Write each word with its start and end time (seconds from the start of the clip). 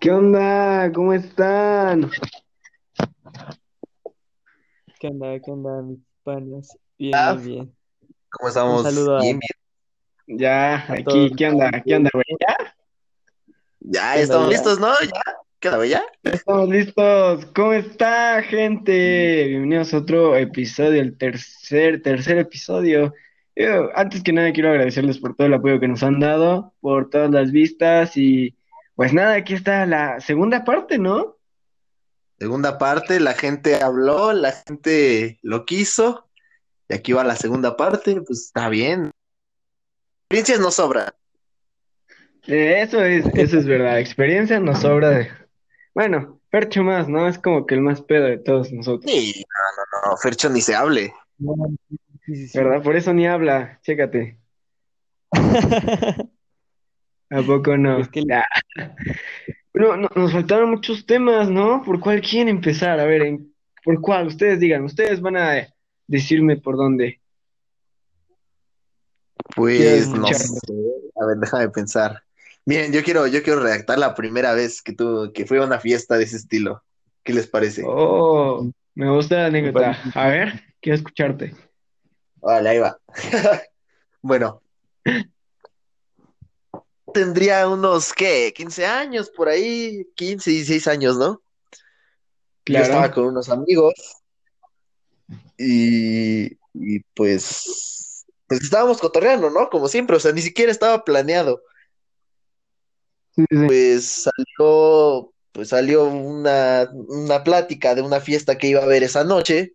¿Qué 0.00 0.10
onda? 0.10 0.90
¿Cómo 0.94 1.12
están? 1.12 2.10
¿Qué 4.98 5.08
onda? 5.08 5.38
¿Qué 5.40 5.50
onda, 5.50 5.82
mis 5.82 5.98
panas? 6.24 6.76
Bien, 6.98 7.12
Ah, 7.14 7.34
bien, 7.34 7.44
bien. 7.44 7.74
¿Cómo 8.30 8.44
Un 8.44 8.48
estamos? 8.48 8.82
saludo 8.82 9.16
a, 9.18 9.20
Bien, 9.20 9.38
bien. 10.26 10.38
Ya, 10.38 10.76
a 10.76 10.92
aquí, 10.92 11.04
todos. 11.04 11.32
¿qué 11.36 11.48
onda? 11.48 11.70
¿Qué 11.84 11.96
onda, 11.96 12.10
güey? 12.14 12.24
¿Ya? 12.40 12.74
Ya, 13.80 14.00
¿Qué 14.00 14.08
onda, 14.08 14.22
estamos 14.22 14.46
ya? 14.46 14.52
listos, 14.52 14.80
¿no? 14.80 14.88
¿Ya? 15.02 15.22
¿Qué 15.58 15.68
onda, 15.68 15.76
güey? 15.78 15.90
¿Ya? 15.90 16.02
Estamos 16.22 16.68
listos. 16.68 17.46
¿Cómo 17.54 17.72
está, 17.74 18.42
gente? 18.42 19.44
Bienvenidos 19.48 19.92
a 19.92 19.98
otro 19.98 20.36
episodio, 20.36 21.00
el 21.02 21.18
tercer, 21.18 22.00
tercer 22.02 22.38
episodio. 22.38 23.12
Yo, 23.56 23.90
antes 23.94 24.22
que 24.22 24.32
nada, 24.32 24.52
quiero 24.52 24.70
agradecerles 24.70 25.18
por 25.18 25.34
todo 25.36 25.46
el 25.48 25.54
apoyo 25.54 25.78
que 25.80 25.88
nos 25.88 26.02
han 26.02 26.20
dado, 26.20 26.72
por 26.80 27.10
todas 27.10 27.30
las 27.30 27.50
vistas 27.52 28.16
y 28.16 28.54
pues 29.00 29.14
nada, 29.14 29.32
aquí 29.32 29.54
está 29.54 29.86
la 29.86 30.20
segunda 30.20 30.62
parte, 30.62 30.98
¿no? 30.98 31.38
Segunda 32.38 32.76
parte, 32.76 33.18
la 33.18 33.32
gente 33.32 33.76
habló, 33.76 34.34
la 34.34 34.52
gente 34.52 35.38
lo 35.40 35.64
quiso, 35.64 36.28
y 36.86 36.96
aquí 36.96 37.14
va 37.14 37.24
la 37.24 37.34
segunda 37.34 37.78
parte, 37.78 38.20
pues 38.20 38.40
está 38.40 38.68
bien. 38.68 39.10
Experiencias 40.24 40.60
no 40.60 40.70
sobran. 40.70 41.08
Eh, 42.46 42.82
eso 42.82 43.02
es, 43.02 43.24
eso 43.36 43.56
es 43.60 43.64
verdad. 43.64 43.98
Experiencia 44.00 44.60
nos 44.60 44.80
sobra 44.80 45.08
de... 45.08 45.30
Bueno, 45.94 46.38
Fercho 46.50 46.82
más, 46.82 47.08
¿no? 47.08 47.26
Es 47.26 47.38
como 47.38 47.64
que 47.64 47.76
el 47.76 47.80
más 47.80 48.02
pedo 48.02 48.26
de 48.26 48.36
todos 48.36 48.70
nosotros. 48.70 49.10
Sí, 49.10 49.46
no, 49.48 50.02
no, 50.02 50.10
no, 50.10 50.16
Fercho 50.18 50.50
ni 50.50 50.60
se 50.60 50.74
hable. 50.74 51.14
No, 51.38 51.54
sí, 52.26 52.36
sí, 52.36 52.48
sí. 52.48 52.58
¿Verdad? 52.58 52.82
Por 52.82 52.96
eso 52.96 53.14
ni 53.14 53.26
habla. 53.26 53.80
Chécate. 53.80 54.38
¿A 57.30 57.42
poco 57.42 57.76
no? 57.76 57.98
Es 58.00 58.08
que- 58.08 58.24
Ya. 58.26 58.44
No, 59.72 59.96
no, 59.96 60.08
nos 60.16 60.32
faltaron 60.32 60.70
muchos 60.70 61.06
temas, 61.06 61.48
¿no? 61.48 61.82
¿Por 61.84 62.00
cuál 62.00 62.20
quieren 62.20 62.48
empezar? 62.48 62.98
A 62.98 63.04
ver, 63.04 63.22
¿en- 63.22 63.54
¿por 63.84 64.00
cuál? 64.00 64.26
Ustedes 64.26 64.58
digan, 64.58 64.84
ustedes 64.84 65.20
van 65.20 65.36
a 65.36 65.68
decirme 66.08 66.56
por 66.56 66.76
dónde. 66.76 67.20
Pues 69.54 70.08
no 70.08 70.26
sé. 70.28 70.48
A 71.20 71.26
ver, 71.26 71.36
déjame 71.38 71.68
pensar. 71.70 72.22
Miren, 72.66 72.92
yo 72.92 73.02
quiero, 73.02 73.26
yo 73.26 73.42
quiero 73.42 73.60
redactar 73.60 73.98
la 73.98 74.14
primera 74.14 74.54
vez 74.54 74.82
que 74.82 74.92
tu, 74.92 75.32
que 75.32 75.46
fue 75.46 75.58
a 75.58 75.64
una 75.64 75.78
fiesta 75.80 76.16
de 76.16 76.24
ese 76.24 76.36
estilo. 76.36 76.82
¿Qué 77.22 77.32
les 77.32 77.46
parece? 77.46 77.82
Oh, 77.86 78.70
me 78.94 79.10
gusta 79.10 79.36
la 79.36 79.46
anécdota. 79.46 79.96
A 80.14 80.28
ver, 80.28 80.62
quiero 80.80 80.96
escucharte. 80.96 81.54
Vale, 82.40 82.68
ahí 82.68 82.78
va. 82.78 82.98
Bueno. 84.22 84.60
Tendría 87.12 87.68
unos, 87.68 88.12
¿qué? 88.12 88.52
15 88.54 88.86
años 88.86 89.30
por 89.30 89.48
ahí, 89.48 90.06
15, 90.14 90.50
16 90.50 90.88
años, 90.88 91.16
¿no? 91.16 91.42
Yo 92.66 92.78
estaba 92.78 93.10
con 93.10 93.24
unos 93.24 93.48
amigos 93.48 93.94
y, 95.58 96.58
y 96.74 97.00
pues, 97.14 98.24
pues 98.46 98.62
estábamos 98.62 98.98
cotorreando, 98.98 99.50
¿no? 99.50 99.68
Como 99.70 99.88
siempre, 99.88 100.16
o 100.16 100.20
sea, 100.20 100.32
ni 100.32 100.40
siquiera 100.40 100.70
estaba 100.70 101.04
planeado. 101.04 101.62
Sí, 103.34 103.44
sí, 103.50 103.56
sí. 103.56 103.66
Pues 103.66 104.24
salió, 104.24 105.32
pues 105.52 105.68
salió 105.68 106.04
una, 106.04 106.90
una 106.92 107.44
plática 107.44 107.94
de 107.94 108.02
una 108.02 108.20
fiesta 108.20 108.58
que 108.58 108.68
iba 108.68 108.80
a 108.80 108.84
haber 108.84 109.02
esa 109.02 109.24
noche 109.24 109.74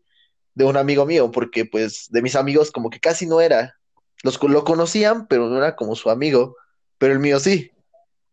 de 0.53 0.65
un 0.65 0.77
amigo 0.77 1.05
mío, 1.05 1.31
porque 1.31 1.65
pues 1.65 2.07
de 2.09 2.21
mis 2.21 2.35
amigos 2.35 2.71
como 2.71 2.89
que 2.89 2.99
casi 2.99 3.25
no 3.25 3.41
era. 3.41 3.75
Los 4.23 4.41
lo 4.41 4.63
conocían, 4.63 5.27
pero 5.27 5.49
no 5.49 5.57
era 5.57 5.75
como 5.75 5.95
su 5.95 6.09
amigo, 6.09 6.55
pero 6.97 7.13
el 7.13 7.19
mío 7.19 7.39
sí. 7.39 7.71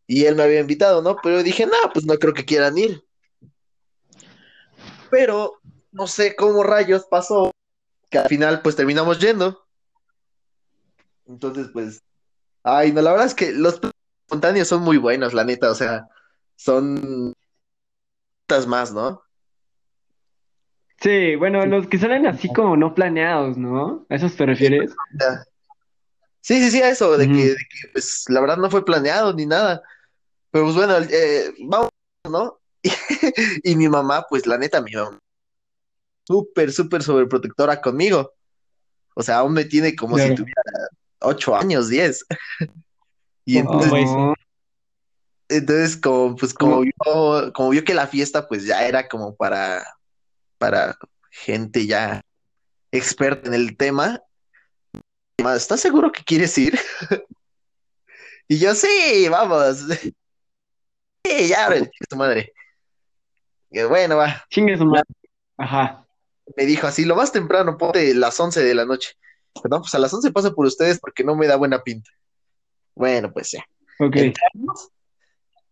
Y 0.06 0.24
él 0.24 0.34
me 0.34 0.42
había 0.42 0.60
invitado, 0.60 1.02
¿no? 1.02 1.16
Pero 1.22 1.42
dije, 1.42 1.66
no, 1.66 1.92
pues 1.92 2.04
no 2.04 2.14
creo 2.16 2.34
que 2.34 2.44
quieran 2.44 2.76
ir. 2.76 3.02
Pero 5.10 5.60
no 5.90 6.06
sé 6.06 6.34
cómo 6.36 6.62
rayos 6.62 7.06
pasó, 7.06 7.50
que 8.10 8.18
al 8.18 8.28
final 8.28 8.62
pues 8.62 8.76
terminamos 8.76 9.18
yendo. 9.20 9.66
Entonces, 11.26 11.68
pues, 11.72 12.02
ay, 12.62 12.92
no, 12.92 13.02
la 13.02 13.12
verdad 13.12 13.26
es 13.26 13.34
que 13.34 13.52
los 13.52 13.80
espontáneos 14.24 14.68
son 14.68 14.82
muy 14.82 14.96
buenos, 14.96 15.34
la 15.34 15.44
neta, 15.44 15.70
o 15.70 15.74
sea, 15.74 16.08
son 16.56 17.34
más, 18.66 18.92
¿no? 18.92 19.22
Sí, 21.00 21.36
bueno, 21.36 21.64
los 21.66 21.88
que 21.88 21.98
salen 21.98 22.26
así 22.26 22.52
como 22.52 22.76
no 22.76 22.94
planeados, 22.94 23.56
¿no? 23.56 24.06
¿A 24.08 24.14
esos 24.14 24.36
te 24.36 24.46
refieres? 24.46 24.94
Sí, 26.42 26.60
sí, 26.60 26.72
sí, 26.72 26.82
a 26.82 26.90
eso, 26.90 27.16
de 27.16 27.28
que, 27.28 27.50
de 27.50 27.56
que, 27.56 27.88
pues 27.92 28.24
la 28.28 28.40
verdad 28.40 28.56
no 28.56 28.68
fue 28.68 28.84
planeado 28.84 29.32
ni 29.32 29.46
nada. 29.46 29.80
Pero 30.50 30.64
pues 30.64 30.76
bueno, 30.76 30.98
eh, 30.98 31.54
vamos, 31.60 31.88
¿no? 32.28 32.58
Y 33.62 33.76
mi 33.76 33.88
mamá, 33.88 34.26
pues 34.28 34.46
la 34.46 34.58
neta, 34.58 34.82
mi 34.82 34.92
mamá, 34.92 35.18
súper, 36.26 36.72
súper 36.72 37.02
sobreprotectora 37.02 37.80
conmigo. 37.80 38.34
O 39.14 39.22
sea, 39.22 39.38
aún 39.38 39.52
me 39.52 39.64
tiene 39.64 39.94
como 39.94 40.18
si 40.18 40.34
tuviera 40.34 40.62
ocho 41.20 41.56
años, 41.56 41.88
diez. 41.88 42.24
Y 43.44 43.60
¿Cómo 43.60 43.82
entonces, 43.82 44.08
entonces 45.48 45.96
como, 45.96 46.36
pues 46.36 46.54
como 46.54 46.82
vio, 46.82 47.52
como 47.52 47.70
vio 47.70 47.82
que 47.82 47.92
la 47.92 48.06
fiesta, 48.06 48.46
pues 48.46 48.64
ya 48.64 48.86
era 48.86 49.08
como 49.08 49.34
para, 49.34 49.84
para 50.58 50.96
gente 51.28 51.84
ya 51.88 52.20
experta 52.92 53.48
en 53.48 53.54
el 53.54 53.76
tema. 53.76 54.22
"Ma, 55.40 55.56
¿Estás 55.56 55.80
seguro 55.80 56.10
que 56.12 56.24
quieres 56.24 56.56
ir? 56.58 56.78
Y 58.48 58.58
yo, 58.58 58.74
sí, 58.74 59.28
vamos. 59.30 59.84
Sí, 61.24 61.48
ya, 61.48 61.68
chinga 61.68 61.88
tu 62.10 62.16
madre. 62.16 62.52
Y 63.70 63.80
bueno, 63.84 64.16
va. 64.16 64.44
chingue 64.50 64.76
su 64.76 64.84
madre. 64.84 65.06
Ajá. 65.56 66.04
Me 66.56 66.66
dijo 66.66 66.88
así, 66.88 67.04
lo 67.04 67.14
más 67.14 67.30
temprano, 67.30 67.78
ponte 67.78 68.12
las 68.12 68.38
11 68.38 68.62
de 68.62 68.74
la 68.74 68.84
noche. 68.84 69.12
Perdón, 69.62 69.82
pues 69.82 69.94
a 69.94 70.00
las 70.00 70.12
11 70.12 70.32
paso 70.32 70.52
por 70.52 70.66
ustedes 70.66 70.98
porque 70.98 71.22
no 71.22 71.36
me 71.36 71.46
da 71.46 71.54
buena 71.54 71.82
pinta. 71.82 72.10
Bueno, 72.96 73.32
pues 73.32 73.52
ya. 73.52 73.64
Ok. 74.00 74.16
Entramos. 74.16 74.90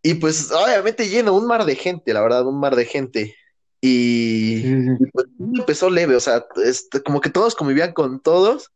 Y 0.03 0.15
pues 0.15 0.51
obviamente 0.51 1.09
lleno, 1.09 1.35
un 1.35 1.47
mar 1.47 1.65
de 1.65 1.75
gente, 1.75 2.15
la 2.15 2.23
verdad, 2.23 2.47
un 2.47 2.59
mar 2.59 2.77
de 2.77 2.87
gente. 2.87 3.37
Y 3.83 4.97
pues, 5.13 5.27
empezó 5.39 5.91
leve, 5.91 6.15
o 6.15 6.21
sea, 6.21 6.47
este, 6.65 7.03
como 7.03 7.21
que 7.21 7.31
todos 7.31 7.55
convivían 7.55 7.93
con 7.93 8.21
todos, 8.21 8.71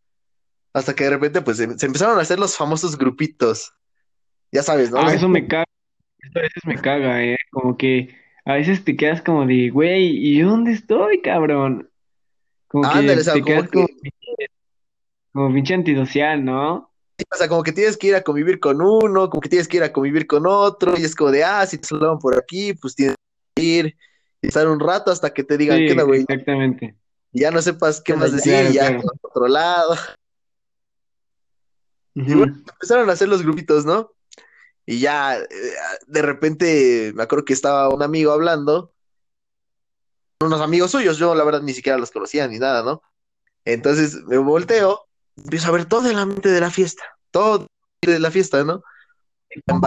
hasta 0.75 0.95
que 0.95 1.05
de 1.05 1.11
repente 1.11 1.41
pues 1.41 1.57
se, 1.57 1.79
se 1.79 1.87
empezaron 1.87 2.19
a 2.19 2.23
hacer 2.23 2.39
los 2.39 2.57
famosos 2.57 2.99
grupitos. 2.99 3.73
Ya 4.53 4.63
sabes, 4.63 4.91
¿no? 4.91 4.99
Ah, 4.99 5.15
eso 5.15 5.29
me 5.29 5.47
caga. 5.49 5.65
Eso 6.19 6.39
a 6.39 6.43
veces 6.43 6.65
me 6.67 6.77
caga, 6.77 7.25
¿eh? 7.25 7.37
Como 7.51 7.77
que 7.77 8.15
a 8.45 8.55
veces 8.55 8.85
te 8.85 8.97
quedas 8.97 9.23
como 9.23 9.47
de, 9.47 9.71
güey, 9.71 10.17
¿y 10.17 10.41
dónde 10.41 10.73
estoy, 10.73 11.23
cabrón? 11.23 11.89
Como 12.69 12.91
que 12.91 12.99
Ándale, 12.99 13.21
o 13.21 13.25
sea, 13.25 13.35
te 13.35 13.41
como 13.41 13.55
quedas 13.55 13.71
que, 13.71 13.73
como, 13.73 13.89
como 15.33 15.55
pinche 15.55 15.75
antisocial, 15.75 16.45
¿no? 16.45 16.91
o 17.33 17.37
sea, 17.37 17.49
como 17.49 17.63
que 17.63 17.73
tienes 17.73 17.97
que 17.97 18.09
ir 18.09 18.15
a 18.17 18.23
convivir 18.23 18.59
con 18.59 18.83
uno, 18.83 19.31
como 19.31 19.41
que 19.41 19.49
tienes 19.49 19.69
que 19.69 19.77
ir 19.77 19.83
a 19.85 19.93
convivir 19.93 20.27
con 20.27 20.47
otro, 20.47 20.99
y 20.99 21.05
es 21.05 21.15
como 21.15 21.31
de, 21.31 21.45
ah, 21.45 21.65
si 21.65 21.79
te 21.79 21.87
saludan 21.87 22.19
por 22.19 22.37
aquí, 22.37 22.75
pues 22.75 22.97
tienes 22.97 23.15
que 23.55 23.63
ir 23.63 23.97
y 24.43 24.49
estar 24.49 24.67
un 24.69 24.81
rato 24.81 25.13
hasta 25.13 25.33
que 25.33 25.45
te 25.45 25.57
digan, 25.57 25.79
Sí, 25.79 25.87
¿qué 25.87 26.03
güey? 26.03 26.21
exactamente. 26.23 26.97
Y 27.33 27.41
ya 27.41 27.51
no 27.51 27.63
sepas 27.63 28.01
qué 28.01 28.15
más 28.15 28.33
decir, 28.33 28.53
Claro, 28.53 28.71
ya 28.71 28.81
claro. 28.87 29.01
te 29.01 29.41
vas 29.41 30.17
Y 32.15 32.35
bueno, 32.35 32.55
empezaron 32.57 33.11
a 33.11 33.13
hacer 33.13 33.29
los 33.29 33.43
grupitos, 33.43 33.85
¿no? 33.85 34.13
Y 34.87 35.01
ya, 35.01 35.37
eh, 35.39 35.47
de 36.07 36.23
repente, 36.23 37.13
me 37.15 37.23
acuerdo 37.23 37.45
que 37.45 37.55
estaba 37.55 37.89
un 37.89 38.03
amigo 38.03 38.31
hablando, 38.31 38.93
unos 40.41 40.61
amigos 40.61 40.91
suyos, 40.91 41.19
yo 41.19 41.35
la 41.35 41.45
verdad 41.45 41.63
ni 41.63 41.73
siquiera 41.73 41.99
los 41.99 42.11
conocía 42.11 42.47
ni 42.47 42.59
nada, 42.59 42.83
¿no? 42.83 43.03
Entonces 43.65 44.15
me 44.27 44.39
volteo, 44.39 45.07
empiezo 45.37 45.69
a 45.69 45.73
ver 45.73 45.87
todo 45.87 46.11
el 46.11 46.19
ambiente 46.19 46.51
de 46.51 46.61
la 46.61 46.71
fiesta, 46.71 47.03
todo 47.31 47.67
de 48.03 48.21
la 48.21 48.31
fiesta, 48.31 48.63
¿no? 48.63 48.83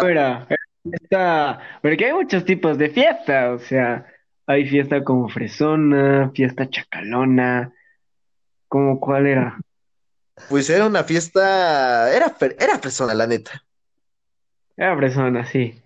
Era 0.04 0.48
fiesta, 0.84 1.60
porque 1.82 2.06
hay 2.06 2.14
muchos 2.14 2.44
tipos 2.46 2.78
de 2.78 2.90
fiesta, 2.90 3.52
o 3.52 3.60
sea, 3.60 4.06
hay 4.48 4.68
fiesta 4.68 5.04
como 5.04 5.30
fresona, 5.30 6.32
fiesta 6.34 6.70
chacalona, 6.70 7.74
como 8.68 9.00
cuál 9.00 9.28
era? 9.28 9.60
Pues 10.50 10.70
era 10.70 10.86
una 10.86 11.04
fiesta, 11.04 12.14
era, 12.16 12.36
era 12.60 12.80
persona, 12.80 13.14
la 13.14 13.28
neta. 13.28 13.64
Era 14.78 14.96
fresona, 14.96 15.46
sí. 15.46 15.82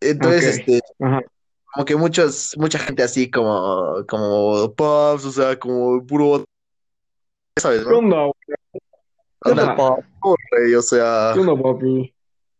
Entonces, 0.00 0.60
Ok. 0.60 0.68
este, 0.68 0.80
Ajá. 1.00 1.22
como 1.72 1.84
que 1.84 1.96
muchos, 1.96 2.56
mucha 2.56 2.78
gente 2.78 3.02
así 3.02 3.30
como, 3.30 4.04
como 4.08 4.72
pops, 4.74 5.24
o 5.24 5.32
sea, 5.32 5.58
como 5.58 6.04
puro, 6.06 6.44
¿sabes, 7.58 7.82
¿Qué 7.82 7.90
no? 7.90 7.98
onda, 7.98 9.76
pop, 9.76 10.04
o 10.22 10.82
sea, 10.82 11.34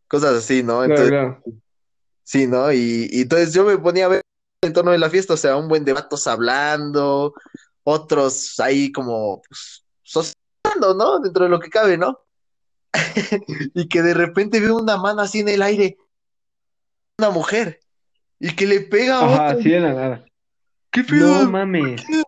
cosas 0.08 0.34
así, 0.34 0.62
¿no? 0.62 0.82
Claro, 0.84 0.84
Entonces, 0.84 1.10
claro. 1.10 1.42
sí, 2.24 2.46
¿no? 2.46 2.72
Y, 2.72 3.08
y 3.10 3.22
entonces 3.22 3.52
yo 3.54 3.64
me 3.64 3.78
ponía 3.78 4.06
a 4.06 4.08
ver 4.08 4.22
en 4.62 4.72
torno 4.72 4.90
de 4.90 4.98
la 4.98 5.10
fiesta, 5.10 5.34
o 5.34 5.36
sea, 5.36 5.56
un 5.56 5.68
buen 5.68 5.84
de 5.84 5.92
vatos 5.92 6.26
hablando, 6.26 7.34
otros 7.84 8.58
ahí 8.58 8.90
como, 8.90 9.42
pues, 9.48 9.84
¿no? 10.80 11.18
Dentro 11.20 11.44
de 11.44 11.50
lo 11.50 11.60
que 11.60 11.70
cabe, 11.70 11.96
¿no? 11.98 12.20
Y 13.74 13.88
que 13.88 14.02
de 14.02 14.14
repente 14.14 14.60
veo 14.60 14.76
una 14.76 14.96
mano 14.96 15.22
así 15.22 15.40
en 15.40 15.48
el 15.48 15.62
aire, 15.62 15.96
una 17.18 17.30
mujer. 17.30 17.80
y 18.38 18.54
que 18.54 18.66
le 18.66 18.80
pega 18.80 19.18
a 19.18 19.24
Ajá, 19.24 19.46
otro. 19.46 19.58
así 19.60 19.70
de 19.70 19.80
la 19.80 19.92
nada. 19.94 20.24
¿Qué 20.90 21.04
pedo? 21.04 21.44
No 21.44 21.50
mames. 21.50 22.02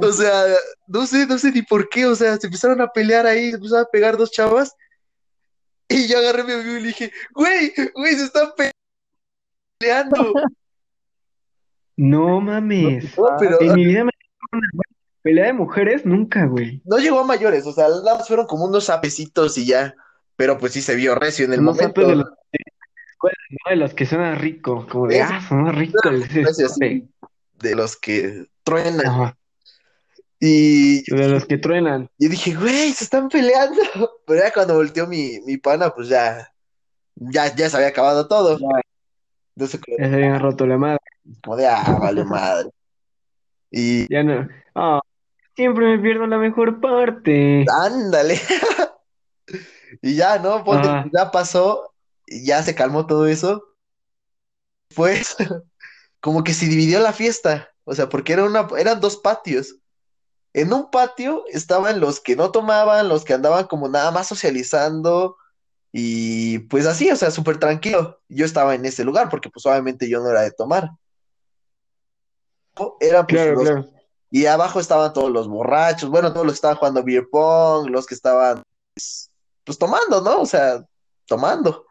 O 0.00 0.10
sea, 0.12 0.42
no 0.86 1.06
sé, 1.06 1.26
no 1.26 1.36
sé 1.36 1.52
ni 1.52 1.60
por 1.60 1.88
qué, 1.90 2.06
o 2.06 2.14
sea, 2.14 2.36
se 2.38 2.46
empezaron 2.46 2.80
a 2.80 2.88
pelear 2.88 3.26
ahí, 3.26 3.50
se 3.50 3.56
empezaron 3.56 3.84
a 3.84 3.90
pegar 3.90 4.16
dos 4.16 4.30
chavas, 4.30 4.74
y 5.86 6.08
yo 6.08 6.16
agarré 6.18 6.44
mi 6.44 6.52
amigo 6.52 6.76
y 6.76 6.80
le 6.80 6.86
dije, 6.88 7.12
güey, 7.34 7.72
güey, 7.94 8.14
se 8.14 8.24
están 8.24 8.52
pe- 8.56 8.70
peleando. 9.78 10.32
No 11.96 12.40
mames. 12.40 13.04
No, 13.16 13.26
pero 13.38 13.60
En 13.60 13.74
mi 13.74 13.84
vida 13.84 14.04
me 14.04 14.10
una 14.52 14.68
pelea 15.24 15.46
de 15.46 15.52
mujeres, 15.54 16.04
nunca, 16.06 16.44
güey. 16.46 16.80
no 16.84 16.98
llegó 16.98 17.18
a 17.18 17.24
mayores, 17.24 17.66
o 17.66 17.72
sea, 17.72 17.88
nada 17.88 18.18
más 18.18 18.28
fueron 18.28 18.46
como 18.46 18.66
unos 18.66 18.84
sapecitos 18.84 19.58
y 19.58 19.66
ya, 19.66 19.94
pero 20.36 20.58
pues 20.58 20.72
sí 20.72 20.82
se 20.82 20.94
vio 20.94 21.14
recio 21.16 21.44
en 21.46 21.54
el 21.54 21.60
Unos 21.60 21.76
momento. 21.76 22.06
de 22.06 22.14
los 22.16 22.24
de 22.52 22.58
¿no? 23.22 23.70
De 23.70 23.76
los 23.76 23.94
que 23.94 24.04
suenan 24.06 24.38
rico, 24.38 24.86
como 24.88 25.06
de, 25.08 25.18
Es- 25.20 25.26
ah, 25.30 25.40
son 25.48 25.72
ricos. 25.74 26.00
Gracias. 26.32 26.76
de 27.58 27.74
los 27.74 27.96
que 27.96 28.44
truenan. 28.62 29.06
Ajá, 29.06 29.36
Y 30.40 31.02
de 31.10 31.28
los 31.28 31.46
que 31.46 31.56
truenan. 31.58 32.08
yo 32.18 32.28
dije, 32.28 32.54
güey, 32.54 32.92
se 32.92 33.04
están 33.04 33.28
peleando. 33.30 33.80
Pero 34.26 34.40
ya 34.42 34.52
cuando 34.52 34.74
volteó 34.74 35.06
mi, 35.06 35.40
mi 35.46 35.56
pana, 35.56 35.90
pues 35.90 36.08
ya, 36.08 36.52
ya, 37.16 37.54
ya 37.54 37.70
se 37.70 37.76
había 37.76 37.88
acabado 37.88 38.28
todo. 38.28 38.58
Ya. 38.58 38.66
Entonces, 39.56 39.80
Ya 39.98 40.08
se 40.08 40.14
habían 40.14 40.40
roto 40.40 40.66
la 40.66 40.76
madre. 40.76 40.98
como 41.42 41.56
de, 41.56 41.66
ah, 41.66 41.96
vale 42.00 42.24
madre. 42.24 42.68
Y 43.76 44.06
Ya 44.12 44.22
no. 44.22 44.46
Ah, 44.74 45.00
siempre 45.56 45.86
me 45.86 45.98
pierdo 45.98 46.26
la 46.26 46.38
mejor 46.38 46.80
parte. 46.80 47.64
ándale. 47.70 48.40
Y 50.02 50.16
ya, 50.16 50.38
¿no? 50.38 50.64
Ponte, 50.64 50.88
ya 51.12 51.30
pasó, 51.30 51.94
y 52.26 52.44
ya 52.44 52.62
se 52.62 52.74
calmó 52.74 53.06
todo 53.06 53.26
eso. 53.26 53.62
Pues, 54.94 55.36
como 56.20 56.44
que 56.44 56.52
se 56.52 56.66
dividió 56.66 57.00
la 57.00 57.12
fiesta. 57.12 57.70
O 57.84 57.94
sea, 57.94 58.08
porque 58.08 58.32
era 58.32 58.44
una, 58.44 58.66
eran 58.76 59.00
dos 59.00 59.16
patios. 59.16 59.76
En 60.52 60.72
un 60.72 60.90
patio 60.90 61.44
estaban 61.48 62.00
los 62.00 62.20
que 62.20 62.36
no 62.36 62.50
tomaban, 62.50 63.08
los 63.08 63.24
que 63.24 63.34
andaban 63.34 63.66
como 63.66 63.88
nada 63.88 64.10
más 64.10 64.28
socializando 64.28 65.36
y 65.92 66.60
pues 66.60 66.86
así, 66.86 67.10
o 67.10 67.16
sea, 67.16 67.30
súper 67.30 67.58
tranquilo. 67.58 68.20
Yo 68.28 68.44
estaba 68.44 68.74
en 68.74 68.84
ese 68.84 69.04
lugar 69.04 69.28
porque 69.30 69.50
pues 69.50 69.64
obviamente 69.66 70.08
yo 70.08 70.20
no 70.20 70.30
era 70.30 70.42
de 70.42 70.50
tomar. 70.52 70.90
Era 73.00 73.26
pues 73.26 73.42
Claro, 73.42 73.54
los- 73.54 73.68
claro. 73.68 73.90
Y 74.34 74.46
abajo 74.46 74.80
estaban 74.80 75.12
todos 75.12 75.30
los 75.30 75.46
borrachos, 75.46 76.10
bueno, 76.10 76.32
todos 76.32 76.44
los 76.44 76.54
que 76.54 76.56
estaban 76.56 76.76
jugando 76.76 77.04
beer 77.04 77.28
pong, 77.30 77.88
los 77.88 78.04
que 78.04 78.16
estaban 78.16 78.64
pues, 78.92 79.30
pues, 79.62 79.78
tomando, 79.78 80.22
¿no? 80.22 80.40
O 80.40 80.44
sea, 80.44 80.84
tomando. 81.28 81.86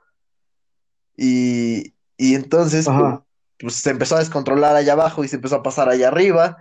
Y, 1.16 1.94
y 2.18 2.36
entonces 2.36 2.86
pues, 2.86 3.20
pues 3.58 3.76
se 3.76 3.92
empezó 3.92 4.18
a 4.18 4.20
descontrolar 4.20 4.76
allá 4.76 4.92
abajo 4.92 5.24
y 5.24 5.30
se 5.30 5.38
empezó 5.38 5.56
a 5.56 5.64
pasar 5.64 5.88
allá 5.88 6.10
arriba. 6.10 6.58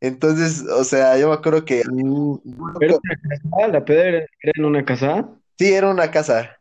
Entonces, 0.00 0.64
o 0.68 0.82
sea, 0.82 1.16
yo 1.16 1.28
me 1.28 1.34
acuerdo 1.34 1.64
que 1.64 1.84
Uh, 1.88 2.40
¿era 2.80 2.96
una 2.96 3.14
casa? 3.22 3.68
¿La 3.68 3.84
peda 3.84 4.02
era, 4.02 4.26
en 4.42 4.64
una 4.64 4.84
casa? 4.84 5.28
sí, 5.56 5.72
era 5.72 5.88
una 5.88 6.10
casa. 6.10 6.58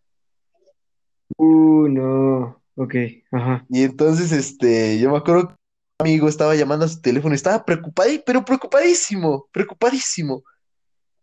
Uh, 1.36 1.88
no. 1.88 2.62
Ok, 2.76 2.94
ajá. 3.32 3.66
Y 3.70 3.86
entonces, 3.86 4.32
este, 4.32 5.00
yo 5.00 5.10
me 5.10 5.18
acuerdo 5.18 5.58
amigo 6.02 6.28
estaba 6.28 6.56
llamando 6.56 6.86
a 6.86 6.90
su 6.90 7.02
teléfono 7.02 7.34
y 7.34 7.38
estaba 7.38 7.64
preocupado, 7.64 8.10
pero 8.26 8.44
preocupadísimo, 8.44 9.48
preocupadísimo. 9.52 10.44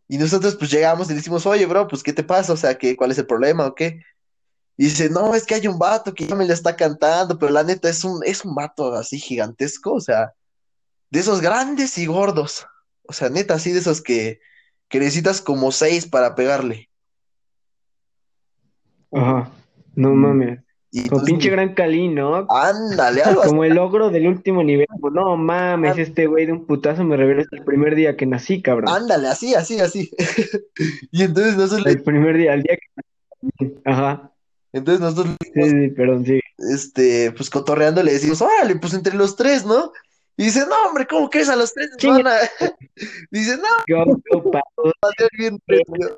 Y 0.08 0.16
nosotros 0.16 0.56
pues 0.56 0.70
llegamos 0.70 1.06
y 1.06 1.10
le 1.10 1.16
decimos, 1.16 1.44
oye, 1.44 1.66
bro, 1.66 1.86
pues 1.86 2.02
¿qué 2.02 2.12
te 2.12 2.22
pasa? 2.22 2.52
O 2.54 2.56
sea, 2.56 2.78
¿qué, 2.78 2.96
cuál 2.96 3.10
es 3.10 3.18
el 3.18 3.26
problema 3.26 3.66
o 3.66 3.74
qué? 3.74 4.02
Y 4.76 4.84
dice, 4.84 5.10
no, 5.10 5.34
es 5.34 5.44
que 5.44 5.54
hay 5.54 5.66
un 5.66 5.78
vato 5.78 6.14
que 6.14 6.26
ya 6.26 6.34
me 6.34 6.46
le 6.46 6.54
está 6.54 6.76
cantando, 6.76 7.38
pero 7.38 7.52
la 7.52 7.64
neta 7.64 7.88
es 7.90 8.04
un, 8.04 8.22
es 8.24 8.44
un 8.44 8.54
vato 8.54 8.94
así 8.94 9.18
gigantesco, 9.18 9.92
o 9.92 10.00
sea, 10.00 10.32
de 11.10 11.20
esos 11.20 11.40
grandes 11.40 11.98
y 11.98 12.06
gordos. 12.06 12.66
O 13.02 13.12
sea, 13.12 13.28
neta, 13.28 13.54
así 13.54 13.72
de 13.72 13.80
esos 13.80 14.00
que, 14.00 14.40
que 14.88 15.00
necesitas 15.00 15.40
como 15.40 15.72
seis 15.72 16.06
para 16.06 16.34
pegarle. 16.34 16.88
Ajá. 19.12 19.50
No 19.94 20.14
mames. 20.14 20.60
Y 20.90 21.00
entonces, 21.02 21.26
pinche 21.26 21.50
gran 21.50 21.74
Cali, 21.74 22.08
¿no? 22.08 22.46
ándale, 22.48 23.22
algo. 23.22 23.42
Como 23.42 23.64
el 23.64 23.74
logro 23.74 24.08
del 24.10 24.26
último 24.26 24.62
nivel. 24.62 24.86
Pues, 25.00 25.12
No 25.12 25.36
mames, 25.36 25.98
este 25.98 26.26
güey 26.26 26.46
de 26.46 26.52
un 26.52 26.64
putazo 26.66 27.04
me 27.04 27.16
regresa 27.16 27.50
el 27.52 27.64
primer 27.64 27.94
día 27.94 28.16
que 28.16 28.24
nací, 28.24 28.62
cabrón. 28.62 28.88
Ándale, 28.94 29.28
así, 29.28 29.54
así, 29.54 29.80
así. 29.80 30.10
Y 31.12 31.24
entonces 31.24 31.56
nosotros 31.56 31.84
le, 31.84 31.92
El 31.92 32.02
primer 32.02 32.36
día, 32.38 32.54
el 32.54 32.62
día 32.62 32.76
que 32.76 33.74
Ajá. 33.84 34.32
entonces 34.72 35.00
nosotros 35.00 35.36
le 35.54 35.62
Sí, 35.62 35.70
sí, 35.70 35.88
perdón, 35.90 36.24
sí. 36.24 36.40
este, 36.58 37.32
pues 37.32 37.50
cotorreando 37.50 38.02
le 38.02 38.12
decimos, 38.12 38.40
órale, 38.40 38.74
pues 38.76 38.94
entre 38.94 39.14
los 39.14 39.36
tres, 39.36 39.64
¿no? 39.66 39.92
Y 40.38 40.44
dice, 40.44 40.60
no, 40.68 40.74
hombre, 40.88 41.06
¿cómo 41.06 41.28
crees 41.28 41.48
a 41.48 41.56
los 41.56 41.74
tres 41.74 41.90
nos 42.02 42.16
van 42.16 42.28
a... 42.28 42.34
Dice, 43.30 43.56
no, 43.56 44.04
Go, 44.04 44.20
go, 44.32 44.50
pa- 44.50 44.62
va 44.84 44.92
a 45.02 45.12
ser 45.18 45.28
bien 45.36 45.58
recio". 45.66 46.16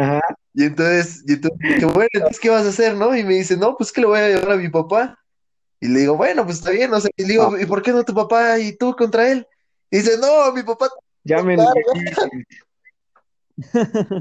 Ajá. 0.00 0.20
Y 0.54 0.64
entonces, 0.64 1.22
y 1.26 1.34
entonces, 1.34 1.58
dije, 1.60 1.84
bueno, 1.84 2.08
entonces, 2.12 2.40
¿qué 2.40 2.50
vas 2.50 2.64
a 2.64 2.70
hacer, 2.70 2.96
no? 2.96 3.14
Y 3.16 3.22
me 3.22 3.34
dice, 3.34 3.56
no, 3.56 3.76
pues 3.76 3.92
que 3.92 4.00
le 4.00 4.06
voy 4.06 4.18
a 4.18 4.28
llevar 4.28 4.52
a 4.52 4.56
mi 4.56 4.68
papá. 4.68 5.18
Y 5.80 5.88
le 5.88 6.00
digo, 6.00 6.16
bueno, 6.16 6.44
pues 6.44 6.58
está 6.58 6.70
bien, 6.70 6.92
o 6.92 7.00
sea, 7.00 7.10
y 7.16 7.22
le 7.22 7.28
digo, 7.28 7.58
¿y 7.58 7.66
por 7.66 7.82
qué 7.82 7.92
no 7.92 8.04
tu 8.04 8.14
papá 8.14 8.58
y 8.58 8.76
tú 8.76 8.94
contra 8.96 9.30
él? 9.30 9.46
Y 9.90 9.98
dice, 9.98 10.18
no, 10.18 10.52
mi 10.52 10.62
papá, 10.62 10.88
Ya 11.24 11.42
me. 11.42 11.56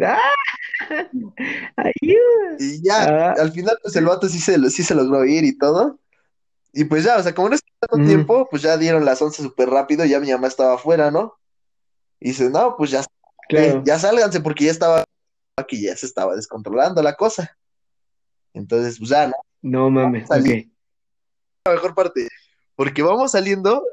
¡Ah! 0.05 0.17
Y 2.59 2.83
ya, 2.83 3.05
Ah. 3.07 3.33
al 3.39 3.51
final, 3.51 3.77
pues 3.81 3.95
el 3.95 4.05
vato 4.05 4.27
sí 4.27 4.39
se, 4.39 4.69
sí 4.69 4.83
se 4.83 4.95
logró 4.95 5.25
ir 5.25 5.43
y 5.43 5.57
todo. 5.57 5.99
Y 6.73 6.85
pues 6.85 7.03
ya, 7.03 7.17
o 7.17 7.23
sea, 7.23 7.33
como 7.33 7.49
no 7.49 7.55
estaba 7.55 7.71
tanto 7.79 7.97
Ujú. 7.97 8.07
tiempo, 8.07 8.47
pues 8.49 8.61
ya 8.61 8.77
dieron 8.77 9.05
las 9.05 9.21
once 9.21 9.41
súper 9.41 9.69
rápido, 9.69 10.05
ya 10.05 10.19
mi 10.19 10.31
mamá 10.31 10.47
estaba 10.47 10.75
afuera, 10.75 11.11
¿no? 11.11 11.35
Y 12.19 12.29
dice, 12.29 12.49
no, 12.49 12.75
pues 12.77 12.91
ya 12.91 13.03
Claro. 13.47 13.81
ya 13.83 13.97
sálganse 13.97 14.41
porque 14.41 14.65
ya 14.65 14.71
estaba 14.71 15.03
aquí 15.59 15.81
ya 15.81 15.95
se 15.95 16.05
estaba 16.05 16.35
descontrolando 16.35 17.01
la 17.01 17.15
cosa. 17.15 17.57
Entonces, 18.53 18.97
pues 18.97 19.09
ya, 19.11 19.27
¿no? 19.27 19.35
No 19.61 19.89
mames, 19.89 20.25
ok. 20.29 20.67
La 21.65 21.73
mejor 21.73 21.93
parte, 21.93 22.27
porque 22.75 23.01
vamos 23.01 23.31
saliendo 23.31 23.83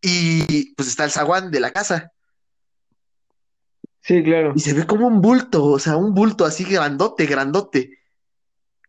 y 0.00 0.74
pues 0.74 0.88
está 0.88 1.04
el 1.04 1.10
zaguán 1.10 1.50
de 1.50 1.60
la 1.60 1.72
casa 1.72 2.12
Sí, 4.00 4.22
claro. 4.22 4.52
y 4.54 4.60
se 4.60 4.72
ve 4.72 4.86
como 4.86 5.08
un 5.08 5.20
bulto, 5.20 5.64
o 5.64 5.78
sea, 5.80 5.96
un 5.96 6.14
bulto 6.14 6.44
así 6.44 6.62
grandote, 6.62 7.26
grandote. 7.26 7.98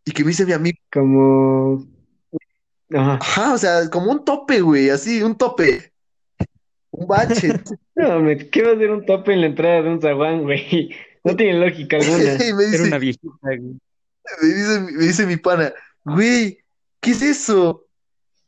Y 0.04 0.12
que 0.12 0.22
me 0.22 0.28
dice 0.28 0.46
mi 0.46 0.52
amigo, 0.52 0.78
Como. 0.92 1.84
Ajá. 2.94 3.18
ajá, 3.20 3.52
o 3.54 3.58
sea, 3.58 3.90
como 3.90 4.12
un 4.12 4.24
tope, 4.24 4.60
güey, 4.60 4.88
así, 4.90 5.20
un 5.22 5.36
tope, 5.36 5.92
un 6.92 7.06
bache. 7.08 7.48
No 7.96 8.08
mames, 8.10 8.44
¿qué 8.50 8.62
va 8.62 8.72
a 8.74 8.76
ser 8.76 8.92
un 8.92 9.04
tope 9.04 9.32
en 9.32 9.40
la 9.40 9.48
entrada 9.48 9.82
de 9.82 9.90
un 9.90 10.00
zaguán, 10.00 10.42
güey? 10.44 10.94
No 11.28 11.36
tiene 11.36 11.58
lógica 11.58 11.96
alguna. 12.00 12.22
Y 12.22 12.74
Era 12.74 12.82
una 12.84 12.98
viejita, 12.98 13.28
güey. 13.42 13.60
me 14.42 14.48
dice, 14.48 14.80
me 14.80 15.04
dice 15.04 15.26
mi 15.26 15.36
pana, 15.36 15.72
güey, 16.04 16.58
¿qué 17.00 17.10
es 17.10 17.22
eso? 17.22 17.84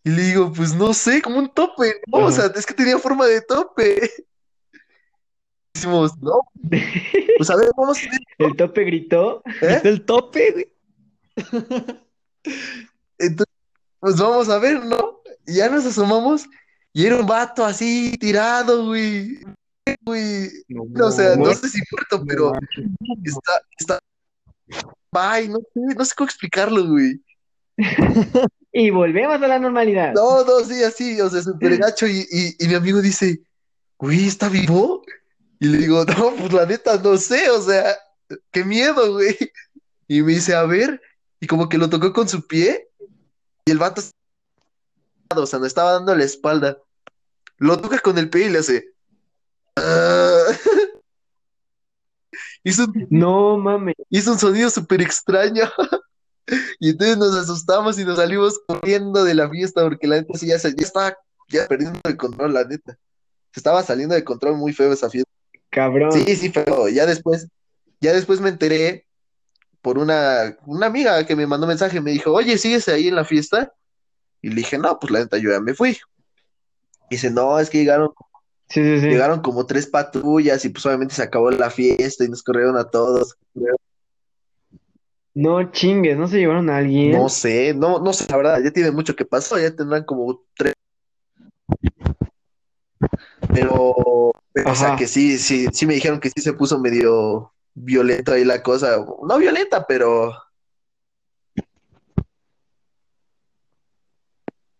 Y 0.02 0.10
le 0.10 0.22
digo, 0.22 0.52
pues 0.52 0.74
no 0.74 0.94
sé, 0.94 1.20
como 1.20 1.38
un 1.38 1.52
tope, 1.52 2.00
¿no? 2.06 2.18
O 2.18 2.28
Ajá. 2.28 2.32
sea, 2.32 2.52
es 2.54 2.64
que 2.64 2.74
tenía 2.74 2.98
forma 2.98 3.26
de 3.26 3.42
tope. 3.42 4.10
Decimos, 5.74 6.16
no, 6.20 6.40
pues 7.36 7.48
a 7.50 7.56
ver, 7.56 7.70
vamos 7.76 7.98
a 7.98 8.10
ver, 8.10 8.20
El 8.38 8.56
tope 8.56 8.84
gritó. 8.84 9.42
¿eh? 9.62 9.80
El 9.84 10.04
tope, 10.04 10.52
güey. 10.52 10.72
Entonces, 13.18 13.54
pues 14.00 14.16
vamos 14.16 14.48
a 14.48 14.58
ver, 14.58 14.84
¿no? 14.84 15.20
Y 15.46 15.56
ya 15.56 15.68
nos 15.68 15.84
asomamos 15.86 16.46
y 16.92 17.06
era 17.06 17.16
un 17.16 17.26
vato 17.26 17.64
así 17.64 18.16
tirado, 18.18 18.86
güey. 18.86 19.38
Güey, 20.02 20.50
no, 20.68 21.06
o 21.06 21.10
sea, 21.10 21.36
no 21.36 21.52
sé 21.54 21.68
si 21.68 21.80
muerto, 21.90 22.24
pero 22.26 22.52
está, 23.24 23.62
está, 23.78 23.98
ay, 25.12 25.48
no 25.48 25.58
sé, 25.58 25.80
no 25.96 26.04
sé 26.04 26.14
cómo 26.16 26.26
explicarlo, 26.26 26.86
güey. 26.86 27.20
Y 28.72 28.90
volvemos 28.90 29.42
a 29.42 29.48
la 29.48 29.58
normalidad. 29.58 30.12
No, 30.14 30.44
no, 30.44 30.60
sí, 30.60 30.82
así, 30.84 31.20
o 31.20 31.28
sea, 31.28 31.42
súper 31.42 31.76
gacho. 31.76 32.06
Y, 32.06 32.24
y, 32.30 32.64
y 32.64 32.68
mi 32.68 32.74
amigo 32.74 33.02
dice, 33.02 33.42
güey, 33.98 34.28
¿está 34.28 34.48
vivo? 34.48 35.02
Y 35.58 35.66
le 35.66 35.78
digo, 35.78 36.04
no, 36.04 36.34
pues 36.36 36.52
la 36.52 36.66
neta, 36.66 36.96
no 36.98 37.16
sé, 37.16 37.50
o 37.50 37.60
sea, 37.60 37.96
qué 38.52 38.64
miedo, 38.64 39.14
güey. 39.14 39.36
Y 40.06 40.22
me 40.22 40.32
dice, 40.32 40.54
a 40.54 40.64
ver, 40.64 41.00
y 41.40 41.46
como 41.46 41.68
que 41.68 41.78
lo 41.78 41.90
tocó 41.90 42.12
con 42.12 42.28
su 42.28 42.46
pie, 42.46 42.88
y 43.64 43.70
el 43.70 43.78
vato, 43.78 44.02
o 45.34 45.46
sea, 45.46 45.58
no 45.58 45.66
estaba 45.66 45.92
dando 45.92 46.14
la 46.14 46.24
espalda. 46.24 46.78
Lo 47.58 47.78
toca 47.78 47.98
con 47.98 48.18
el 48.18 48.30
pie 48.30 48.46
y 48.46 48.50
le 48.50 48.58
hace. 48.58 48.86
Hizo 52.64 52.84
un, 52.84 53.06
No 53.10 53.56
mames. 53.56 53.94
hizo 54.10 54.32
un 54.32 54.38
sonido 54.38 54.70
súper 54.70 55.02
extraño. 55.02 55.64
Y 56.80 56.90
entonces 56.90 57.16
nos 57.16 57.36
asustamos 57.36 57.96
y 58.00 58.04
nos 58.04 58.16
salimos 58.16 58.58
corriendo 58.66 59.22
de 59.22 59.34
la 59.34 59.48
fiesta 59.48 59.82
porque 59.84 60.08
la 60.08 60.16
neta 60.16 60.36
sí 60.36 60.48
ya, 60.48 60.58
se, 60.58 60.70
ya 60.74 60.84
estaba 60.84 61.16
ya 61.48 61.68
perdiendo 61.68 62.00
el 62.02 62.16
control, 62.16 62.54
la 62.54 62.64
neta. 62.64 62.98
Se 63.52 63.60
estaba 63.60 63.84
saliendo 63.84 64.16
de 64.16 64.24
control 64.24 64.56
muy 64.56 64.72
feo 64.72 64.92
esa 64.92 65.08
fiesta. 65.08 65.30
Cabrón. 65.70 66.10
Sí, 66.10 66.24
sí, 66.34 66.50
feo. 66.50 66.88
Ya 66.88 67.06
después, 67.06 67.46
ya 68.00 68.12
después 68.12 68.40
me 68.40 68.48
enteré 68.48 69.06
por 69.80 69.96
una, 69.96 70.56
una 70.66 70.86
amiga 70.86 71.24
que 71.24 71.36
me 71.36 71.46
mandó 71.46 71.68
mensaje, 71.68 72.00
me 72.00 72.10
dijo, 72.10 72.32
oye, 72.32 72.58
¿sigues 72.58 72.88
ahí 72.88 73.06
en 73.06 73.14
la 73.14 73.24
fiesta? 73.24 73.72
Y 74.42 74.48
le 74.48 74.56
dije, 74.56 74.76
no, 74.76 74.98
pues 74.98 75.12
la 75.12 75.20
neta, 75.20 75.38
yo 75.38 75.52
ya 75.52 75.60
me 75.60 75.74
fui. 75.74 75.90
Y 77.10 77.14
dice, 77.14 77.30
no, 77.30 77.60
es 77.60 77.70
que 77.70 77.78
llegaron, 77.78 78.10
Sí, 78.70 78.82
sí, 78.84 79.00
sí. 79.00 79.08
llegaron 79.08 79.40
como 79.40 79.66
tres 79.66 79.86
patrullas 79.88 80.64
y 80.64 80.68
pues 80.68 80.86
obviamente 80.86 81.14
se 81.14 81.22
acabó 81.22 81.50
la 81.50 81.70
fiesta 81.70 82.24
y 82.24 82.28
nos 82.28 82.42
corrieron 82.42 82.76
a 82.76 82.84
todos. 82.84 83.36
No 85.34 85.72
chingues, 85.72 86.16
¿no 86.16 86.28
se 86.28 86.38
llevaron 86.38 86.70
a 86.70 86.76
alguien? 86.76 87.10
No 87.10 87.28
sé, 87.28 87.74
no, 87.74 87.98
no 87.98 88.12
sé, 88.12 88.26
la 88.30 88.36
verdad, 88.36 88.60
ya 88.62 88.70
tiene 88.70 88.92
mucho 88.92 89.16
que 89.16 89.24
pasó, 89.24 89.58
ya 89.58 89.74
tendrán 89.74 90.04
como 90.04 90.44
tres. 90.54 90.74
Pero, 93.52 94.32
pero, 94.52 94.70
o 94.70 94.74
sea, 94.76 94.94
que 94.96 95.08
sí, 95.08 95.38
sí, 95.38 95.66
sí 95.72 95.86
me 95.86 95.94
dijeron 95.94 96.20
que 96.20 96.30
sí 96.30 96.40
se 96.40 96.52
puso 96.52 96.78
medio 96.78 97.52
violento 97.74 98.32
ahí 98.32 98.44
la 98.44 98.62
cosa. 98.62 99.04
No 99.26 99.38
violenta, 99.38 99.84
pero 99.86 100.32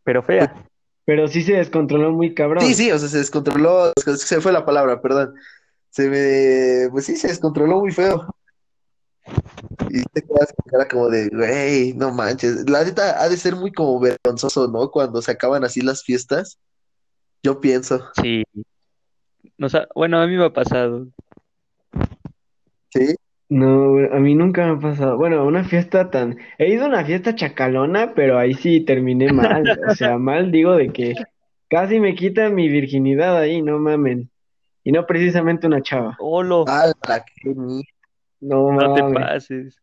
Pero 0.04 0.22
fea. 0.22 0.69
Pero 1.04 1.26
sí 1.28 1.42
se 1.42 1.54
descontroló 1.54 2.12
muy 2.12 2.34
cabrón. 2.34 2.64
sí, 2.64 2.74
sí, 2.74 2.90
o 2.92 2.98
sea, 2.98 3.08
se 3.08 3.18
descontroló, 3.18 3.92
se 3.96 4.40
fue 4.40 4.52
la 4.52 4.64
palabra, 4.64 5.00
perdón. 5.00 5.34
Se 5.90 6.08
me, 6.08 6.88
pues 6.90 7.06
sí, 7.06 7.16
se 7.16 7.28
descontroló 7.28 7.80
muy 7.80 7.90
feo. 7.90 8.32
Y 9.88 10.02
te 10.04 10.22
quedas 10.22 10.52
con 10.56 10.70
cara 10.70 10.88
como 10.88 11.08
de, 11.08 11.28
güey, 11.28 11.92
no 11.94 12.12
manches. 12.12 12.68
La 12.70 12.84
neta 12.84 13.20
ha 13.22 13.28
de 13.28 13.36
ser 13.36 13.56
muy 13.56 13.72
como 13.72 13.98
vergonzoso, 13.98 14.68
¿no? 14.68 14.90
Cuando 14.90 15.20
se 15.20 15.32
acaban 15.32 15.64
así 15.64 15.80
las 15.80 16.02
fiestas. 16.04 16.58
Yo 17.42 17.58
pienso, 17.60 18.00
Sí. 18.20 18.44
Ha- 19.58 19.86
Bueno, 19.94 20.20
a 20.20 20.26
mí 20.26 20.36
me 20.36 20.44
ha 20.44 20.52
pasado. 20.52 21.06
¿sí? 22.92 23.14
No, 23.50 23.98
a 24.12 24.20
mí 24.20 24.34
nunca 24.36 24.64
me 24.64 24.72
ha 24.74 24.78
pasado. 24.78 25.16
Bueno, 25.16 25.44
una 25.44 25.64
fiesta 25.64 26.08
tan... 26.08 26.38
He 26.56 26.70
ido 26.72 26.84
a 26.84 26.88
una 26.88 27.04
fiesta 27.04 27.34
chacalona, 27.34 28.14
pero 28.14 28.38
ahí 28.38 28.54
sí 28.54 28.80
terminé 28.84 29.32
mal. 29.32 29.64
O 29.88 29.94
sea, 29.94 30.18
mal 30.18 30.52
digo 30.52 30.76
de 30.76 30.88
que 30.92 31.14
casi 31.68 31.98
me 31.98 32.14
quitan 32.14 32.54
mi 32.54 32.68
virginidad 32.68 33.36
ahí, 33.36 33.60
no 33.60 33.78
mamen. 33.80 34.30
Y 34.84 34.92
no 34.92 35.04
precisamente 35.04 35.66
una 35.66 35.82
chava. 35.82 36.16
Olo, 36.20 36.64
¡Hala, 36.68 37.24
qué 37.42 37.52
No 38.40 38.72
no 38.72 38.94
te 38.94 39.02
mames. 39.02 39.18
pases. 39.18 39.76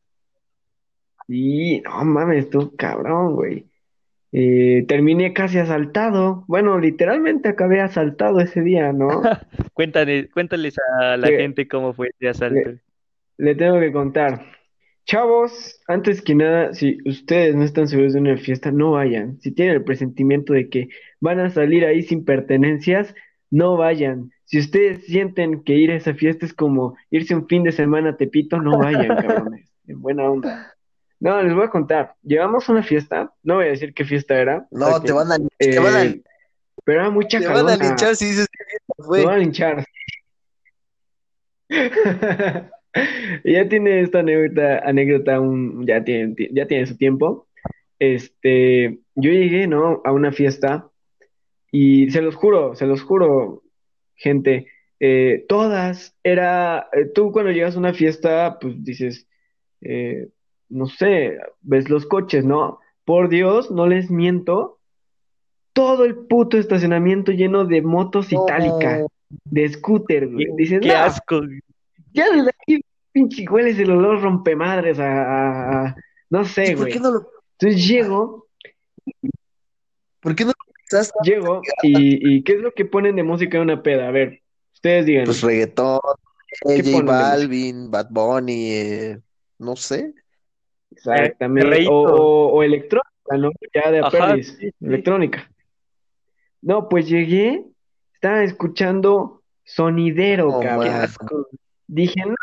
Sí, 1.28 1.82
no 1.82 2.06
mames, 2.06 2.50
tú 2.50 2.74
cabrón, 2.78 3.36
güey. 3.36 3.66
Eh, 4.32 4.86
terminé 4.88 5.34
casi 5.34 5.58
asaltado. 5.60 6.46
Bueno, 6.48 6.80
literalmente 6.80 7.50
acabé 7.50 7.82
asaltado 7.82 8.40
ese 8.40 8.62
día, 8.62 8.94
¿no? 8.94 9.08
Cuéntale, 9.74 10.30
cuéntales 10.30 10.76
a 11.02 11.18
la 11.18 11.28
Sí. 11.28 11.34
gente 11.36 11.68
cómo 11.68 11.94
fue 11.94 12.12
ese 12.18 12.30
asalto. 12.30 12.72
Le 13.38 13.56
tengo 13.56 13.80
que 13.80 13.92
contar. 13.92 14.46
Chavos, 15.06 15.80
antes 15.88 16.22
que 16.22 16.36
nada, 16.36 16.74
si 16.74 16.98
ustedes 17.06 17.56
no 17.56 17.64
están 17.64 17.88
seguros 17.88 18.14
de 18.14 18.20
una 18.20 18.38
fiesta, 18.38 18.72
no 18.72 18.92
vayan. 18.92 19.40
Si 19.40 19.52
tienen 19.52 19.76
el 19.76 19.84
presentimiento 19.84 20.54
de 20.54 20.70
que 20.70 20.90
van 21.22 21.40
a 21.40 21.50
salir 21.50 21.86
ahí 21.86 22.04
sin 22.04 22.26
pertenencias, 22.26 23.16
no 23.50 23.78
vayan. 23.78 24.32
Si 24.44 24.60
ustedes 24.60 25.06
sienten 25.06 25.64
que 25.64 25.76
ir 25.76 25.92
a 25.92 25.96
esa 25.96 26.14
fiesta 26.14 26.46
es 26.46 26.54
como 26.54 26.98
irse 27.10 27.36
un 27.36 27.48
fin 27.48 27.64
de 27.64 27.72
semana 27.72 28.10
a 28.12 28.18
Tepito, 28.18 28.62
no 28.62 28.78
vayan, 28.80 29.08
cabrones. 29.16 29.72
En 29.88 30.02
buena 30.02 30.30
onda. 30.30 30.74
No, 31.20 31.42
les 31.42 31.54
voy 31.54 31.66
a 31.66 31.70
contar. 31.70 32.16
Llevamos 32.22 32.68
una 32.68 32.84
fiesta, 32.84 33.34
no 33.44 33.56
voy 33.56 33.66
a 33.66 33.70
decir 33.70 33.94
qué 33.94 34.04
fiesta 34.04 34.36
era. 34.36 34.68
No, 34.72 35.02
te 35.02 35.14
van 35.14 35.32
a, 35.32 35.38
te 35.58 35.80
van 35.80 35.96
a, 35.96 36.04
eh, 36.04 36.22
pero 36.84 37.02
era 37.02 37.10
muy 37.10 37.28
te 37.28 37.46
van 37.48 37.70
a 37.70 37.76
linchar 37.76 38.16
si 38.16 38.26
dices 38.26 38.48
que 38.48 39.04
fue. 39.04 39.26
van 39.26 39.36
a 39.36 39.38
linchar. 39.38 39.86
Ya 43.44 43.68
tiene 43.70 44.02
esta 44.02 44.20
anécdota, 44.20 44.80
anécdota 44.80 45.40
un, 45.40 45.86
ya 45.86 46.04
tiene, 46.04 46.36
ya 46.52 46.66
tiene 46.68 46.86
su 46.86 46.98
tiempo. 46.98 47.48
Este, 48.00 49.00
yo 49.16 49.32
llegué, 49.32 49.68
¿no? 49.68 50.02
A 50.06 50.12
una 50.12 50.32
fiesta 50.32 50.90
y 51.72 52.10
se 52.12 52.22
los 52.22 52.36
juro, 52.36 52.76
se 52.76 52.86
los 52.86 53.02
juro, 53.02 53.64
gente, 54.16 54.68
eh, 55.00 55.46
todas 55.48 56.16
era, 56.24 56.88
eh, 56.94 57.06
tú 57.14 57.32
cuando 57.32 57.52
llegas 57.52 57.76
a 57.76 57.80
una 57.80 57.94
fiesta, 57.94 58.58
pues 58.60 58.84
dices, 58.84 59.28
eh, 59.82 60.30
no 60.70 60.88
sé, 60.88 61.38
ves 61.62 61.90
los 61.90 62.06
coches, 62.06 62.46
¿no? 62.46 62.80
Por 63.06 63.30
Dios, 63.30 63.72
no 63.72 63.88
les 63.88 64.10
miento, 64.10 64.80
todo 65.74 66.06
el 66.06 66.16
puto 66.16 66.58
estacionamiento 66.58 67.32
lleno 67.32 67.66
de 67.66 67.82
motos 67.82 68.32
itálicas, 68.34 69.06
de 69.46 69.70
scooter, 69.70 70.28
güey. 70.28 70.48
Dices, 70.58 70.80
Qué 70.82 70.88
"No, 70.90 70.96
asco. 70.96 71.42
ya 72.14 72.30
desde 72.32 72.50
aquí, 72.50 72.82
pinche, 73.18 73.46
hueles 73.50 73.80
el 73.80 73.92
olor 73.92 74.22
rompemadres 74.22 75.00
a, 75.00 75.06
a- 75.06 75.86
a- 75.88 75.96
no 76.30 76.44
¿Y 76.44 76.48
sé, 76.48 76.76
por 76.76 76.78
güey. 76.78 76.94
qué 76.94 77.00
no 77.00 77.12
lo, 77.12 77.32
Entonces 77.60 77.88
llego, 77.88 78.48
por 80.20 80.36
qué 80.36 80.46
no 80.46 80.52
lo 80.52 80.74
pensaste? 80.90 81.18
llego, 81.24 81.62
y, 81.84 82.36
y 82.38 82.44
¿qué 82.44 82.54
es 82.54 82.62
lo 82.62 82.72
que 82.74 82.86
ponen 82.86 83.16
de 83.16 83.24
música 83.24 83.58
en 83.58 83.64
una 83.64 83.82
peda? 83.82 84.08
A 84.08 84.12
ver, 84.12 84.42
ustedes 84.74 85.06
digan. 85.06 85.26
Pues 85.26 85.42
reggaetón, 85.42 86.00
eh, 86.70 86.82
¿Qué 86.82 86.92
J 86.92 87.04
Balvin, 87.06 87.90
Bad 87.90 88.08
Bunny, 88.12 88.72
eh, 88.72 89.20
no 89.58 89.76
sé. 89.76 90.14
Exactamente. 90.92 91.88
O, 91.90 91.94
o, 91.94 92.54
o 92.54 92.64
electrónica, 92.64 93.38
¿no? 93.38 93.52
Ya 93.74 93.92
de 93.92 94.00
a 94.00 94.08
Ajá, 94.08 94.12
perdis, 94.12 94.58
sí, 94.60 94.70
sí. 94.70 94.86
electrónica. 94.86 95.50
No, 96.62 96.90
pues 96.90 97.08
llegué, 97.08 97.66
estaba 98.14 98.44
escuchando 98.44 99.42
sonidero, 99.64 100.60
cabrón. 100.60 101.08
Dije, 101.88 102.20
no, 102.26 102.36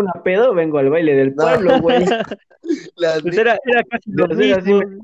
una 0.00 0.12
pedo, 0.22 0.54
vengo 0.54 0.78
al 0.78 0.90
baile 0.90 1.14
del 1.14 1.34
pueblo, 1.34 1.80
güey. 1.80 2.04
Pues 2.62 3.36
era, 3.36 3.58
era 3.66 3.82
casi 3.84 4.10
lo 4.10 4.24
así 4.24 4.72
mismo. 4.72 4.78
me 4.78 4.98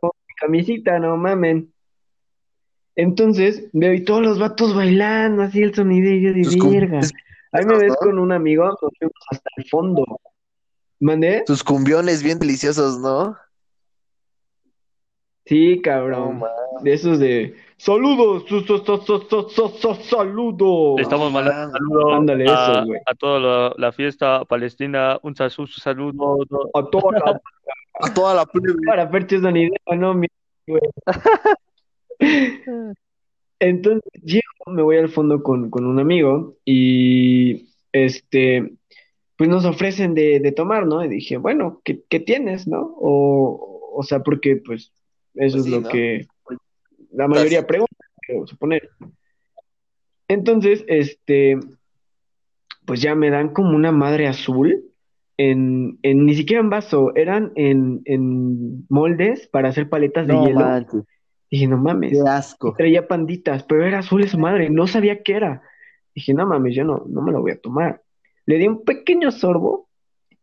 con 0.00 0.10
mi 0.26 0.34
camisita, 0.40 0.98
no 0.98 1.16
mamen. 1.18 1.70
Entonces 2.96 3.68
veo 3.74 3.92
y 3.92 4.02
todos 4.02 4.22
los 4.22 4.38
vatos 4.38 4.74
bailando 4.74 5.42
así 5.42 5.62
el 5.62 5.74
sonidillo 5.74 6.32
de 6.32 6.58
cum- 6.58 6.72
verga. 6.72 7.00
Ahí 7.52 7.64
me 7.66 7.76
ves 7.78 7.90
¿no? 7.90 7.96
con 7.96 8.18
un 8.18 8.32
amigo, 8.32 8.64
nos 8.64 8.78
fuimos 8.98 9.14
hasta 9.30 9.50
el 9.58 9.64
fondo. 9.68 10.04
¿Mandé? 11.00 11.44
tus 11.46 11.62
cumbiones 11.62 12.22
bien 12.22 12.38
deliciosos, 12.38 12.98
¿no? 12.98 13.36
Sí, 15.44 15.80
cabrón. 15.82 16.42
De 16.82 16.92
esos 16.92 17.18
de 17.18 17.54
saludos, 17.78 18.44
su- 18.46 18.60
su- 18.60 18.78
su- 18.78 18.98
su- 18.98 19.20
su- 19.28 19.48
su- 19.48 19.68
su- 19.68 19.94
saludos. 20.02 20.96
Le 20.96 21.02
estamos 21.02 21.32
mandando 21.32 22.12
Ándale, 22.12 22.44
a, 22.48 22.72
eso, 22.72 22.84
güey. 22.86 23.00
a 23.06 23.14
toda 23.14 23.40
la, 23.40 23.74
la 23.78 23.92
fiesta 23.92 24.44
palestina. 24.44 25.18
Un 25.22 25.34
saludo. 25.80 26.36
A 26.74 26.84
toda 26.90 27.12
la 27.18 27.40
A 28.00 28.12
toda 28.14 28.34
la 28.34 28.44
plebe. 28.46 28.74
para 28.86 29.10
Perches 29.10 29.40
Sonidero, 29.40 29.74
no, 29.96 30.14
mi 30.14 30.26
güey. 30.66 30.82
Entonces 33.60 34.02
llego, 34.22 34.42
me 34.68 34.82
voy 34.82 34.98
al 34.98 35.08
fondo 35.08 35.42
con, 35.42 35.68
con 35.70 35.84
un 35.86 35.98
amigo 35.98 36.54
y 36.64 37.68
este, 37.92 38.72
pues 39.36 39.50
nos 39.50 39.64
ofrecen 39.64 40.14
de, 40.14 40.38
de 40.40 40.52
tomar, 40.52 40.86
¿no? 40.86 41.04
Y 41.04 41.08
dije, 41.08 41.38
bueno, 41.38 41.80
¿qué, 41.84 42.02
qué 42.08 42.20
tienes, 42.20 42.68
no? 42.68 42.94
O, 43.00 43.90
o 43.94 44.02
sea, 44.04 44.20
porque 44.22 44.56
pues 44.64 44.92
eso 45.34 45.54
Pues 45.54 45.54
es 45.56 45.64
sí, 45.64 45.70
lo 45.70 45.80
¿no? 45.80 45.88
que 45.88 46.26
la 47.12 47.28
mayoría 47.28 47.66
pregunta, 47.66 47.96
quiero 48.20 48.46
suponer. 48.46 48.88
Entonces, 50.28 50.84
este, 50.88 51.58
pues 52.86 53.00
ya 53.00 53.14
me 53.14 53.30
dan 53.30 53.50
como 53.52 53.74
una 53.76 53.92
madre 53.92 54.26
azul 54.26 54.84
en, 55.36 55.98
en 56.02 56.26
ni 56.26 56.34
siquiera 56.34 56.60
en 56.62 56.70
vaso, 56.70 57.14
eran 57.14 57.52
en, 57.54 58.02
en 58.04 58.86
moldes 58.88 59.46
para 59.48 59.68
hacer 59.68 59.88
paletas 59.88 60.26
de 60.26 60.34
No 60.34 60.46
hielo. 60.46 60.60
manches, 60.60 61.02
Dije, 61.50 61.66
no 61.66 61.78
mames. 61.78 62.12
qué 62.12 62.28
asco. 62.28 62.74
traía 62.76 63.08
panditas, 63.08 63.62
pero 63.64 63.86
era 63.86 64.00
azul 64.00 64.22
esa 64.22 64.36
madre, 64.36 64.68
no 64.68 64.86
sabía 64.86 65.22
qué 65.22 65.32
era. 65.34 65.62
Dije, 66.14 66.34
no 66.34 66.46
mames, 66.46 66.74
yo 66.74 66.84
no, 66.84 67.04
no 67.08 67.22
me 67.22 67.32
lo 67.32 67.40
voy 67.40 67.52
a 67.52 67.60
tomar. 67.60 68.02
Le 68.44 68.58
di 68.58 68.66
un 68.66 68.84
pequeño 68.84 69.30
sorbo 69.30 69.88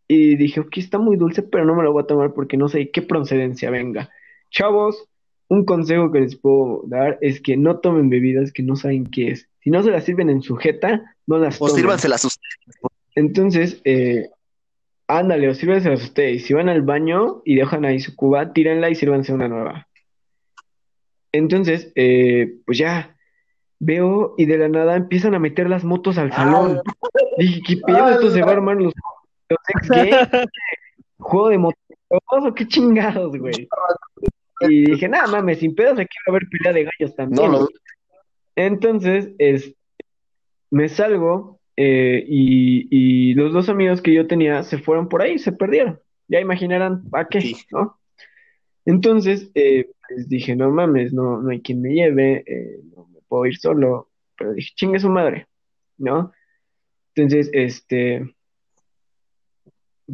y 0.07 0.35
dije, 0.35 0.61
ok, 0.61 0.77
está 0.77 0.97
muy 0.97 1.17
dulce, 1.17 1.43
pero 1.43 1.65
no 1.65 1.75
me 1.75 1.83
lo 1.83 1.91
voy 1.91 2.03
a 2.03 2.07
tomar 2.07 2.33
porque 2.33 2.57
no 2.57 2.69
sé 2.69 2.89
qué 2.91 3.01
procedencia 3.01 3.69
venga. 3.69 4.09
Chavos, 4.49 5.07
un 5.47 5.65
consejo 5.65 6.11
que 6.11 6.21
les 6.21 6.35
puedo 6.35 6.81
dar 6.87 7.17
es 7.21 7.39
que 7.41 7.55
no 7.57 7.79
tomen 7.79 8.09
bebidas 8.09 8.51
que 8.51 8.63
no 8.63 8.75
saben 8.75 9.05
qué 9.05 9.31
es. 9.31 9.47
Si 9.61 9.69
no 9.69 9.83
se 9.83 9.91
las 9.91 10.03
sirven 10.03 10.29
en 10.29 10.41
sujeta, 10.41 11.15
no 11.27 11.37
las 11.37 11.61
O 11.61 11.67
tomen. 11.67 11.75
sírvanselas 11.81 12.25
ustedes. 12.25 12.77
Entonces, 13.15 13.81
eh, 13.85 14.29
ándale, 15.07 15.49
o 15.49 15.53
sírvanselas 15.53 16.03
ustedes. 16.03 16.45
Si 16.45 16.53
van 16.53 16.69
al 16.69 16.81
baño 16.81 17.41
y 17.45 17.55
dejan 17.55 17.85
ahí 17.85 17.99
su 17.99 18.15
cuba, 18.15 18.53
tírenla 18.53 18.89
y 18.89 18.95
sírvanse 18.95 19.33
una 19.33 19.47
nueva. 19.47 19.87
Entonces, 21.31 21.91
eh, 21.95 22.55
pues 22.65 22.77
ya 22.77 23.15
veo 23.79 24.35
y 24.37 24.45
de 24.45 24.57
la 24.57 24.69
nada 24.69 24.95
empiezan 24.95 25.35
a 25.35 25.39
meter 25.39 25.69
las 25.69 25.83
motos 25.83 26.17
al 26.17 26.31
salón. 26.31 26.81
Dije, 27.37 27.61
¿qué 27.67 27.77
pedo? 27.85 28.09
Esto 28.09 28.31
se 28.31 28.41
va 28.41 28.49
a 28.49 28.53
armar 28.53 28.77
los, 28.77 28.93
los 29.49 29.59
ex 29.75 29.89
gay, 29.89 30.11
juego 31.19 31.49
de 31.49 31.57
motos 31.57 31.79
o 32.29 32.53
qué 32.53 32.67
chingados, 32.67 33.37
güey. 33.37 33.67
Y 34.61 34.85
dije, 34.91 35.09
nada 35.09 35.27
mames, 35.27 35.59
sin 35.59 35.75
pedos 35.75 35.99
aquí 35.99 36.15
va 36.27 36.31
a 36.33 36.37
haber 36.37 36.49
pelea 36.49 36.73
de 36.73 36.83
gallos 36.85 37.15
también. 37.15 37.51
No, 37.51 37.59
no. 37.59 37.67
Entonces, 38.55 39.31
es, 39.37 39.75
me 40.71 40.87
salgo 40.87 41.59
eh, 41.77 42.23
y, 42.27 42.87
y 42.89 43.33
los 43.33 43.53
dos 43.53 43.69
amigos 43.69 44.01
que 44.01 44.13
yo 44.13 44.27
tenía 44.27 44.63
se 44.63 44.77
fueron 44.77 45.09
por 45.09 45.21
ahí, 45.21 45.37
se 45.39 45.51
perdieron. 45.51 45.99
Ya 46.27 46.39
imaginarán 46.39 47.03
a 47.11 47.27
qué, 47.27 47.41
Sí. 47.41 47.55
¿no? 47.71 47.99
Entonces, 48.85 49.51
eh, 49.55 49.89
pues 50.07 50.29
dije, 50.29 50.55
no 50.55 50.69
mames, 50.71 51.11
no, 51.11 51.41
no 51.41 51.49
hay 51.49 51.61
quien 51.61 51.81
me 51.81 51.89
lleve, 51.93 52.43
eh, 52.45 52.79
no 52.95 53.07
me 53.07 53.19
puedo 53.27 53.45
ir 53.47 53.57
solo, 53.57 54.09
pero 54.37 54.53
dije, 54.53 54.71
chingue 54.75 54.99
su 54.99 55.09
madre, 55.09 55.47
¿no? 55.97 56.31
Entonces, 57.15 57.49
este, 57.53 58.35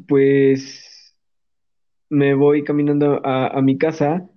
pues 0.07 1.15
me 2.09 2.33
voy 2.33 2.63
caminando 2.63 3.25
a, 3.25 3.47
a 3.47 3.61
mi 3.61 3.77
casa 3.77 4.29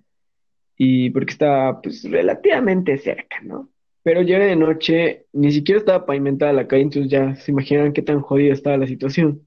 y 0.76 1.10
porque 1.10 1.32
estaba 1.32 1.80
pues 1.80 2.02
relativamente 2.10 2.98
cerca, 2.98 3.40
¿no? 3.42 3.68
Pero 4.02 4.22
ya 4.22 4.36
era 4.36 4.46
de 4.46 4.56
noche, 4.56 5.26
ni 5.32 5.50
siquiera 5.50 5.78
estaba 5.78 6.04
pavimentada 6.04 6.52
la 6.52 6.66
calle, 6.66 6.82
entonces 6.82 7.10
ya 7.10 7.34
se 7.36 7.52
imaginan 7.52 7.92
qué 7.92 8.02
tan 8.02 8.20
jodida 8.20 8.52
estaba 8.52 8.76
la 8.76 8.86
situación. 8.86 9.46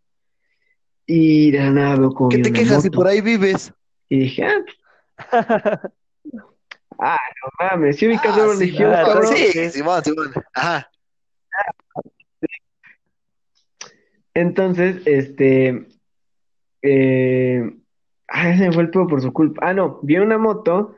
Y 1.05 1.51
de 1.51 1.59
la 1.59 1.71
nada 1.71 1.95
veo 1.95 2.11
como 2.11 2.29
¿Qué 2.29 2.39
te 2.39 2.51
quejas 2.51 2.81
si 2.81 2.89
moto. 2.89 2.97
por 2.97 3.07
ahí 3.07 3.21
vives? 3.21 3.71
Y 4.09 4.19
dije, 4.19 4.45
ah, 4.45 4.63
ah, 6.99 7.19
no 7.43 7.51
mames, 7.59 7.97
¿sí 7.97 8.07
ubicas 8.07 8.35
Ah, 8.37 8.55
sí, 8.57 8.75
ah, 8.83 9.03
cabrón? 9.05 9.37
sí, 9.37 9.69
Simón, 9.69 10.03
Simón. 10.03 10.31
Ajá. 10.53 10.89
Entonces, 14.33 15.01
este, 15.05 15.87
eh, 16.81 17.73
ah, 18.27 18.57
se 18.57 18.67
me 18.67 18.71
fue 18.71 18.83
el 18.83 18.89
pedo 18.89 19.07
por 19.07 19.21
su 19.21 19.33
culpa. 19.33 19.61
Ah, 19.69 19.73
no, 19.73 19.99
vi 20.03 20.17
una 20.17 20.37
moto 20.37 20.96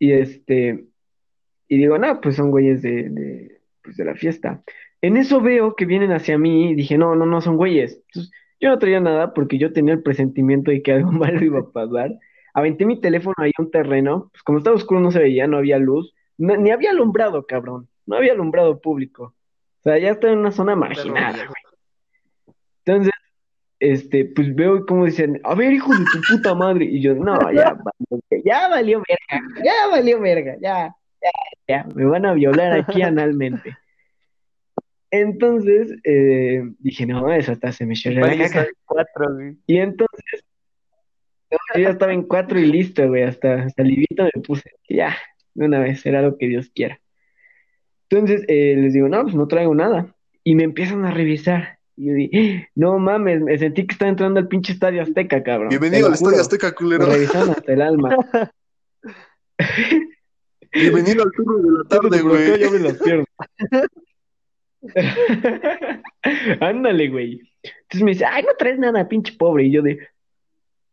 y 0.00 0.10
este, 0.12 0.86
y 1.68 1.76
digo, 1.76 1.96
no, 1.98 2.20
pues 2.20 2.34
son 2.34 2.50
güeyes 2.50 2.82
de, 2.82 3.08
de, 3.10 3.60
pues 3.84 3.96
de 3.96 4.04
la 4.06 4.16
fiesta. 4.16 4.62
En 5.02 5.16
eso 5.16 5.40
veo 5.40 5.76
que 5.76 5.84
vienen 5.86 6.10
hacia 6.10 6.36
mí 6.38 6.70
y 6.70 6.74
dije, 6.74 6.98
no, 6.98 7.14
no, 7.14 7.24
no 7.26 7.40
son 7.40 7.56
güeyes. 7.56 8.02
Entonces, 8.08 8.32
yo 8.60 8.70
no 8.70 8.78
traía 8.80 8.98
nada 9.00 9.32
porque 9.32 9.56
yo 9.58 9.72
tenía 9.72 9.94
el 9.94 10.02
presentimiento 10.02 10.72
de 10.72 10.82
que 10.82 10.92
algo 10.92 11.12
malo 11.12 11.44
iba 11.44 11.60
a 11.60 11.70
pasar. 11.70 12.10
Aventé 12.54 12.84
mi 12.84 13.00
teléfono 13.00 13.34
ahí 13.38 13.52
a 13.56 13.62
un 13.62 13.70
terreno, 13.70 14.30
pues 14.32 14.42
como 14.42 14.58
estaba 14.58 14.74
oscuro 14.74 14.98
no 15.00 15.12
se 15.12 15.20
veía, 15.20 15.46
no 15.46 15.58
había 15.58 15.78
luz, 15.78 16.12
no- 16.36 16.56
ni 16.56 16.70
había 16.70 16.90
alumbrado, 16.90 17.46
cabrón, 17.46 17.88
no 18.06 18.16
había 18.16 18.32
alumbrado 18.32 18.80
público. 18.80 19.34
O 19.78 19.82
sea, 19.84 19.98
ya 19.98 20.10
estaba 20.10 20.32
en 20.32 20.40
una 20.40 20.50
zona 20.50 20.74
marginada, 20.74 21.32
güey. 21.46 21.62
Entonces, 22.84 23.09
este, 23.80 24.26
pues 24.26 24.54
veo 24.54 24.84
cómo 24.86 25.06
dicen, 25.06 25.40
a 25.42 25.54
ver, 25.54 25.72
hijo 25.72 25.90
de 25.92 26.04
tu 26.12 26.20
puta 26.28 26.54
madre. 26.54 26.84
Y 26.84 27.00
yo, 27.00 27.14
no, 27.14 27.38
ya, 27.52 27.76
ya 28.44 28.68
valió 28.68 29.02
verga, 29.08 29.46
ya 29.64 29.88
valió 29.90 30.20
verga, 30.20 30.56
ya, 30.60 30.94
ya, 31.20 31.30
ya, 31.66 31.84
me 31.94 32.04
van 32.04 32.26
a 32.26 32.34
violar 32.34 32.72
aquí 32.72 33.02
analmente. 33.02 33.76
Entonces, 35.10 35.96
eh, 36.04 36.62
dije, 36.78 37.06
no, 37.06 37.32
eso 37.32 37.52
hasta 37.52 37.72
se 37.72 37.84
me 37.84 37.94
la 38.04 38.38
caca. 38.38 38.68
cuatro, 38.84 39.34
güey. 39.34 39.56
Y 39.66 39.78
entonces, 39.78 40.44
no, 41.50 41.58
yo 41.74 41.80
ya 41.80 41.90
estaba 41.90 42.12
en 42.12 42.22
cuatro 42.22 42.60
y 42.60 42.66
listo, 42.66 43.08
güey, 43.08 43.24
hasta, 43.24 43.64
hasta 43.64 43.82
livito 43.82 44.22
me 44.22 44.42
puse, 44.42 44.70
ya, 44.88 45.16
de 45.54 45.64
una 45.64 45.80
vez, 45.80 46.00
será 46.00 46.22
lo 46.22 46.38
que 46.38 46.46
Dios 46.46 46.70
quiera. 46.72 47.00
Entonces, 48.08 48.44
eh, 48.46 48.76
les 48.76 48.92
digo, 48.92 49.08
no, 49.08 49.22
pues 49.22 49.34
no 49.34 49.48
traigo 49.48 49.74
nada. 49.74 50.14
Y 50.44 50.54
me 50.54 50.64
empiezan 50.64 51.04
a 51.04 51.12
revisar. 51.12 51.79
Y 52.00 52.06
yo 52.06 52.14
dije, 52.14 52.70
no 52.76 52.98
mames, 52.98 53.42
me 53.42 53.58
sentí 53.58 53.86
que 53.86 53.92
estaba 53.92 54.08
entrando 54.08 54.40
al 54.40 54.48
pinche 54.48 54.72
Estadio 54.72 55.02
Azteca, 55.02 55.42
cabrón. 55.42 55.68
Bienvenido 55.68 56.06
al. 56.06 56.14
Estadio 56.14 56.40
Azteca, 56.40 56.68
Me 56.68 56.72
culero. 56.74 57.04
revisaron 57.04 57.50
hasta 57.50 57.72
el 57.74 57.82
alma. 57.82 58.16
Bienvenido 60.72 61.24
al 61.24 61.32
turno 61.32 61.58
de 61.58 61.78
la 61.78 61.84
tarde, 61.90 62.22
güey. 62.22 62.58
yo 62.58 62.70
me 62.70 62.78
las 62.78 62.96
pierdo. 63.02 63.24
Ándale, 66.60 67.10
güey. 67.10 67.42
Entonces 67.62 68.02
me 68.02 68.12
dice, 68.12 68.24
ay, 68.24 68.44
no 68.44 68.54
traes 68.58 68.78
nada, 68.78 69.06
pinche 69.06 69.34
pobre. 69.36 69.64
Y 69.64 69.72
yo 69.72 69.82
de, 69.82 69.98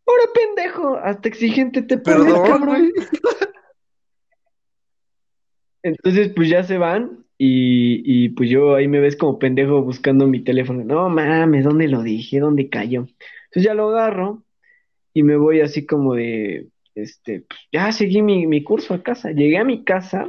ahora 0.06 0.24
pendejo, 0.34 0.98
hasta 0.98 1.30
exigente 1.30 1.84
te 1.84 2.00
pones, 2.00 2.26
Perdón, 2.26 2.46
cabrón. 2.48 2.66
güey. 2.68 2.92
Entonces, 5.84 6.34
pues 6.36 6.50
ya 6.50 6.66
se 6.66 6.78
van 6.78 7.24
y, 7.38 8.26
y 8.26 8.30
pues 8.30 8.50
yo 8.50 8.76
ahí 8.76 8.88
me 8.88 9.00
ves 9.00 9.16
como 9.18 9.40
pendejo 9.40 9.82
buscando 9.84 10.28
mi 10.28 10.44
teléfono. 10.44 10.84
No 10.84 11.10
mames, 11.10 11.64
¿dónde 11.66 11.88
lo 11.88 12.04
dije? 12.04 12.40
¿Dónde 12.40 12.70
cayó? 12.70 13.02
Entonces 13.46 13.64
ya 13.64 13.74
lo 13.74 13.90
agarro 13.90 14.44
y 15.14 15.24
me 15.24 15.38
voy 15.38 15.62
así 15.62 15.86
como 15.86 16.16
de, 16.16 16.70
este, 16.96 17.42
pues, 17.42 17.60
ya 17.72 17.92
seguí 17.92 18.22
mi, 18.22 18.48
mi 18.48 18.64
curso 18.64 18.94
a 18.96 19.04
casa. 19.04 19.32
Llegué 19.32 19.58
a 19.58 19.66
mi 19.66 19.84
casa 19.84 20.28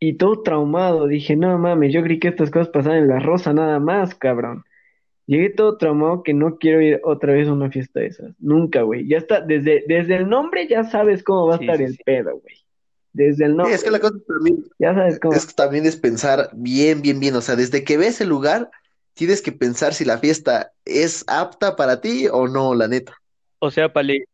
y 0.00 0.14
todo 0.16 0.42
traumado. 0.42 1.06
Dije, 1.06 1.36
no 1.36 1.56
mames, 1.58 1.92
yo 1.92 2.02
creí 2.02 2.18
que 2.18 2.28
estas 2.28 2.50
cosas 2.50 2.68
pasaban 2.70 2.98
en 3.00 3.08
La 3.08 3.20
Rosa 3.20 3.52
nada 3.52 3.78
más, 3.80 4.14
cabrón. 4.14 4.64
Llegué 5.26 5.50
todo 5.50 5.78
traumado 5.78 6.22
que 6.24 6.34
no 6.34 6.58
quiero 6.58 6.82
ir 6.82 7.00
otra 7.04 7.34
vez 7.34 7.48
a 7.48 7.52
una 7.54 7.70
fiesta 7.70 8.00
de 8.00 8.06
esas. 8.08 8.34
Nunca, 8.40 8.82
güey. 8.82 9.08
Ya 9.08 9.18
está, 9.18 9.40
desde, 9.42 9.84
desde 9.88 10.16
el 10.16 10.28
nombre 10.28 10.66
ya 10.68 10.84
sabes 10.84 11.22
cómo 11.24 11.46
va 11.48 11.56
a 11.56 11.58
Sí, 11.58 11.64
estar 11.64 11.76
sí, 11.76 11.82
el 11.82 11.96
sí. 11.96 12.04
pedo, 12.04 12.38
güey. 12.40 12.56
Desde 13.18 13.44
el 13.44 13.54
Sí, 13.60 13.70
nombre, 13.70 13.72
es 13.72 13.82
que 13.84 13.90
la 13.90 14.00
cosa 14.00 14.18
también 14.26 14.64
ya 14.78 14.94
sabes 14.94 15.18
cómo. 15.20 15.40
es 15.40 15.46
que 15.46 15.52
también 15.54 15.86
es 15.86 15.96
pensar 15.96 16.50
bien, 16.54 17.02
bien, 17.02 17.20
bien. 17.20 17.36
O 17.36 17.40
sea, 17.42 17.56
desde 17.56 17.84
que 17.84 17.96
ves 17.98 18.20
el 18.20 18.28
lugar, 18.28 18.70
tienes 19.14 19.42
que 19.42 19.52
pensar 19.52 19.94
si 19.94 20.04
la 20.04 20.18
fiesta 20.18 20.72
es 20.84 21.24
apta 21.28 21.76
para 21.76 22.00
ti 22.00 22.28
o 22.30 22.48
no, 22.48 22.74
la 22.74 22.88
neta. 22.88 23.14
O 23.60 23.70
sea, 23.70 23.92
Pale, 23.92 24.24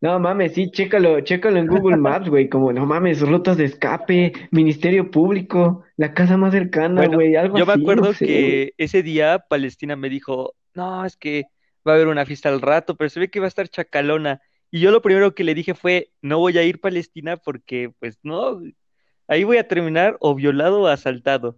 No 0.00 0.18
mames, 0.20 0.52
sí, 0.54 0.70
chécalo, 0.70 1.20
chécalo 1.22 1.58
en 1.58 1.66
Google 1.66 1.96
Maps, 1.96 2.28
güey, 2.28 2.48
como 2.50 2.72
no 2.72 2.84
mames, 2.84 3.20
rutas 3.22 3.56
de 3.56 3.64
escape, 3.64 4.32
Ministerio 4.50 5.10
Público, 5.10 5.82
la 5.96 6.12
casa 6.12 6.36
más 6.36 6.52
cercana, 6.52 7.06
Bueno, 7.06 7.08
güey, 7.08 7.36
algo 7.36 7.56
yo 7.56 7.66
me 7.66 7.72
así, 7.72 7.72
acuerdo 7.72 8.02
no 8.02 8.12
sé, 8.12 8.26
güey. 8.38 8.60
que 8.62 8.74
ese 8.76 9.02
día 9.02 9.38
Palestina 9.48 9.96
me 9.96 10.10
dijo, 10.10 10.54
no, 10.74 11.06
es 11.06 11.16
que 11.16 11.48
va 11.86 11.92
a 11.92 11.94
haber 11.94 12.08
una 12.08 12.26
fiesta 12.26 12.50
al 12.50 12.60
rato, 12.60 12.96
pero 12.96 13.08
se 13.08 13.18
ve 13.20 13.30
que 13.30 13.40
va 13.40 13.46
a 13.46 13.48
estar 13.48 13.68
chacalona. 13.68 14.40
Y 14.74 14.80
yo 14.80 14.90
lo 14.90 15.02
primero 15.02 15.36
que 15.36 15.44
le 15.44 15.54
dije 15.54 15.72
fue, 15.72 16.10
no 16.20 16.40
voy 16.40 16.58
a 16.58 16.64
ir 16.64 16.80
Palestina 16.80 17.36
porque, 17.36 17.92
pues 18.00 18.18
no, 18.24 18.60
ahí 19.28 19.44
voy 19.44 19.58
a 19.58 19.68
terminar 19.68 20.16
o 20.18 20.34
violado 20.34 20.82
o 20.82 20.86
asaltado. 20.88 21.56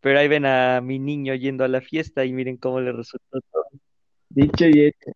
Pero 0.00 0.18
ahí 0.18 0.28
ven 0.28 0.44
a 0.44 0.82
mi 0.82 0.98
niño 0.98 1.34
yendo 1.34 1.64
a 1.64 1.68
la 1.68 1.80
fiesta 1.80 2.26
y 2.26 2.32
miren 2.34 2.58
cómo 2.58 2.78
le 2.82 2.92
resultó 2.92 3.40
todo. 3.50 3.64
Dicho 4.28 4.66
y 4.66 4.84
hecho. 4.84 5.12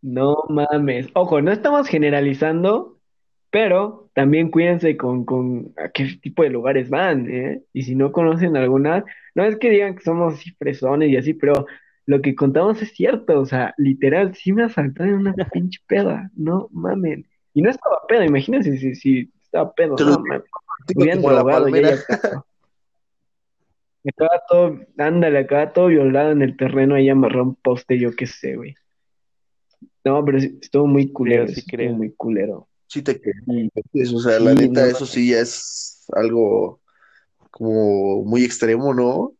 No 0.00 0.38
mames. 0.48 1.08
Ojo, 1.12 1.42
no 1.42 1.52
estamos 1.52 1.86
generalizando, 1.86 2.98
pero 3.50 4.08
también 4.14 4.50
cuídense 4.50 4.96
con, 4.96 5.26
con 5.26 5.74
a 5.76 5.90
qué 5.90 6.16
tipo 6.22 6.44
de 6.44 6.48
lugares 6.48 6.88
van, 6.88 7.30
¿eh? 7.30 7.60
Y 7.74 7.82
si 7.82 7.94
no 7.94 8.10
conocen 8.10 8.56
alguna, 8.56 9.04
no 9.34 9.44
es 9.44 9.58
que 9.58 9.68
digan 9.68 9.96
que 9.96 10.02
somos 10.02 10.42
fresones 10.56 11.10
y 11.10 11.18
así, 11.18 11.34
pero 11.34 11.66
lo 12.06 12.20
que 12.22 12.34
contamos 12.34 12.80
es 12.82 12.92
cierto, 12.92 13.40
o 13.40 13.46
sea, 13.46 13.74
literal, 13.78 14.34
sí 14.34 14.52
me 14.52 14.64
asaltaron 14.64 15.14
en 15.14 15.20
una 15.20 15.34
pinche 15.52 15.80
peda, 15.86 16.30
no 16.34 16.68
mamen. 16.72 17.26
Y 17.54 17.62
no 17.62 17.70
estaba 17.70 18.00
pedo, 18.08 18.24
imagínense 18.24 18.76
si, 18.78 18.94
si 18.94 19.32
estaba 19.42 19.72
pedo, 19.74 19.96
no 19.96 20.18
digo 20.88 21.02
Hubieran 21.02 21.22
drogado 21.22 21.68
y 21.68 21.78
ella. 21.78 21.96
Acaba 24.06 24.42
todo, 24.48 24.80
ándale, 24.98 25.38
acaba 25.38 25.72
todo 25.72 25.86
violado 25.86 26.32
en 26.32 26.42
el 26.42 26.56
terreno, 26.56 26.94
ahí 26.94 27.08
amarró 27.08 27.42
un 27.44 27.54
poste, 27.54 27.98
yo 27.98 28.14
qué 28.14 28.26
sé, 28.26 28.56
güey. 28.56 28.74
No, 30.04 30.22
pero 30.24 30.38
estuvo 30.38 30.86
muy 30.86 31.10
culero, 31.10 31.48
sí 31.48 31.54
sí 31.54 31.60
estuvo 31.60 31.76
creo. 31.78 31.92
muy 31.92 32.12
culero. 32.12 32.68
Sí 32.86 33.02
te 33.02 33.18
quedas. 33.20 33.42
Y 33.46 34.14
O 34.14 34.20
sea, 34.20 34.38
la 34.38 34.54
sí, 34.54 34.68
neta, 34.68 34.82
no 34.82 34.86
eso 34.86 35.06
sí 35.06 35.30
ya 35.30 35.40
es 35.40 36.06
algo 36.12 36.80
como 37.50 38.24
muy 38.24 38.44
extremo, 38.44 38.92
¿no? 38.92 39.34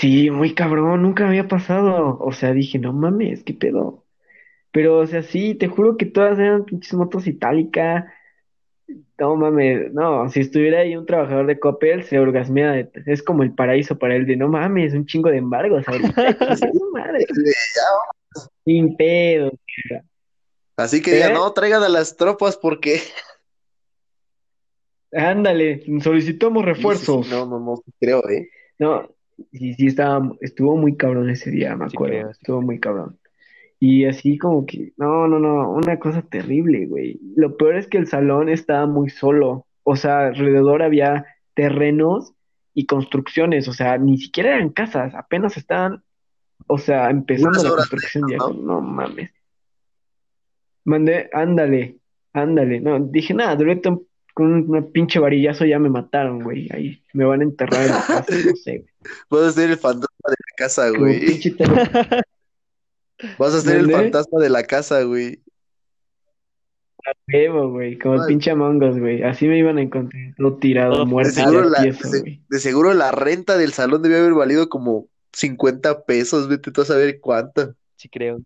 Sí, 0.00 0.30
muy 0.30 0.54
cabrón, 0.54 1.02
nunca 1.02 1.24
me 1.24 1.30
había 1.30 1.46
pasado. 1.48 2.18
O 2.20 2.32
sea, 2.32 2.52
dije, 2.52 2.78
no 2.78 2.92
mames, 2.92 3.44
qué 3.44 3.52
pedo. 3.54 4.04
Pero, 4.72 4.98
o 4.98 5.06
sea, 5.06 5.22
sí, 5.22 5.54
te 5.54 5.68
juro 5.68 5.96
que 5.96 6.06
todas 6.06 6.38
eran 6.38 6.64
pinches 6.64 6.94
motos 6.94 7.26
itálica. 7.26 8.12
No 9.18 9.36
mames, 9.36 9.92
no, 9.92 10.28
si 10.30 10.40
estuviera 10.40 10.80
ahí 10.80 10.96
un 10.96 11.06
trabajador 11.06 11.46
de 11.46 11.60
Coppel, 11.60 12.02
se 12.04 12.18
orgasmea. 12.18 12.72
de- 12.72 12.90
es 13.06 13.22
como 13.22 13.42
el 13.42 13.54
paraíso 13.54 13.98
para 13.98 14.16
él 14.16 14.26
de 14.26 14.36
no 14.36 14.48
mames, 14.48 14.94
un 14.94 15.06
chingo 15.06 15.28
de 15.30 15.36
embargos 15.38 15.86
ahorita. 15.86 16.34
chingue 16.38 16.56
su 16.72 16.90
madre. 16.92 17.26
Sin 18.64 18.96
pedo. 18.96 19.50
Así 20.76 21.02
que 21.02 21.12
digan, 21.12 21.32
¿Eh? 21.32 21.34
no, 21.34 21.52
traigan 21.52 21.82
a 21.82 21.88
las 21.90 22.16
tropas 22.16 22.56
porque 22.56 23.00
Ándale, 25.12 25.82
solicitamos 26.02 26.64
Sí, 26.64 26.68
sí, 26.68 26.72
sí, 26.72 26.74
refuerzos. 26.76 27.28
no, 27.30 27.46
no, 27.46 27.58
no 27.60 27.82
creo, 27.98 28.26
¿eh? 28.30 28.48
No, 28.78 29.08
sí, 29.52 29.74
sí, 29.74 29.86
estaba, 29.86 30.30
estuvo 30.40 30.76
muy 30.76 30.96
cabrón 30.96 31.30
ese 31.30 31.50
día, 31.50 31.76
me 31.76 31.88
Sí 31.88 31.96
acuerdo. 31.96 32.14
creo, 32.14 32.32
sí 32.32 32.38
Estuvo 32.40 32.62
muy 32.62 32.78
cabrón. 32.80 33.18
Y 33.78 34.04
así 34.04 34.36
como 34.36 34.66
que, 34.66 34.92
no, 34.98 35.26
no, 35.26 35.38
no, 35.38 35.70
una 35.72 35.98
cosa 35.98 36.22
terrible, 36.22 36.86
güey. 36.86 37.18
Lo 37.36 37.56
peor 37.56 37.76
es 37.76 37.86
que 37.88 37.96
el 37.98 38.06
salón 38.06 38.48
estaba 38.50 38.86
muy 38.86 39.08
solo. 39.08 39.66
O 39.84 39.96
sea, 39.96 40.26
alrededor 40.26 40.82
había 40.82 41.24
terrenos 41.54 42.34
y 42.74 42.84
construcciones. 42.86 43.68
O 43.68 43.72
sea, 43.72 43.96
ni 43.96 44.18
siquiera 44.18 44.54
eran 44.56 44.68
casas, 44.70 45.14
apenas 45.14 45.56
estaban, 45.56 46.02
o 46.66 46.76
sea, 46.76 47.08
empezando 47.10 47.62
la 47.62 47.70
construcción 47.70 48.24
ya. 48.30 48.36
¿no? 48.36 48.50
No 48.52 48.80
mames. 48.82 49.32
Mandé, 50.84 51.30
ándale, 51.32 51.96
ándale. 52.32 52.80
No, 52.80 52.98
dije 53.00 53.34
nada, 53.34 53.56
duré 53.56 53.76
tan- 53.76 54.00
con 54.40 54.52
un 54.74 54.92
pinche 54.92 55.18
varillazo 55.18 55.64
ya 55.64 55.78
me 55.78 55.88
mataron, 55.90 56.42
güey. 56.42 56.68
Ahí 56.72 57.02
me 57.12 57.24
van 57.24 57.40
a 57.40 57.44
enterrar 57.44 57.82
en 57.82 57.88
la 57.90 58.04
casa, 58.06 58.34
no 58.46 58.56
sé, 58.56 58.78
güey. 58.78 58.90
Vas 59.30 59.42
a 59.42 59.52
ser 59.52 59.70
el 59.70 59.76
fantasma 59.78 60.28
de 60.28 60.36
la 60.38 60.56
casa, 60.56 60.90
güey. 60.90 61.20
Vas 63.38 63.54
a 63.54 63.60
ser 63.60 63.76
el 63.76 63.90
fantasma 63.90 64.40
de 64.40 64.50
la 64.50 64.62
casa, 64.64 65.02
güey. 65.02 65.40
huevo, 67.32 67.70
güey. 67.70 67.98
Como 67.98 68.14
el 68.16 68.26
pinche 68.26 68.50
Among 68.50 68.82
Us, 68.82 68.98
güey. 68.98 69.22
Así 69.22 69.46
me 69.46 69.58
iban 69.58 69.78
a 69.78 69.82
encontrar 69.82 70.34
todo 70.36 70.56
tirado, 70.56 71.06
muerto, 71.06 71.34
De 71.34 71.42
seguro, 71.42 71.68
la, 71.68 71.82
tieso, 71.82 72.10
de, 72.10 72.20
güey. 72.20 72.40
de 72.48 72.58
seguro 72.58 72.94
la 72.94 73.12
renta 73.12 73.56
del 73.58 73.72
salón 73.72 74.02
debía 74.02 74.18
haber 74.18 74.34
valido 74.34 74.68
como 74.68 75.06
50 75.32 76.04
pesos, 76.04 76.48
vete 76.48 76.70
tú 76.72 76.82
a 76.82 76.86
saber 76.86 77.20
cuánto. 77.20 77.74
Sí, 77.96 78.08
creo. 78.08 78.40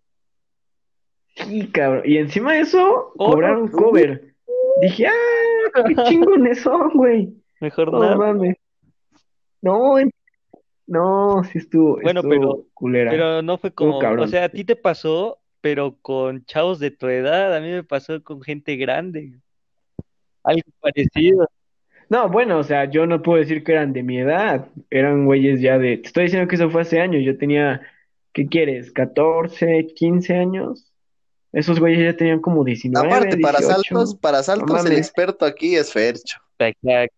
Sí, 1.37 1.67
cabrón. 1.71 2.03
Y 2.05 2.17
encima 2.17 2.53
de 2.53 2.61
eso, 2.61 3.13
Oh, 3.17 3.31
cobraron 3.31 3.65
no. 3.65 3.71
cover. 3.71 4.34
Dije, 4.81 5.07
ah, 5.07 5.83
qué 5.87 5.95
chingones 6.03 6.61
son, 6.61 6.91
güey. 6.93 7.33
Mejor 7.61 7.91
No 7.91 7.99
nada. 7.99 8.15
mames. 8.17 8.57
No, 9.61 9.95
no, 10.87 11.43
sí 11.45 11.57
estuvo, 11.57 11.99
Bueno, 12.01 12.19
estuvo 12.21 12.29
pero- 12.29 12.65
culera. 12.73 13.11
Pero 13.11 13.41
no 13.41 13.57
fue 13.57 13.71
como, 13.71 13.99
cabrón. 13.99 14.25
o 14.25 14.27
sea, 14.27 14.45
a 14.45 14.49
ti 14.49 14.63
te 14.63 14.75
pasó, 14.75 15.39
pero 15.61 15.95
con 16.01 16.45
chavos 16.45 16.79
de 16.79 16.91
tu 16.91 17.07
edad, 17.07 17.55
a 17.55 17.59
mí 17.61 17.71
me 17.71 17.83
pasó 17.83 18.21
con 18.23 18.41
gente 18.41 18.75
grande. 18.75 19.39
Algo 20.43 20.61
parecido. 20.79 21.47
No, 22.07 22.29
bueno, 22.29 22.59
o 22.59 22.63
sea, 22.63 22.85
yo 22.85 23.07
no 23.07 23.23
puedo 23.23 23.39
decir 23.39 23.63
que 23.63 23.71
eran 23.71 23.91
de 23.93 24.03
mi 24.03 24.19
edad. 24.19 24.67
Eran 24.91 25.25
güeyes 25.25 25.59
ya 25.61 25.79
de. 25.79 25.97
Te 25.97 26.07
estoy 26.07 26.23
diciendo 26.25 26.47
que 26.47 26.55
eso 26.55 26.69
fue 26.69 26.81
hace 26.81 26.99
años. 27.01 27.23
Yo 27.25 27.35
tenía, 27.35 27.81
¿qué 28.31 28.45
quieres? 28.45 28.93
¿14, 28.93 29.91
15 29.95 30.35
años? 30.35 30.93
Esos 31.55 31.79
güeyes 31.79 32.03
ya 32.03 32.17
tenían 32.17 32.41
como 32.41 32.65
19, 32.65 33.07
Aparte, 33.07 33.37
para 33.37 33.59
18. 33.59 33.73
saltos, 33.81 34.15
para 34.15 34.43
saltos, 34.43 34.85
el 34.85 34.97
experto 34.97 35.45
aquí 35.45 35.77
es 35.77 35.93
Fercho. 35.93 36.37
Exacto. 36.59 37.15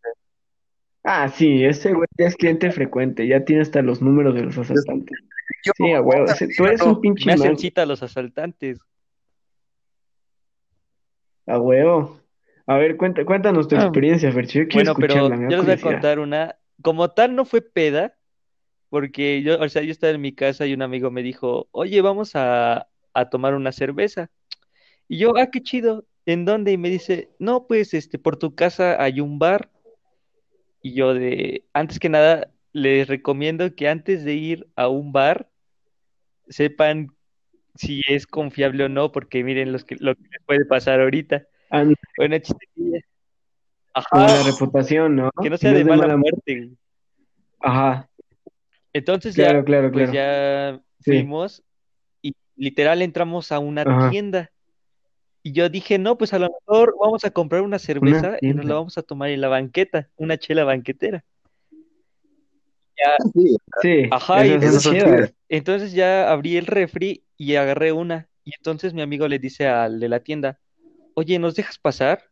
Ah, 1.03 1.27
sí, 1.27 1.65
ese 1.65 1.91
güey 1.91 2.07
ya 2.19 2.27
es 2.27 2.35
cliente 2.35 2.71
frecuente. 2.71 3.27
Ya 3.27 3.43
tiene 3.43 3.63
hasta 3.63 3.81
los 3.81 3.99
números 3.99 4.35
de 4.35 4.43
los 4.43 4.55
asaltantes. 4.55 5.17
Yo, 5.63 5.71
Sí, 5.75 5.91
a 5.91 6.01
huevo. 6.01 6.27
tú 6.55 6.65
eres 6.65 6.79
no, 6.81 6.91
un 6.91 7.01
pinche 7.01 7.25
Me 7.25 7.33
hacen 7.33 7.57
cita 7.57 7.81
a 7.81 7.85
los 7.87 8.03
asaltantes. 8.03 8.77
A 11.47 11.59
huevo. 11.59 12.19
A 12.67 12.77
ver, 12.77 12.95
cuenta, 12.95 13.25
cuéntanos 13.25 13.67
tu 13.67 13.75
Ah. 13.75 13.83
experiencia, 13.85 14.31
Fercho. 14.31 14.59
Yo 14.59 14.67
quiero 14.67 14.93
Bueno, 14.93 14.99
pero 14.99 15.49
yo 15.49 15.57
les 15.57 15.65
voy 15.65 15.73
a 15.73 15.79
contar 15.81 16.19
una. 16.19 16.57
Como 16.83 17.09
tal, 17.09 17.35
no 17.35 17.45
fue 17.45 17.61
peda, 17.61 18.15
porque 18.89 19.41
yo, 19.41 19.59
o 19.59 19.67
sea, 19.69 19.81
yo 19.81 19.91
estaba 19.91 20.11
en 20.13 20.21
mi 20.21 20.33
casa 20.35 20.67
y 20.67 20.73
un 20.75 20.83
amigo 20.83 21.09
me 21.09 21.23
dijo, 21.23 21.69
oye, 21.71 22.01
vamos 22.01 22.35
a, 22.35 22.87
a 23.19 23.29
tomar 23.29 23.55
una 23.55 23.71
cerveza. 23.71 24.29
Y 25.07 25.17
yo, 25.19 25.37
ah, 25.37 25.49
qué 25.51 25.61
chido. 25.61 26.05
¿En 26.25 26.43
dónde? 26.45 26.73
Y 26.73 26.77
me 26.77 26.89
dice, 26.89 27.29
no, 27.39 27.67
pues, 27.67 27.93
este, 27.93 28.19
por 28.19 28.37
tu 28.37 28.53
casa 28.53 29.01
hay 29.01 29.21
un 29.21 29.39
bar. 29.39 29.71
Y 30.81 30.93
yo 30.93 31.13
de, 31.13 31.63
antes 31.73 31.99
que 31.99 32.09
nada, 32.09 32.51
les 32.73 33.07
recomiendo 33.07 33.73
que 33.75 33.87
antes 33.87 34.23
de 34.23 34.33
ir 34.35 34.67
a 34.75 34.87
un 34.89 35.11
bar, 35.11 35.49
sepan 36.49 37.07
si 37.75 38.01
es 38.07 38.27
confiable 38.27 38.83
o 38.83 38.89
no, 38.89 39.11
porque 39.11 39.43
miren 39.43 39.71
los 39.71 39.85
que, 39.85 39.95
lo 39.99 40.15
que 40.15 40.23
les 40.23 40.41
puede 40.45 40.65
pasar 40.65 40.99
ahorita. 41.01 41.47
Anda, 41.69 41.95
Bueno, 42.17 42.37
chistería. 42.37 43.01
con 44.11 44.21
la 44.21 44.27
Ajá, 44.27 44.43
reputación, 44.43 45.15
¿no? 45.15 45.31
que 45.41 45.49
no 45.49 45.57
sea 45.57 45.73
de 45.73 45.83
mala 45.83 46.03
mala 46.03 46.17
muerte. 46.17 46.71
Ajá, 47.59 48.09
Entonces 48.93 49.35
ya, 49.35 49.45
claro, 49.45 49.63
claro, 49.65 49.91
pues 49.91 50.11
ya 50.11 50.79
Sí. 50.99 51.11
fuimos 51.11 51.63
literal 52.57 53.01
entramos 53.01 53.51
a 53.51 53.59
una 53.59 53.83
Ajá. 53.83 54.09
tienda. 54.09 54.51
Y 55.43 55.53
yo 55.53 55.69
dije, 55.69 55.97
no, 55.97 56.17
pues 56.17 56.33
a 56.33 56.39
lo 56.39 56.49
mejor 56.49 56.95
vamos 56.99 57.23
a 57.23 57.31
comprar 57.31 57.61
una 57.61 57.79
cerveza 57.79 58.37
y 58.41 58.53
nos 58.53 58.65
la 58.65 58.73
vamos 58.73 58.97
a 58.97 59.03
tomar 59.03 59.29
en 59.29 59.39
la 59.39 59.47
banqueta, 59.47 60.09
una 60.17 60.37
chela 60.37 60.65
banquetera. 60.65 61.23
Sí, 63.33 63.57
Sí, 63.81 64.09
Ajá, 64.11 64.45
y. 64.45 64.51
Entonces 65.49 65.93
ya 65.93 66.31
abrí 66.31 66.57
el 66.57 66.65
refri 66.65 67.23
y 67.37 67.55
agarré 67.55 67.91
una. 67.91 68.27
Y 68.43 68.51
entonces 68.57 68.93
mi 68.93 69.01
amigo 69.01 69.27
le 69.27 69.39
dice 69.39 69.67
al 69.67 69.99
de 69.99 70.09
la 70.09 70.21
tienda, 70.21 70.59
oye, 71.13 71.37
¿nos 71.39 71.55
dejas 71.55 71.77
pasar? 71.77 72.23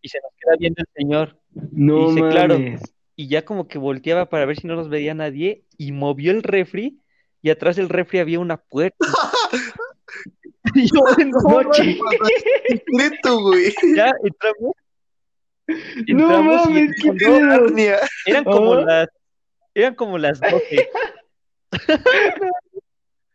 Y 0.00 0.08
se 0.08 0.18
nos 0.22 0.32
queda 0.38 0.56
viendo 0.58 0.82
el 0.82 0.88
señor. 0.94 1.40
No 1.72 2.08
dice, 2.08 2.20
claro. 2.28 2.58
Y 3.16 3.28
ya 3.28 3.44
como 3.44 3.66
que 3.66 3.78
volteaba 3.78 4.28
para 4.28 4.46
ver 4.46 4.56
si 4.58 4.66
no 4.66 4.76
nos 4.76 4.88
veía 4.88 5.14
nadie 5.14 5.64
y 5.78 5.92
movió 5.92 6.30
el 6.32 6.42
refri 6.42 7.00
y 7.46 7.50
atrás 7.50 7.76
del 7.76 7.88
refri 7.88 8.18
había 8.18 8.40
una 8.40 8.56
puerta. 8.56 9.06
Y 10.74 10.90
yo, 10.92 11.00
no, 11.24 11.62
No, 11.62 11.72
secreto, 11.72 13.40
güey. 13.40 13.72
ya 13.94 14.10
entramos. 14.24 14.74
No 15.68 15.74
Entramos 16.08 16.66
mames, 16.66 16.90
qué. 17.00 17.40
Narnia. 17.40 17.98
eran 18.26 18.42
como 18.44 18.72
Ah. 18.74 18.80
las 18.84 19.08
eran 19.74 19.94
como 19.94 20.18
las 20.18 20.40
12. 20.40 20.88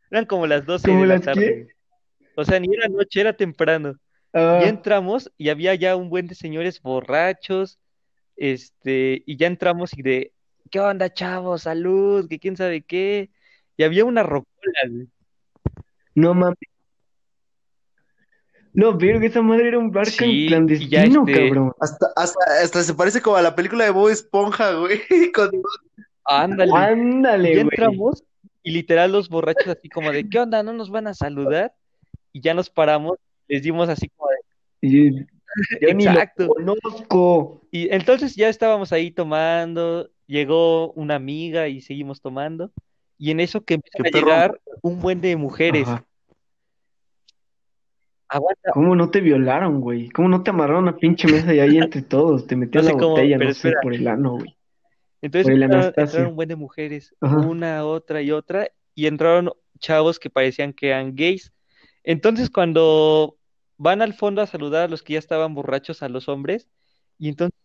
Eran 0.10 0.26
como 0.26 0.48
las 0.48 0.66
12 0.66 0.88
¿Cómo 0.90 1.02
de 1.02 1.08
la 1.08 1.20
qué? 1.20 1.24
tarde. 1.26 1.68
O 2.36 2.44
sea, 2.44 2.60
ni 2.60 2.68
era 2.76 2.88
noche, 2.90 3.22
era 3.22 3.34
temprano. 3.34 3.96
Ah, 4.34 4.60
Y 4.64 4.68
entramos 4.68 5.32
y 5.38 5.50
había 5.50 5.74
ya 5.76 5.96
un 5.96 6.10
buen 6.10 6.28
de 6.28 6.36
señores 6.36 6.82
borrachos, 6.82 7.80
este, 8.36 9.24
y 9.26 9.38
ya 9.38 9.48
entramos 9.48 9.98
y 9.98 10.02
de, 10.02 10.34
¿qué 10.70 10.80
onda, 10.80 11.14
chavos? 11.14 11.64
Salud, 11.64 12.28
que 12.28 12.40
quién 12.40 12.58
sabe 12.58 12.82
qué. 12.82 13.30
Y 13.82 13.84
había 13.84 14.06
una 14.06 14.22
rocola, 14.22 14.80
güey. 14.88 15.08
no 16.14 16.36
mames. 16.36 16.56
No, 18.74 18.96
pero 18.96 19.20
que 19.20 19.26
esa 19.26 19.42
madre 19.42 19.70
era 19.70 19.80
un 19.80 19.90
bar 19.90 20.06
Sí, 20.06 20.46
clandestino, 20.48 21.26
este, 21.28 21.48
cabrón. 21.48 21.74
Hasta, 21.80 22.06
hasta, 22.16 22.40
hasta 22.64 22.84
se 22.84 22.94
parece 22.94 23.22
como 23.24 23.38
a 23.38 23.42
la 23.42 23.56
película 23.56 23.86
de 23.86 23.90
Bob 23.90 24.10
Esponja, 24.10 24.74
güey. 24.76 25.00
Con- 25.34 25.50
Ándale. 26.26 26.72
Ándale, 26.76 27.50
Y 27.54 27.56
ya 27.56 27.64
güey. 27.64 27.74
entramos 27.74 28.24
y 28.62 28.70
literal 28.72 29.12
los 29.14 29.30
borrachos 29.30 29.68
así 29.68 29.90
como 29.90 30.12
de, 30.12 30.30
¿qué 30.30 30.38
onda? 30.38 30.62
¿No 30.62 30.74
nos 30.74 30.92
van 30.92 31.08
a 31.08 31.16
saludar? 31.16 31.74
Y 32.34 32.42
ya 32.42 32.54
nos 32.54 32.70
paramos, 32.70 33.18
les 33.48 33.64
dimos 33.64 33.90
así 33.90 34.10
como 34.10 34.30
de, 34.30 34.88
Y- 34.88 35.26
Yo 35.82 35.94
ni 35.96 36.06
lo 36.06 36.12
Exacto. 36.12 36.48
conozco. 36.50 37.64
Y 37.72 37.92
entonces 37.92 38.36
ya 38.36 38.48
estábamos 38.48 38.94
ahí 38.94 39.10
tomando, 39.10 40.08
llegó 40.28 40.92
una 40.94 41.16
amiga 41.16 41.68
y 41.68 41.82
seguimos 41.82 42.22
tomando. 42.22 42.72
Y 43.22 43.30
en 43.30 43.40
eso 43.40 43.62
que 43.64 43.76
empiezan 43.76 44.02
a 44.02 44.10
perro. 44.10 44.26
llegar 44.26 44.62
un 44.82 45.00
buen 45.00 45.22
de 45.22 45.36
mujeres. 45.36 45.88
Ajá. 45.88 46.04
Aguanta, 48.30 48.72
¿Cómo 48.72 48.96
no 48.96 49.12
te 49.12 49.22
violaron, 49.22 49.80
güey? 49.80 50.10
¿Cómo 50.10 50.28
no 50.28 50.42
te 50.42 50.50
amarraron 50.50 50.88
a 50.88 50.98
pinche 50.98 51.28
mesa 51.28 51.54
y 51.54 51.60
ahí 51.60 51.78
entre 51.78 52.02
todos? 52.02 52.48
Te 52.48 52.56
metían 52.56 52.84
No 52.84 52.90
sé 52.90 52.94
la 52.96 53.00
cómo, 53.00 53.12
botella, 53.12 53.38
no 53.38 53.54
sé, 53.54 53.74
por 53.84 53.94
el 53.94 54.08
ano, 54.08 54.38
güey. 54.40 54.58
Entonces 55.22 55.54
entraron, 55.54 55.94
entraron 55.96 56.30
un 56.30 56.36
buen 56.36 56.50
de 56.50 56.56
mujeres, 56.56 57.14
Ajá. 57.22 57.38
una, 57.38 57.86
otra 57.86 58.24
y 58.24 58.32
otra, 58.32 58.70
y 58.96 59.06
entraron 59.06 59.52
chavos 59.78 60.18
que 60.18 60.32
parecían 60.32 60.74
que 60.74 60.88
eran 60.88 61.14
gays. 61.16 61.54
Entonces 62.04 62.50
cuando 62.50 63.38
van 63.78 64.02
al 64.02 64.16
fondo 64.16 64.42
a 64.42 64.48
saludar 64.48 64.86
a 64.86 64.88
los 64.88 65.04
que 65.04 65.14
ya 65.14 65.20
estaban 65.20 65.54
borrachos, 65.54 66.02
a 66.02 66.10
los 66.10 66.28
hombres, 66.28 66.70
y 67.20 67.30
entonces 67.30 67.56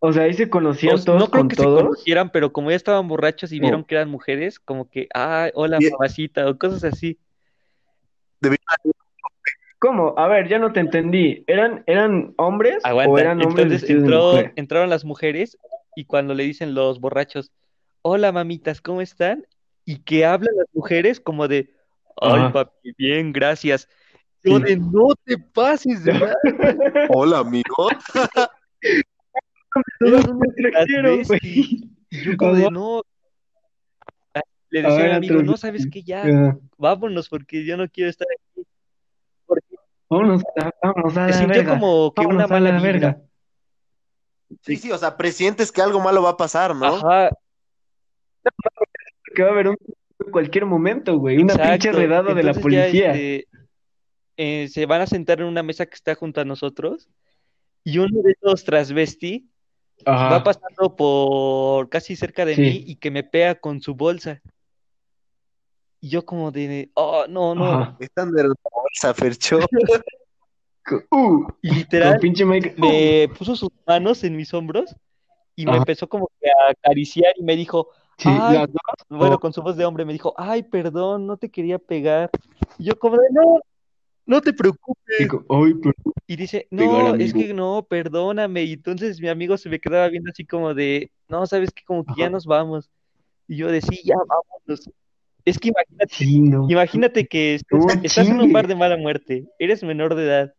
O 0.00 0.12
sea, 0.12 0.24
ahí 0.24 0.34
se 0.34 0.48
conocían 0.48 0.92
Pues, 0.94 1.04
todos 1.04 1.20
no 1.20 1.30
creo 1.30 1.42
con 1.42 1.48
que 1.48 1.56
se 1.56 1.62
todos. 1.62 1.82
conocieran, 1.82 2.30
pero 2.30 2.52
como 2.52 2.70
ya 2.70 2.76
estaban 2.76 3.08
borrachos 3.08 3.50
y 3.52 3.58
vieron 3.58 3.84
que 3.84 3.96
eran 3.96 4.08
mujeres, 4.08 4.60
como 4.60 4.88
que, 4.88 5.08
ah, 5.14 5.50
hola, 5.54 5.78
Bien. 5.78 5.92
mamacita, 5.92 6.48
o 6.48 6.56
cosas 6.56 6.84
así. 6.84 7.18
¿Cómo? 9.80 10.14
A 10.16 10.26
ver, 10.28 10.48
ya 10.48 10.58
no 10.58 10.72
te 10.72 10.80
entendí. 10.80 11.44
¿Eran, 11.46 11.84
eran 11.86 12.34
hombres 12.36 12.78
o 12.84 12.88
Aguanta. 12.88 13.20
eran 13.20 13.40
hombres 13.42 13.64
Entonces 13.66 13.90
entró, 13.90 14.30
mujer? 14.32 14.52
entraron 14.56 14.90
las 14.90 15.04
mujeres 15.04 15.56
y 15.94 16.04
cuando 16.04 16.34
le 16.34 16.44
dicen 16.44 16.74
los 16.74 17.00
borrachos, 17.00 17.52
hola, 18.02 18.32
mamitas, 18.32 18.80
¿cómo 18.80 19.00
están? 19.00 19.46
Y 19.84 19.98
que 20.02 20.24
hablan 20.24 20.54
las 20.56 20.66
mujeres 20.72 21.20
como 21.20 21.46
de, 21.48 21.74
ay, 22.20 22.40
Ajá. 22.40 22.52
papi, 22.52 22.92
bien, 22.96 23.32
gracias. 23.32 23.88
Yo 24.44 24.58
Sí. 24.58 24.62
de, 24.64 24.76
no 24.76 25.08
te 25.24 25.36
pases, 25.38 26.04
de. 26.04 26.12
Hola, 27.10 27.38
amigo. 27.38 27.88
yo 32.10 32.36
como 32.36 32.54
de, 32.54 32.70
no. 32.70 33.02
Ah, 34.34 34.40
Le 34.70 34.80
A 34.80 34.82
decía 34.90 35.04
al 35.06 35.12
amigo, 35.12 35.42
no. 35.42 35.56
¿sabes 35.56 35.86
qué? 35.90 36.02
Ya, 36.02 36.56
vámonos 36.76 37.28
porque 37.28 37.64
yo 37.64 37.76
no 37.76 37.88
quiero 37.88 38.10
estar 38.10 38.26
aquí. 38.34 38.66
Vámonos, 40.10 40.42
a- 40.60 40.70
vámonos 40.82 41.16
a 41.16 41.26
la 41.26 41.32
sintió 41.34 41.54
verga. 41.56 41.78
como 41.78 42.12
que 42.14 42.22
una 42.26 42.46
Vámonos 42.46 42.50
mala 42.50 42.80
verga. 42.80 43.20
Sí, 44.62 44.76
sí, 44.76 44.90
o 44.90 44.96
sea, 44.96 45.16
presientes 45.16 45.70
que 45.70 45.82
algo 45.82 46.00
malo 46.00 46.22
va 46.22 46.30
a 46.30 46.36
pasar, 46.38 46.74
¿no? 46.74 46.86
Ajá, 46.86 47.30
Que 49.34 49.42
va 49.42 49.50
a 49.50 49.52
haber 49.52 49.68
un 49.68 49.76
en 50.24 50.32
cualquier 50.32 50.66
momento, 50.66 51.16
güey. 51.18 51.38
Una 51.38 51.54
pinche 51.54 51.92
redada 51.92 52.34
de 52.34 52.42
la 52.42 52.52
ya 52.52 52.60
policía. 52.60 53.12
este, 53.12 53.46
eh, 54.36 54.68
se 54.68 54.86
van 54.86 55.02
a 55.02 55.06
sentar 55.06 55.40
en 55.40 55.46
una 55.46 55.62
mesa 55.62 55.86
que 55.86 55.94
está 55.94 56.14
junto 56.14 56.40
a 56.40 56.44
nosotros 56.44 57.08
y 57.84 57.98
uno 57.98 58.22
de 58.22 58.32
esos 58.32 58.64
transvesti 58.64 59.48
va 60.06 60.42
pasando 60.44 60.94
por 60.96 61.88
casi 61.88 62.16
cerca 62.16 62.44
de 62.44 62.54
Sí. 62.54 62.60
mí 62.60 62.84
y 62.86 62.96
que 62.96 63.10
me 63.10 63.22
pega 63.24 63.54
con 63.54 63.80
su 63.80 63.94
bolsa. 63.94 64.40
Y 66.00 66.10
yo 66.10 66.24
como 66.24 66.50
de, 66.52 66.90
oh, 66.94 67.24
no, 67.28 67.54
no. 67.54 67.64
Ajá. 67.64 67.96
Están 67.98 68.32
de 68.32 68.44
la 68.44 68.54
bolsa, 68.72 69.14
Fercho. 69.14 69.58
Uh, 71.10 71.46
Y 71.60 71.70
literal, 71.74 72.12
con 72.12 72.20
pinche 72.20 72.46
Mike. 72.46 72.74
me 72.78 73.28
puso 73.36 73.54
sus 73.54 73.68
manos 73.86 74.24
en 74.24 74.34
mis 74.34 74.54
hombros 74.54 74.96
y 75.54 75.66
me 75.66 75.72
Ajá. 75.72 75.80
empezó 75.80 76.08
como 76.08 76.30
que 76.40 76.48
a 76.48 76.70
acariciar 76.70 77.34
y 77.36 77.42
me 77.42 77.56
dijo, 77.56 77.88
Sí, 78.16 78.30
ay, 78.32 78.54
las 78.54 78.68
dos. 78.72 78.80
bueno, 79.10 79.34
Oh. 79.36 79.38
con 79.38 79.52
su 79.52 79.60
voz 79.60 79.76
de 79.76 79.84
hombre 79.84 80.06
me 80.06 80.14
dijo, 80.14 80.32
ay, 80.38 80.62
perdón, 80.62 81.26
no 81.26 81.36
te 81.36 81.50
quería 81.50 81.78
pegar. 81.78 82.30
Y 82.78 82.84
yo 82.84 82.98
como 82.98 83.16
de, 83.18 83.28
no, 83.32 83.60
no 84.28 84.40
te 84.42 84.52
preocupes. 84.52 85.16
Digo, 85.18 85.44
ay, 85.48 85.74
pero- 85.82 85.94
Y 86.26 86.36
dice, 86.36 86.68
no, 86.70 87.14
es 87.16 87.32
que 87.32 87.54
no, 87.54 87.86
perdóname. 87.88 88.62
Y 88.64 88.74
entonces 88.74 89.20
mi 89.20 89.28
amigo 89.28 89.56
se 89.56 89.70
me 89.70 89.80
quedaba 89.80 90.08
viendo 90.08 90.30
así 90.30 90.44
como 90.44 90.74
de, 90.74 91.10
no, 91.28 91.46
sabes 91.46 91.70
que 91.72 91.82
como 91.82 92.04
que 92.04 92.12
ya 92.16 92.28
nos 92.28 92.44
vamos. 92.44 92.90
Y 93.48 93.56
yo 93.56 93.68
de, 93.72 93.80
sí, 93.80 94.00
ya 94.04 94.14
vámonos. 94.16 94.90
Es 95.46 95.58
que 95.58 95.68
imagínate, 95.70 96.14
Sí, 96.14 96.40
no. 96.40 96.66
imagínate 96.70 97.26
que 97.26 97.58
No 97.72 97.86
estás 98.02 98.28
en 98.28 98.38
un 98.38 98.52
bar 98.52 98.68
de 98.68 98.74
mala 98.74 98.98
muerte, 98.98 99.46
eres 99.58 99.82
menor 99.82 100.14
de 100.14 100.24
edad, 100.24 100.54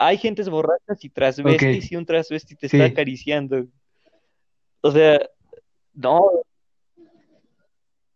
hay 0.00 0.18
gentes 0.18 0.48
borrachas 0.48 1.04
y 1.04 1.08
transvestis 1.08 1.92
y 1.92 1.96
un 1.96 2.04
transvesti 2.04 2.56
te 2.56 2.68
Sí. 2.68 2.76
está 2.76 2.86
acariciando. 2.90 3.64
O 4.80 4.90
sea, 4.90 5.20
no, 5.94 6.20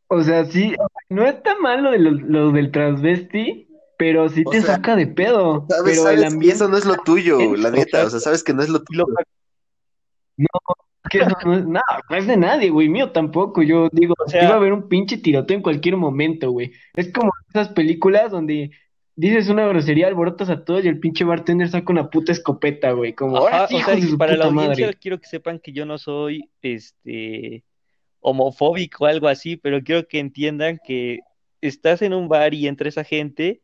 O 0.08 0.22
sea, 0.22 0.44
sí, 0.46 0.74
no 1.10 1.24
está 1.24 1.56
mal 1.60 1.84
lo, 1.84 1.90
de 1.92 1.98
lo, 2.00 2.10
lo 2.10 2.50
del 2.50 2.72
transvesti, 2.72 3.67
pero 3.98 4.28
sí 4.30 4.42
O 4.46 4.50
te 4.50 4.62
sea, 4.62 4.76
saca 4.76 4.96
de 4.96 5.06
pedo. 5.08 5.66
Sabes, 5.68 5.82
Pero 5.92 6.02
sabes 6.04 6.18
el 6.20 6.24
ambiente 6.24 6.56
eso 6.56 6.68
no 6.68 6.78
es 6.78 6.86
lo 6.86 6.96
tuyo, 7.04 7.38
la 7.56 7.70
neta. 7.70 8.06
O 8.06 8.10
sea, 8.10 8.20
sabes 8.20 8.42
que 8.42 8.54
no 8.54 8.62
es 8.62 8.70
lo 8.70 8.82
tuyo. 8.82 9.04
que 11.10 11.18
eso 11.18 11.36
no 11.44 11.54
es 11.54 11.66
nada, 11.66 12.02
no 12.10 12.16
es 12.16 12.26
de 12.26 12.36
nadie, 12.36 12.70
güey, 12.70 12.88
mío 12.88 13.12
tampoco. 13.12 13.62
Yo 13.62 13.88
digo, 13.92 14.14
O 14.24 14.28
sea- 14.28 14.44
iba 14.44 14.52
a 14.54 14.56
haber 14.56 14.72
un 14.72 14.88
pinche 14.88 15.16
tiroteo 15.18 15.56
en 15.56 15.62
cualquier 15.62 15.96
momento, 15.96 16.50
güey. 16.50 16.72
Es 16.94 17.12
como 17.12 17.30
esas 17.48 17.68
películas 17.70 18.30
donde 18.30 18.70
dices 19.16 19.48
una 19.48 19.66
grosería, 19.66 20.06
alborotas 20.06 20.48
a 20.50 20.64
todos 20.64 20.84
y 20.84 20.88
el 20.88 21.00
pinche 21.00 21.24
bartender 21.24 21.68
saca 21.68 21.92
una 21.92 22.08
puta 22.10 22.30
escopeta, 22.30 22.92
güey. 22.92 23.14
Como, 23.14 23.36
ahora 23.38 23.56
Ajá, 23.64 23.68
sí, 23.68 23.74
o 23.74 23.78
hijos 23.78 23.94
sea, 23.98 24.08
su 24.08 24.18
para 24.18 24.36
la 24.36 24.44
audiencia 24.44 24.86
madre. 24.86 24.98
quiero 25.00 25.18
que 25.18 25.26
sepan 25.26 25.58
que 25.58 25.72
yo 25.72 25.86
no 25.86 25.98
soy 25.98 26.48
este 26.62 27.64
homofóbico 28.20 29.04
o 29.04 29.06
algo 29.06 29.28
así, 29.28 29.56
pero 29.56 29.82
quiero 29.82 30.06
que 30.06 30.18
entiendan 30.20 30.78
que 30.84 31.20
estás 31.60 32.02
en 32.02 32.12
un 32.14 32.28
bar 32.28 32.54
y 32.54 32.68
entra 32.68 32.88
esa 32.88 33.02
gente 33.02 33.62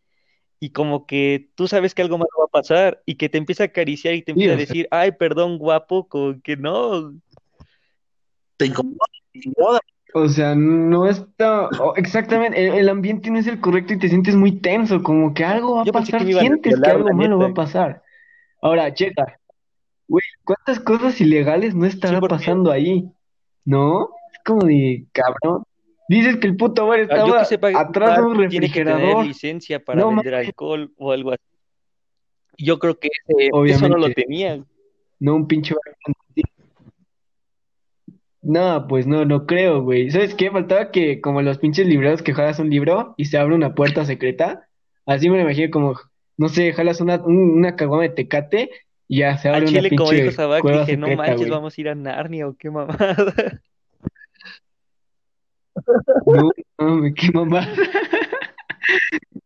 y 0.61 0.71
como 0.71 1.07
que 1.07 1.51
tú 1.55 1.69
sabes 1.69 1.95
que 1.95 2.03
algo 2.03 2.19
malo 2.19 2.31
va 2.40 2.45
a 2.47 2.49
pasar 2.49 3.03
y 3.07 3.17
que 3.17 3.29
te 3.29 3.38
empieza 3.38 3.64
a 3.64 3.67
acariciar 3.67 4.14
y 4.14 4.23
te 4.23 4.33
Sí, 4.33 4.33
empieza 4.33 4.55
a 4.55 4.57
decir, 4.57 4.88
ay, 4.90 5.12
perdón, 5.12 5.59
guapo, 5.59 6.09
como 6.09 6.40
que 6.40 6.57
no. 6.57 7.12
Te 8.57 8.67
incomoda, 8.67 8.97
te 9.33 9.40
incomoda. 9.49 9.81
O 10.17 10.29
sea, 10.29 10.55
no 10.55 11.09
está. 11.09 11.69
oh, 11.81 11.95
exactamente, 11.97 12.64
el, 12.69 12.75
el 12.75 12.88
ambiente 12.88 13.31
no 13.31 13.38
es 13.38 13.49
el 13.49 13.61
correcto 13.61 13.95
y 13.95 13.99
te 13.99 14.09
sientes 14.09 14.37
muy 14.37 14.61
tenso, 14.61 15.03
como 15.03 15.35
que 15.35 15.45
algo 15.45 15.77
va 15.77 15.83
a 15.83 15.85
Yo 15.85 15.93
pensé 15.93 16.12
que 16.12 16.19
pasar, 16.19 16.40
sientes 16.40 16.81
que 16.81 16.90
algo 16.90 17.12
malo 17.12 17.38
va 17.38 17.49
a 17.49 17.55
pasar. 17.55 18.03
Ahora, 18.62 18.95
checa, 18.95 19.40
güey, 20.07 20.23
¿cuántas 20.45 20.79
cosas 20.81 21.21
ilegales 21.21 21.75
no 21.75 21.85
estará 21.85 22.21
Sí, 22.21 22.27
pasando 22.29 22.71
ahí? 22.71 23.11
¿No? 23.64 24.11
Es 24.33 24.38
como 24.45 24.64
de, 24.64 25.05
cabrón. 25.12 25.64
Dices 26.09 26.37
que 26.37 26.47
el 26.47 26.57
puto 26.57 26.87
bar 26.87 27.01
Ah, 27.01 27.17
Yo 27.19 27.25
estaba 27.27 27.38
que 27.40 27.45
sepa, 27.47 27.69
atrás 27.75 28.17
de 28.19 28.23
un 28.25 28.49
tiene 28.49 28.67
que 28.69 28.85
tener 28.85 28.97
refrigerador. 28.97 29.27
licencia 29.27 29.81
para 29.83 30.01
No 30.01 30.09
vender 30.09 30.35
alcohol 30.35 30.93
o 30.99 31.12
algo 31.12 31.33
así. 31.33 31.43
Yo 32.59 32.79
creo 32.79 32.99
que 32.99 33.09
ese- 33.09 33.51
eso 33.75 33.88
no 33.88 33.97
lo 33.97 34.11
tenía. 34.12 34.62
No 35.21 35.35
un 35.35 35.47
pinche 35.49 35.75
bar. 35.75 35.95
No, 38.43 38.87
pues 38.88 39.07
no, 39.07 39.25
no 39.25 39.47
creo, 39.47 39.83
güey. 39.83 40.11
¿Sabes 40.11 40.35
qué? 40.35 40.51
Faltaba 40.51 40.90
que, 40.90 41.21
como 41.23 41.40
los 41.40 41.57
pinches 41.59 41.87
libreros 41.87 42.23
que 42.23 42.35
jalas 42.35 42.59
un 42.59 42.69
libro 42.69 43.14
y 43.17 43.25
se 43.25 43.38
abre 43.38 43.55
una 43.55 43.75
puerta 43.75 44.05
secreta. 44.05 44.69
Así 45.07 45.31
me 45.31 45.37
lo 45.37 45.43
imagino 45.45 45.71
como, 45.71 45.95
no 46.37 46.49
sé, 46.51 46.73
jalas 46.75 47.01
una, 47.01 47.17
un- 47.25 47.57
una 47.59 47.75
caguama 47.77 48.03
de 48.03 48.11
tecate 48.11 48.71
y 49.09 49.21
ya 49.21 49.38
se 49.38 49.49
A 49.49 49.53
abre 49.55 49.69
una 49.69 49.81
Chile, 49.81 49.97
como 49.97 50.11
pinche 50.11 50.23
dijo 50.25 50.37
Sabac, 50.37 50.62
dije, 50.64 50.97
no 50.99 51.09
manches, 51.17 51.49
vamos 51.49 51.77
a 51.77 51.81
ir 51.81 51.88
a 51.88 51.95
Narnia 51.95 52.47
o 52.47 52.55
qué 52.55 52.71
mamada. 52.71 52.97
No 56.27 56.51
mames, 56.79 57.15
qué 57.17 57.31
mamada. 57.33 57.69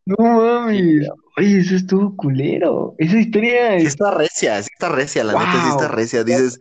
No 0.05 0.17
mames. 0.19 1.09
Oye, 1.37 1.59
eso 1.61 1.77
estuvo 1.77 2.17
culero. 2.17 2.95
Esa 2.99 3.19
historia 3.19 3.79
Sí 3.79 3.87
está 3.87 4.11
recia, 4.13 4.61
sí 4.63 4.71
está 4.73 4.89
recia, 4.89 5.23
la 5.23 5.35
neta, 5.35 5.53
sí 5.63 5.69
está 5.69 5.87
Wow. 5.87 5.95
recia. 5.97 6.25
Dices, 6.25 6.59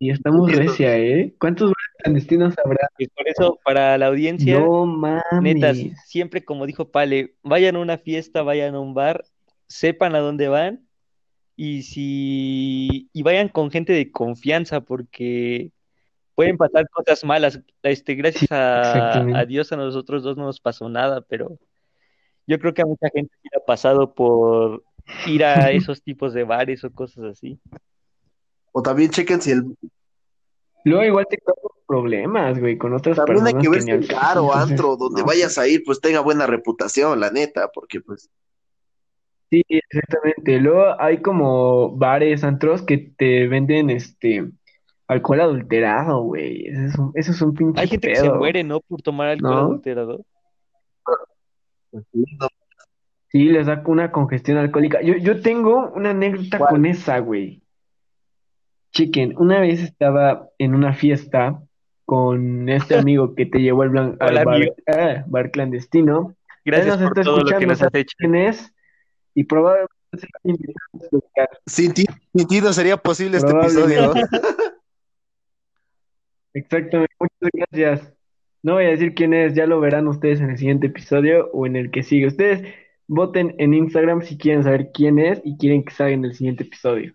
Y 0.00 0.10
estamos 0.10 0.52
recia, 0.54 0.96
¿eh? 0.98 1.34
¿Cuántos 1.40 1.72
clandestinos 2.02 2.54
habrá? 2.64 2.88
Y 2.98 3.08
por 3.08 3.26
eso, 3.28 3.58
para 3.64 3.96
la 3.96 4.06
audiencia, 4.06 4.58
No 4.60 4.86
mames. 4.86 5.22
netas, 5.40 5.78
siempre 6.04 6.44
como 6.44 6.66
dijo 6.66 6.90
Pale, 6.90 7.34
vayan 7.42 7.76
a 7.76 7.80
una 7.80 7.96
fiesta, 7.98 8.42
vayan 8.42 8.74
a 8.74 8.80
un 8.80 8.92
bar, 8.94 9.24
sepan 9.66 10.14
a 10.14 10.18
dónde 10.20 10.48
van 10.48 10.86
y 11.56 11.82
si 11.82 13.08
y 13.12 13.22
vayan 13.22 13.48
con 13.48 13.70
gente 13.70 13.92
de 13.92 14.10
confianza 14.12 14.80
porque 14.82 15.70
pueden 16.38 16.56
pasar 16.56 16.88
cosas 16.90 17.24
malas. 17.24 17.60
Este, 17.82 18.14
gracias 18.14 18.42
Sí, 18.42 18.48
a, 18.52 19.44
Dios 19.44 19.72
a 19.72 19.76
nosotros 19.76 20.22
dos 20.22 20.36
no 20.36 20.44
nos 20.44 20.60
pasó 20.60 20.88
nada, 20.88 21.20
pero 21.20 21.58
yo 22.46 22.60
creo 22.60 22.72
que 22.72 22.82
a 22.82 22.86
mucha 22.86 23.08
gente 23.12 23.34
ha 23.56 23.66
pasado 23.66 24.14
por 24.14 24.84
ir 25.26 25.44
a 25.44 25.72
esos 25.72 26.00
tipos 26.00 26.32
de 26.34 26.44
bares 26.44 26.84
o 26.84 26.92
cosas 26.92 27.24
así. 27.24 27.58
o 28.70 28.80
también 28.80 29.10
chequen 29.10 29.42
si 29.42 29.50
el. 29.50 29.64
Luego 30.84 31.04
igual 31.04 31.26
te 31.28 31.38
causa 31.38 31.60
problemas, 31.88 32.60
güey, 32.60 32.78
con 32.78 32.94
otras 32.94 33.16
También 33.16 33.44
hay 33.44 33.54
personas 33.54 33.62
que 33.64 33.68
ver 33.70 33.78
que 33.80 33.84
si 33.84 33.90
el 33.90 34.06
caso, 34.06 34.20
bar 34.20 34.38
o 34.38 34.42
entonces, 34.44 34.70
antro 34.70 34.96
donde 34.96 35.22
no. 35.22 35.26
vayas 35.26 35.58
a 35.58 35.66
ir, 35.66 35.82
pues 35.84 36.00
tenga 36.00 36.20
buena 36.20 36.46
reputación, 36.46 37.18
la 37.18 37.32
neta, 37.32 37.68
porque 37.74 38.00
pues. 38.00 38.30
Sí, 39.50 39.64
exactamente. 39.66 40.60
Luego 40.60 41.00
hay 41.00 41.20
como 41.20 41.96
bares, 41.96 42.44
antros 42.44 42.82
que 42.82 42.98
te 42.98 43.48
venden 43.48 43.90
este 43.90 44.52
alcohol 45.08 45.40
adulterado, 45.40 46.22
güey. 46.22 46.66
Eso 46.68 46.82
es 46.82 46.98
un, 46.98 47.12
eso 47.14 47.32
es 47.32 47.42
un 47.42 47.54
pinche 47.54 47.80
Hay 47.80 47.88
gente 47.88 48.08
que 48.08 48.16
se 48.16 48.30
muere, 48.30 48.62
¿no? 48.62 48.80
Por 48.80 49.02
tomar 49.02 49.28
alcohol 49.28 49.54
¿No? 49.54 49.58
adulterado. 49.60 50.24
pues, 51.90 52.04
Sí, 53.30 53.44
les 53.44 53.66
da 53.66 53.82
una 53.86 54.10
congestión 54.10 54.56
alcohólica. 54.56 55.02
Yo, 55.02 55.14
yo 55.16 55.40
tengo 55.42 55.90
una 55.94 56.10
anécdota 56.10 56.58
¿Cuál? 56.58 56.70
con 56.70 56.86
esa, 56.86 57.18
güey. 57.18 57.62
Chiquen, 58.92 59.34
una 59.36 59.60
vez 59.60 59.80
estaba 59.82 60.48
en 60.56 60.74
una 60.74 60.94
fiesta 60.94 61.60
con 62.06 62.68
este 62.70 62.94
amigo 62.98 63.34
que 63.34 63.44
te 63.44 63.58
llevó 63.58 63.82
al, 63.82 63.90
blan- 63.90 64.16
al 64.20 64.44
bar, 64.44 64.62
ah, 64.86 65.24
bar 65.26 65.50
clandestino. 65.50 66.34
Gracias 66.64 66.98
nos 66.98 67.08
por 67.10 67.18
está 67.18 67.22
todo 67.30 67.38
lo 67.38 67.44
que 67.44 67.50
escuchando, 67.50 67.66
nos 67.72 67.82
has 67.82 67.86
sabe 67.90 68.00
hecho. 68.00 68.14
quién 68.18 68.34
es, 68.34 68.74
y 69.34 69.44
probablemente. 69.44 69.94
Sin 71.66 71.92
ti, 71.92 72.06
sin 72.34 72.48
ti 72.48 72.60
no 72.62 72.72
sería 72.72 72.96
posible 72.96 73.36
este 73.36 73.52
episodio. 73.52 74.12
Exactamente, 76.58 77.14
muchas 77.20 77.50
gracias. 77.52 78.14
No 78.62 78.74
voy 78.74 78.86
a 78.86 78.88
decir 78.88 79.14
quién 79.14 79.32
es, 79.32 79.54
ya 79.54 79.66
lo 79.66 79.80
verán 79.80 80.08
ustedes 80.08 80.40
en 80.40 80.50
el 80.50 80.58
siguiente 80.58 80.88
episodio 80.88 81.50
o 81.52 81.66
en 81.66 81.76
el 81.76 81.90
que 81.90 82.02
sigue. 82.02 82.26
Ustedes 82.26 82.74
voten 83.06 83.54
en 83.58 83.74
Instagram 83.74 84.22
si 84.22 84.36
quieren 84.36 84.64
saber 84.64 84.90
quién 84.92 85.18
es 85.20 85.40
y 85.44 85.56
quieren 85.56 85.84
que 85.84 85.94
salga 85.94 86.14
en 86.14 86.24
el 86.24 86.34
siguiente 86.34 86.64
episodio. 86.64 87.14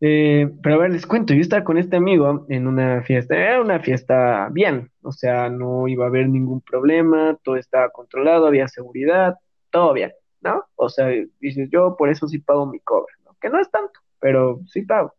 Eh, 0.00 0.50
pero 0.62 0.76
a 0.76 0.78
ver, 0.78 0.92
les 0.92 1.06
cuento, 1.06 1.34
yo 1.34 1.42
estaba 1.42 1.62
con 1.62 1.76
este 1.76 1.96
amigo 1.96 2.46
en 2.48 2.66
una 2.66 3.02
fiesta, 3.02 3.36
era 3.36 3.60
una 3.60 3.80
fiesta 3.80 4.48
bien, 4.50 4.90
o 5.02 5.12
sea, 5.12 5.50
no 5.50 5.88
iba 5.88 6.06
a 6.06 6.08
haber 6.08 6.26
ningún 6.30 6.62
problema, 6.62 7.38
todo 7.44 7.56
estaba 7.56 7.90
controlado, 7.90 8.46
había 8.46 8.66
seguridad, 8.66 9.34
todo 9.70 9.92
bien, 9.92 10.12
¿no? 10.40 10.64
O 10.76 10.88
sea, 10.88 11.08
dices, 11.38 11.68
yo 11.70 11.96
por 11.98 12.08
eso 12.08 12.26
sí 12.28 12.38
pago 12.38 12.64
mi 12.64 12.80
cover, 12.80 13.14
¿no? 13.26 13.36
Que 13.38 13.50
no 13.50 13.60
es 13.60 13.70
tanto, 13.70 14.00
pero 14.18 14.60
sí 14.68 14.82
pago. 14.82 15.12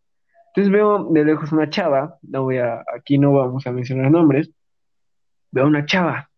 Entonces 0.54 0.70
veo 0.72 1.08
de 1.10 1.24
lejos 1.24 1.50
una 1.52 1.70
chava, 1.70 2.18
no 2.22 2.42
voy 2.42 2.58
a, 2.58 2.84
aquí 2.94 3.16
no 3.18 3.32
vamos 3.32 3.66
a 3.66 3.72
mencionar 3.72 4.10
nombres, 4.10 4.50
veo 5.50 5.66
una 5.66 5.86
chava 5.86 6.30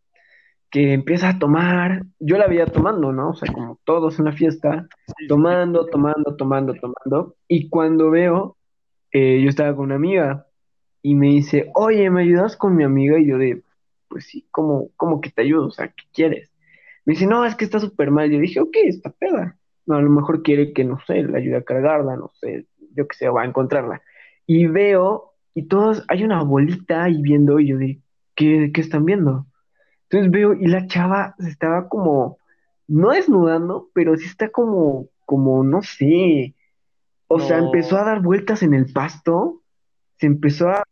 que 0.70 0.92
empieza 0.92 1.28
a 1.30 1.38
tomar, 1.38 2.02
yo 2.18 2.36
la 2.36 2.46
veía 2.46 2.66
tomando, 2.66 3.12
¿no? 3.12 3.30
O 3.30 3.34
sea, 3.34 3.52
como 3.52 3.80
todos 3.84 4.18
en 4.18 4.26
la 4.26 4.32
fiesta, 4.32 4.88
tomando, 5.28 5.86
tomando, 5.86 6.36
tomando, 6.36 6.74
tomando, 6.74 7.36
y 7.48 7.68
cuando 7.68 8.10
veo, 8.10 8.56
eh, 9.12 9.40
yo 9.42 9.48
estaba 9.48 9.74
con 9.74 9.86
una 9.86 9.94
amiga 9.96 10.46
y 11.02 11.14
me 11.14 11.28
dice, 11.28 11.70
oye, 11.74 12.10
¿me 12.10 12.22
ayudas 12.22 12.56
con 12.56 12.74
mi 12.74 12.82
amiga? 12.82 13.18
Y 13.18 13.26
yo 13.26 13.38
de, 13.38 13.62
pues 14.08 14.26
sí, 14.26 14.46
¿cómo, 14.50 14.90
cómo 14.96 15.20
que 15.20 15.30
te 15.30 15.42
ayudo? 15.42 15.66
O 15.66 15.70
sea, 15.70 15.88
¿qué 15.88 16.04
quieres? 16.12 16.50
Me 17.04 17.12
dice, 17.12 17.26
no, 17.26 17.44
es 17.44 17.54
que 17.54 17.64
está 17.64 17.78
súper 17.78 18.10
mal. 18.10 18.30
Yo 18.30 18.38
dije, 18.38 18.60
ok, 18.60 18.76
está 18.84 19.10
peda. 19.10 19.58
No, 19.86 19.96
a 19.96 20.02
lo 20.02 20.10
mejor 20.10 20.42
quiere 20.42 20.72
que, 20.72 20.84
no 20.84 20.98
sé, 21.06 21.22
le 21.22 21.36
ayude 21.36 21.56
a 21.58 21.62
cargarla, 21.62 22.16
no 22.16 22.30
sé, 22.40 22.66
yo 22.94 23.06
qué 23.08 23.16
sé, 23.16 23.28
va 23.28 23.42
a 23.42 23.46
encontrarla. 23.46 24.02
Y 24.46 24.66
veo, 24.66 25.32
y 25.54 25.64
todos, 25.64 26.04
hay 26.08 26.24
una 26.24 26.42
bolita 26.42 27.04
ahí 27.04 27.20
viendo, 27.22 27.60
y 27.60 27.68
yo 27.68 27.78
de, 27.78 28.00
¿qué, 28.34 28.70
qué 28.72 28.80
están 28.80 29.04
viendo? 29.04 29.46
Entonces 30.08 30.30
veo, 30.30 30.54
y 30.54 30.66
la 30.66 30.86
chava 30.86 31.34
se 31.38 31.48
estaba 31.48 31.88
como, 31.88 32.38
no 32.86 33.10
desnudando, 33.10 33.90
pero 33.94 34.16
sí 34.16 34.26
está 34.26 34.50
como, 34.50 35.08
como, 35.24 35.64
no 35.64 35.82
sé. 35.82 36.54
O 37.26 37.40
sea, 37.40 37.58
empezó 37.58 37.96
a 37.98 38.04
dar 38.04 38.20
vueltas 38.20 38.62
en 38.62 38.74
el 38.74 38.92
pasto, 38.92 39.62
se 40.18 40.26
empezó 40.26 40.68
a 40.68 40.84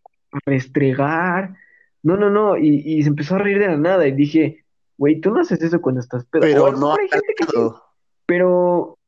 restregar, 0.46 1.54
no, 2.02 2.16
no, 2.16 2.30
no, 2.30 2.56
y, 2.56 2.82
y 2.84 3.02
se 3.02 3.10
empezó 3.10 3.36
a 3.36 3.38
reír 3.38 3.58
de 3.58 3.68
la 3.68 3.76
nada, 3.76 4.06
y 4.08 4.12
dije, 4.12 4.64
güey, 4.96 5.20
tú 5.20 5.30
no 5.30 5.40
haces 5.40 5.62
eso 5.62 5.80
cuando 5.80 6.00
estás 6.00 6.24
pedo. 6.26 6.42
Pero 6.42 6.72
no 6.72 6.78
mejor 6.78 7.00
hay 7.00 7.08
gente 7.08 7.34
que 7.36 7.44
sí, 7.44 7.52
tanto. 7.52 7.82
pero 8.26 8.98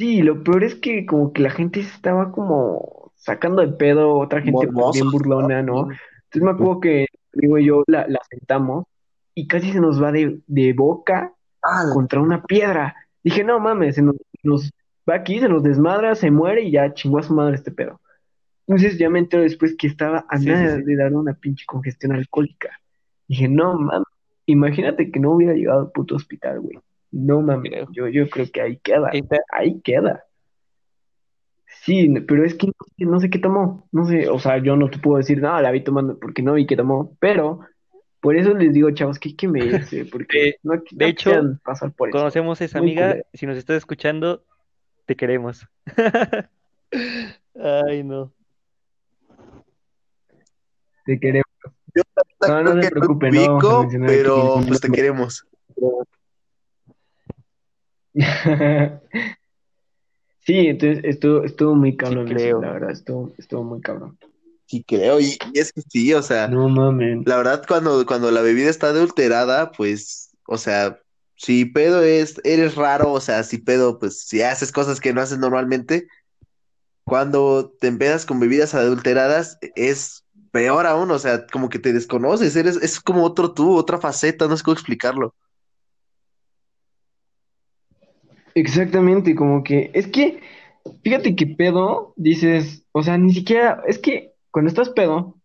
Sí, 0.00 0.22
lo 0.22 0.42
peor 0.42 0.64
es 0.64 0.74
que 0.76 1.04
como 1.04 1.32
que 1.34 1.42
la 1.42 1.50
gente 1.50 1.82
se 1.82 1.90
estaba 1.94 2.32
como 2.32 3.12
sacando 3.16 3.60
de 3.60 3.68
pedo, 3.74 4.16
otra 4.18 4.40
gente 4.40 4.66
pues 4.66 4.72
Morbosos, 4.72 4.92
bien 4.94 5.10
burlona, 5.10 5.62
¿no? 5.62 5.88
Entonces 5.90 6.42
me 6.42 6.50
acuerdo 6.52 6.80
que 6.80 7.06
digo 7.34 7.58
yo 7.58 7.82
la, 7.86 8.08
la 8.08 8.20
sentamos 8.30 8.86
y 9.34 9.46
casi 9.46 9.72
se 9.72 9.80
nos 9.80 10.02
va 10.02 10.10
de, 10.12 10.40
de 10.46 10.72
boca 10.72 11.34
Ah, 11.62 11.84
contra 11.92 12.20
una 12.20 12.42
piedra. 12.44 12.96
Dije, 13.22 13.44
no 13.44 13.60
mames, 13.60 13.96
se 13.96 14.02
nos, 14.02 14.16
nos 14.42 14.70
va 15.08 15.16
aquí, 15.16 15.38
se 15.40 15.48
nos 15.50 15.62
desmadra, 15.62 16.14
se 16.14 16.30
muere 16.30 16.62
y 16.62 16.72
ya 16.72 16.94
chingó 16.94 17.18
a 17.18 17.22
su 17.22 17.34
madre 17.34 17.56
este 17.56 17.70
pedo. 17.70 18.00
Entonces 18.66 18.98
ya 18.98 19.10
me 19.10 19.18
entero 19.18 19.42
después 19.42 19.76
que 19.76 19.86
estaba 19.88 20.24
a 20.30 20.38
Sí, 20.38 20.46
nada 20.46 20.76
sí. 20.76 20.82
de 20.82 20.96
dar 20.96 21.12
una 21.14 21.34
pinche 21.34 21.66
congestión 21.66 22.12
alcohólica. 22.12 22.70
Dije, 23.28 23.48
no 23.48 23.78
mames, 23.78 24.06
imagínate 24.46 25.10
que 25.10 25.20
no 25.20 25.32
hubiera 25.32 25.54
llegado 25.54 25.80
al 25.80 25.90
puto 25.92 26.16
hospital, 26.16 26.60
güey. 26.60 26.78
No 27.12 27.40
mames, 27.40 27.70
Creo. 27.70 27.88
yo, 27.92 28.08
yo 28.08 28.28
creo 28.28 28.46
que 28.52 28.60
ahí 28.60 28.76
queda, 28.78 29.10
ahí 29.52 29.80
queda. 29.82 30.24
Sí, 31.82 32.08
pero 32.26 32.44
es 32.44 32.54
que 32.54 32.66
no 32.66 32.72
sé, 32.96 33.04
no 33.04 33.20
sé 33.20 33.30
qué 33.30 33.38
tomó, 33.38 33.88
no 33.92 34.04
sé, 34.04 34.28
o 34.28 34.38
sea, 34.38 34.58
yo 34.58 34.76
no 34.76 34.90
te 34.90 34.98
puedo 34.98 35.18
decir, 35.18 35.40
no, 35.40 35.60
la 35.60 35.70
vi 35.70 35.82
tomando 35.82 36.18
porque 36.18 36.42
no 36.42 36.54
vi 36.54 36.66
qué 36.66 36.76
tomó, 36.76 37.16
pero 37.20 37.60
por 38.20 38.36
eso 38.36 38.54
les 38.54 38.72
digo, 38.74 38.90
chavos, 38.90 39.18
que 39.18 39.30
hay 39.30 39.36
que 39.36 39.48
medirse, 39.48 40.04
porque 40.12 40.38
De- 40.38 40.58
no, 40.62 40.74
de 40.90 41.06
hecho, 41.06 41.58
pasar 41.64 41.92
por 41.92 42.10
eso. 42.10 42.18
Conocemos 42.18 42.60
a 42.60 42.64
esa 42.64 42.80
Muy 42.80 42.90
amiga, 42.90 43.22
si 43.32 43.46
nos 43.46 43.56
estás 43.56 43.76
escuchando, 43.78 44.44
te 45.06 45.16
queremos. 45.16 45.66
Ay, 47.54 48.04
no. 48.04 48.32
Te 51.06 51.18
queremos. 51.18 51.46
Yo 51.94 52.02
No, 52.46 52.62
no 52.62 52.82
se 52.82 52.90
te 52.90 52.94
no 52.94 54.06
pero 54.06 54.62
pues 54.66 54.80
te 54.80 54.90
queremos. 54.90 55.46
Sí, 60.42 60.66
entonces 60.68 61.04
estuvo, 61.04 61.44
estuvo 61.44 61.74
muy 61.74 61.96
cabrón 61.96 62.26
eso, 62.28 62.34
creo. 62.34 62.62
la 62.62 62.72
verdad, 62.72 62.90
estuvo, 62.90 63.32
estuvo 63.38 63.62
muy 63.62 63.80
cabrón. 63.80 64.18
Sí, 64.66 64.82
creo. 64.86 65.20
Y, 65.20 65.36
y 65.52 65.58
es 65.58 65.72
que 65.72 65.82
sí, 65.82 66.12
o 66.14 66.22
sea, 66.22 66.48
No 66.48 66.68
mames. 66.68 67.26
la 67.26 67.36
verdad, 67.36 67.62
cuando, 67.68 68.04
cuando 68.06 68.30
la 68.30 68.40
bebida 68.40 68.70
está 68.70 68.88
adulterada, 68.88 69.70
pues, 69.72 70.30
o 70.46 70.56
sea, 70.56 70.98
si 71.36 71.66
pedo 71.66 72.02
es, 72.02 72.40
eres 72.44 72.74
raro, 72.74 73.12
o 73.12 73.20
sea, 73.20 73.42
si 73.44 73.58
pedo, 73.58 73.98
pues, 73.98 74.22
si 74.22 74.42
haces 74.42 74.72
cosas 74.72 74.98
que 74.98 75.12
no 75.12 75.20
haces 75.20 75.38
normalmente, 75.38 76.08
cuando 77.04 77.72
te 77.80 77.88
empedas 77.88 78.24
con 78.24 78.40
bebidas 78.40 78.74
adulteradas, 78.74 79.58
es 79.76 80.24
peor 80.52 80.86
aún, 80.86 81.10
o 81.10 81.18
sea, 81.18 81.46
como 81.46 81.68
que 81.68 81.78
te 81.78 81.92
desconoces, 81.92 82.56
eres, 82.56 82.76
es 82.76 82.98
como 83.00 83.24
otro 83.24 83.52
tú, 83.52 83.76
otra 83.76 83.98
faceta, 83.98 84.48
no 84.48 84.56
sé 84.56 84.62
cómo 84.62 84.74
explicarlo. 84.74 85.34
Exactamente, 88.54 89.34
como 89.34 89.62
que, 89.62 89.90
es 89.94 90.06
que, 90.06 90.40
fíjate 91.02 91.36
que 91.36 91.46
pedo, 91.46 92.14
dices, 92.16 92.84
o 92.92 93.02
sea, 93.02 93.18
ni 93.18 93.32
siquiera, 93.32 93.82
es 93.86 93.98
que 93.98 94.32
cuando 94.50 94.68
estás 94.68 94.90
pedo, 94.90 95.36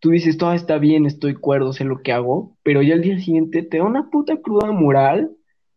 tú 0.00 0.10
dices, 0.10 0.36
todo 0.38 0.52
está 0.52 0.78
bien, 0.78 1.06
estoy 1.06 1.34
cuerdo, 1.34 1.72
sé 1.72 1.84
lo 1.84 2.02
que 2.02 2.12
hago, 2.12 2.56
pero 2.62 2.82
ya 2.82 2.94
al 2.94 3.02
día 3.02 3.18
siguiente 3.18 3.62
te 3.62 3.78
da 3.78 3.84
una 3.84 4.10
puta 4.10 4.36
cruda 4.40 4.70
moral 4.72 5.30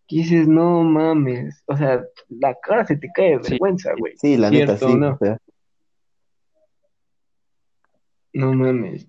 que 0.08 0.18
dices, 0.18 0.48
no 0.48 0.84
mames, 0.84 1.64
o 1.68 1.78
sea, 1.78 2.04
la 2.30 2.56
cara 2.62 2.86
se 2.86 2.98
te 2.98 3.10
cae 3.14 3.38
de 3.38 3.44
Sí. 3.44 3.52
vergüenza, 3.52 3.92
güey. 3.98 4.14
Sí, 4.18 4.38
la 4.38 4.52
neta, 4.52 4.78
¿Cierto 4.78 4.88
sí. 4.90 4.96
no? 4.96 5.14
o 5.14 5.18
sea. 5.18 5.38
No 8.34 8.54
mames. 8.54 9.08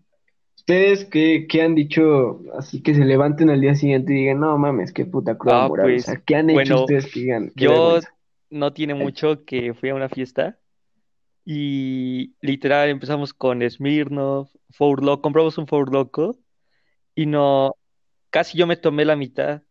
¿Ustedes 0.66 1.05
qué, 1.05 1.46
qué 1.46 1.61
han 1.61 1.74
dicho 1.74 2.40
así 2.57 2.83
que 2.83 2.94
se 2.94 3.05
levanten 3.05 3.50
al 3.50 3.61
día 3.61 3.74
siguiente 3.74 4.14
y 4.14 4.20
digan, 4.20 4.40
no 4.40 4.57
mames, 4.57 4.94
qué 4.94 5.05
puta 5.05 5.37
cruda 5.37 5.64
Ah? 5.64 5.66
O 5.66 5.74
pues, 5.74 6.07
sea, 6.07 6.16
¿qué 6.24 6.37
han 6.37 6.48
hecho 6.48 6.55
bueno, 6.55 6.81
ustedes 6.81 7.12
que 7.12 7.20
digan, 7.20 7.53
Yo 7.55 8.00
no 8.48 8.72
tiene 8.72 8.94
mucho 8.94 9.44
que 9.44 9.74
fui 9.74 9.90
a 9.90 9.94
una 9.94 10.09
fiesta 10.09 10.59
y 11.44 12.33
literal 12.40 12.88
empezamos 12.88 13.35
con 13.35 13.61
Smirnoff, 13.68 14.55
Four 14.70 15.05
Loko, 15.05 15.20
compramos 15.20 15.59
un 15.59 15.66
Four 15.66 15.92
Loko 15.92 16.38
y 17.14 17.27
no, 17.27 17.77
casi 18.31 18.57
yo 18.57 18.66
me 18.66 18.79
tomé 18.79 19.05
la 19.05 19.16
mitad. 19.16 19.64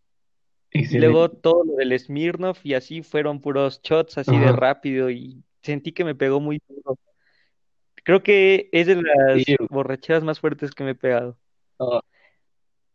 Y 0.70 1.00
luego 1.00 1.32
todo 1.32 1.64
lo 1.64 1.74
del 1.74 1.98
Smirnoff 2.00 2.64
y 2.64 2.76
así 2.76 3.02
fueron 3.02 3.42
puros 3.42 3.82
shots 3.82 4.20
así 4.20 4.38
de 4.38 4.52
rápido 4.52 5.10
y 5.10 5.44
sentí 5.64 5.92
que 5.92 6.04
me 6.04 6.14
pegó 6.14 6.40
muy 6.40 6.62
duro. 6.68 7.00
Creo 8.04 8.22
que 8.22 8.70
es 8.72 8.88
de 8.88 9.02
las 9.02 9.44
Sí. 9.44 9.56
borracheras 9.70 10.24
más 10.24 10.40
fuertes 10.40 10.72
que 10.72 10.84
me 10.84 10.92
he 10.92 10.96
pegado. 10.96 11.38
Ah, 11.80 12.02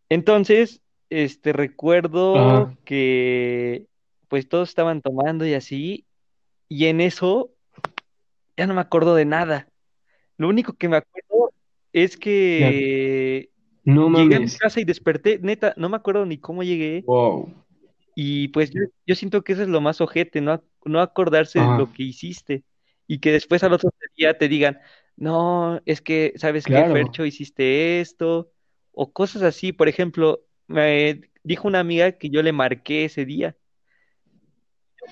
Entonces, 0.08 0.80
este, 1.10 1.52
recuerdo 1.52 2.76
que 2.84 3.86
pues 4.28 4.48
todos 4.48 4.68
estaban 4.68 5.00
tomando 5.00 5.46
y 5.46 5.54
así, 5.54 6.04
y 6.68 6.86
en 6.86 7.00
eso 7.00 7.50
ya 8.56 8.66
no 8.66 8.74
me 8.74 8.80
acuerdo 8.82 9.14
de 9.14 9.24
nada. 9.24 9.68
Lo 10.36 10.48
único 10.48 10.74
que 10.74 10.88
me 10.88 10.98
acuerdo 10.98 11.52
es 11.92 12.16
que 12.16 13.50
No 13.84 14.10
llegué 14.10 14.36
a 14.36 14.40
mi 14.40 14.50
casa 14.50 14.80
y 14.80 14.84
desperté, 14.84 15.38
neta, 15.38 15.72
no 15.78 15.88
me 15.88 15.96
acuerdo 15.96 16.26
ni 16.26 16.38
cómo 16.38 16.62
llegué, 16.62 17.04
Wow. 17.06 17.54
y 18.14 18.48
pues 18.48 18.70
yo, 18.70 18.82
yo 19.06 19.14
siento 19.14 19.42
que 19.42 19.54
eso 19.54 19.62
es 19.62 19.68
lo 19.68 19.80
más 19.80 20.00
ojete, 20.02 20.42
no, 20.42 20.62
no 20.84 21.00
acordarse 21.00 21.60
de 21.60 21.66
lo 21.78 21.90
que 21.92 22.02
hiciste, 22.02 22.64
y 23.08 23.18
que 23.18 23.32
después 23.32 23.64
al 23.64 23.72
otro 23.72 23.90
día 24.16 24.38
te 24.38 24.48
digan, 24.48 24.78
no, 25.16 25.80
es 25.86 26.00
que, 26.00 26.34
¿sabes 26.36 26.64
qué, 26.64 26.74
Claro. 26.74 26.94
Fercho? 26.94 27.24
Hiciste 27.24 28.00
esto, 28.00 28.52
o 28.92 29.12
cosas 29.12 29.42
así. 29.42 29.72
Por 29.72 29.88
ejemplo, 29.88 30.44
me 30.68 31.22
dijo 31.42 31.66
una 31.66 31.80
amiga 31.80 32.12
que 32.12 32.30
yo 32.30 32.42
le 32.42 32.52
marqué 32.52 33.06
ese 33.06 33.24
día, 33.24 33.56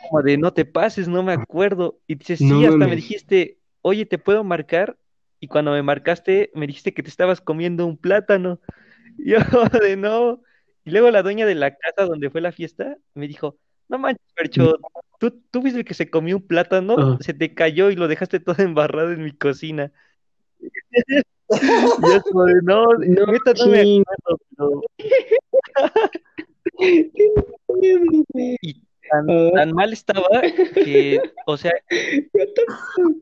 como 0.03 0.23
de 0.23 0.37
no 0.37 0.53
te 0.53 0.67
pases, 0.67 1.09
no 1.09 1.23
me 1.23 1.33
acuerdo. 1.33 1.99
Y 2.07 2.17
dice, 2.17 2.37
No 2.45 2.61
sí, 2.61 2.67
hasta 2.67 2.87
me 2.87 2.95
dijiste, 2.97 3.59
oye, 3.81 4.05
¿te 4.05 4.19
puedo 4.19 4.45
marcar? 4.45 4.99
Y 5.41 5.49
cuando 5.49 5.73
me 5.73 5.83
marcaste, 5.83 6.51
me 6.55 6.67
dijiste 6.67 6.93
que 6.93 7.03
te 7.03 7.09
estabas 7.09 7.41
comiendo 7.41 7.87
un 7.87 7.97
plátano. 7.97 8.61
Y 9.19 9.31
yo 9.31 9.39
de 9.81 9.97
no. 9.97 10.43
Y 10.85 10.91
luego 10.91 11.11
la 11.11 11.23
dueña 11.23 11.47
de 11.47 11.55
la 11.55 11.75
casa 11.75 12.05
donde 12.05 12.29
fue 12.29 12.43
la 12.43 12.53
fiesta 12.53 12.99
me 13.15 13.27
dijo, 13.27 13.57
no 13.89 13.99
manches, 13.99 14.27
Fercho, 14.35 14.77
tú, 15.19 15.43
tú 15.51 15.63
viste 15.63 15.85
que 15.85 15.95
se 15.95 16.11
comió 16.11 16.37
un 16.37 16.47
plátano, 16.47 17.19
se 17.21 17.35
te 17.35 17.55
cayó 17.55 17.91
y 17.91 17.97
lo 17.97 18.09
dejaste 18.09 18.41
todo 18.41 18.57
embarrado 18.63 19.13
en 19.13 19.25
mi 19.25 19.33
cocina. 19.33 19.93
Y 21.49 22.13
yo 22.13 22.23
como 22.23 22.45
de 22.45 22.61
no, 22.65 22.85
no, 22.87 23.27
neta 23.27 23.53
no 23.57 23.67
me 23.69 23.81
acuerdo, 23.81 24.41
pero... 24.57 24.83
Y 28.61 28.83
tan, 29.09 29.53
tan 29.53 29.73
mal 29.73 29.93
estaba 29.93 30.43
que, 30.75 31.21
o 31.47 31.57
sea, 31.57 31.71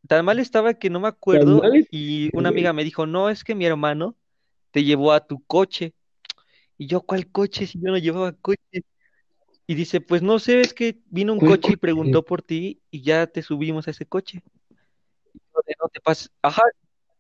tan 0.09 0.25
mal 0.25 0.39
estaba 0.39 0.73
que 0.73 0.89
no 0.89 1.01
me 1.01 1.09
acuerdo 1.09 1.61
y 1.91 2.31
una 2.33 2.49
amiga 2.49 2.73
me 2.73 2.85
dijo, 2.85 3.05
no, 3.07 3.29
es 3.29 3.45
que 3.45 3.55
mi 3.55 3.67
hermano 3.67 4.17
te 4.71 4.85
llevó 4.85 5.13
a 5.13 5.27
tu 5.27 5.45
coche. 5.45 5.93
Y 6.77 6.87
yo, 6.87 7.03
¿cuál 7.03 7.31
coche? 7.31 7.67
Si 7.67 7.79
yo 7.81 7.91
no 7.91 7.99
llevaba 7.99 8.33
coche. 8.33 8.85
Y 9.67 9.75
dice, 9.75 10.01
pues 10.01 10.23
no 10.23 10.39
sé, 10.39 10.61
es 10.61 10.75
que 10.75 10.99
vino 11.07 11.33
un 11.33 11.39
¿Cuál 11.39 11.53
coche 11.53 11.73
y 11.73 11.77
preguntó 11.77 12.25
por 12.25 12.43
ti 12.43 12.83
y 12.91 13.03
ya 13.03 13.27
te 13.27 13.43
subimos 13.43 13.89
a 13.89 13.93
ese 13.93 14.05
coche. 14.07 14.43
Y 15.33 15.39
de, 15.67 15.75
no 15.81 15.89
te 15.89 16.01
pases. 16.01 16.31
Ajá, 16.43 16.63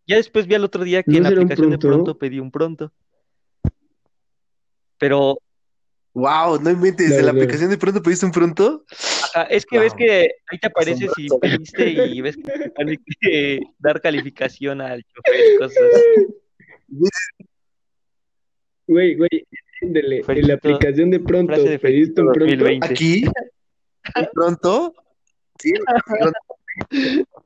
ya 0.06 0.16
después 0.16 0.46
vi 0.46 0.54
al 0.54 0.64
otro 0.64 0.84
día 0.84 1.02
que 1.02 1.12
¿No 1.12 1.16
en 1.18 1.22
la 1.22 1.28
aplicación 1.30 1.70
de 1.70 1.78
pronto 1.78 2.18
pedí 2.18 2.38
un 2.40 2.50
pronto. 2.50 2.92
Pero, 4.98 5.38
Wow, 6.14 6.60
no 6.60 6.70
inventes, 6.70 7.08
de 7.08 7.14
Claro, 7.14 7.26
la 7.26 7.32
claro. 7.32 7.38
aplicación 7.44 7.70
de 7.70 7.78
pronto 7.78 8.00
pediste 8.02 8.24
un 8.26 8.30
pronto. 8.32 8.84
ajá, 9.34 9.42
es 9.44 9.66
que 9.66 9.78
ves 9.80 9.94
que 9.94 10.30
ahí 10.46 10.58
te 10.60 10.66
aparece 10.68 11.08
si 11.16 11.26
asombroso. 11.26 11.40
pediste 11.40 11.88
y 11.90 12.20
ves 12.20 12.36
que 12.36 12.42
te 12.42 12.70
pone 12.70 12.98
que 13.20 13.60
dar 13.80 14.00
calificación 14.00 14.80
al 14.80 15.02
chofer 15.02 15.54
y 15.54 15.58
cosas. 15.58 15.92
Güey, 18.86 19.16
güey, 19.16 19.44
en 19.92 20.48
la 20.48 20.54
aplicación 20.54 21.10
de 21.10 21.20
pronto, 21.20 21.52
frase 21.52 21.68
de 21.68 21.78
¿pediste 21.78 22.22
Ferchito 22.22 22.22
un 22.22 22.32
pronto? 22.32 22.44
2020. 22.64 22.86
Aquí, 22.86 23.20
de 23.22 24.28
pronto, 24.32 24.94
sí, 25.58 25.72
pronto. 26.18 26.38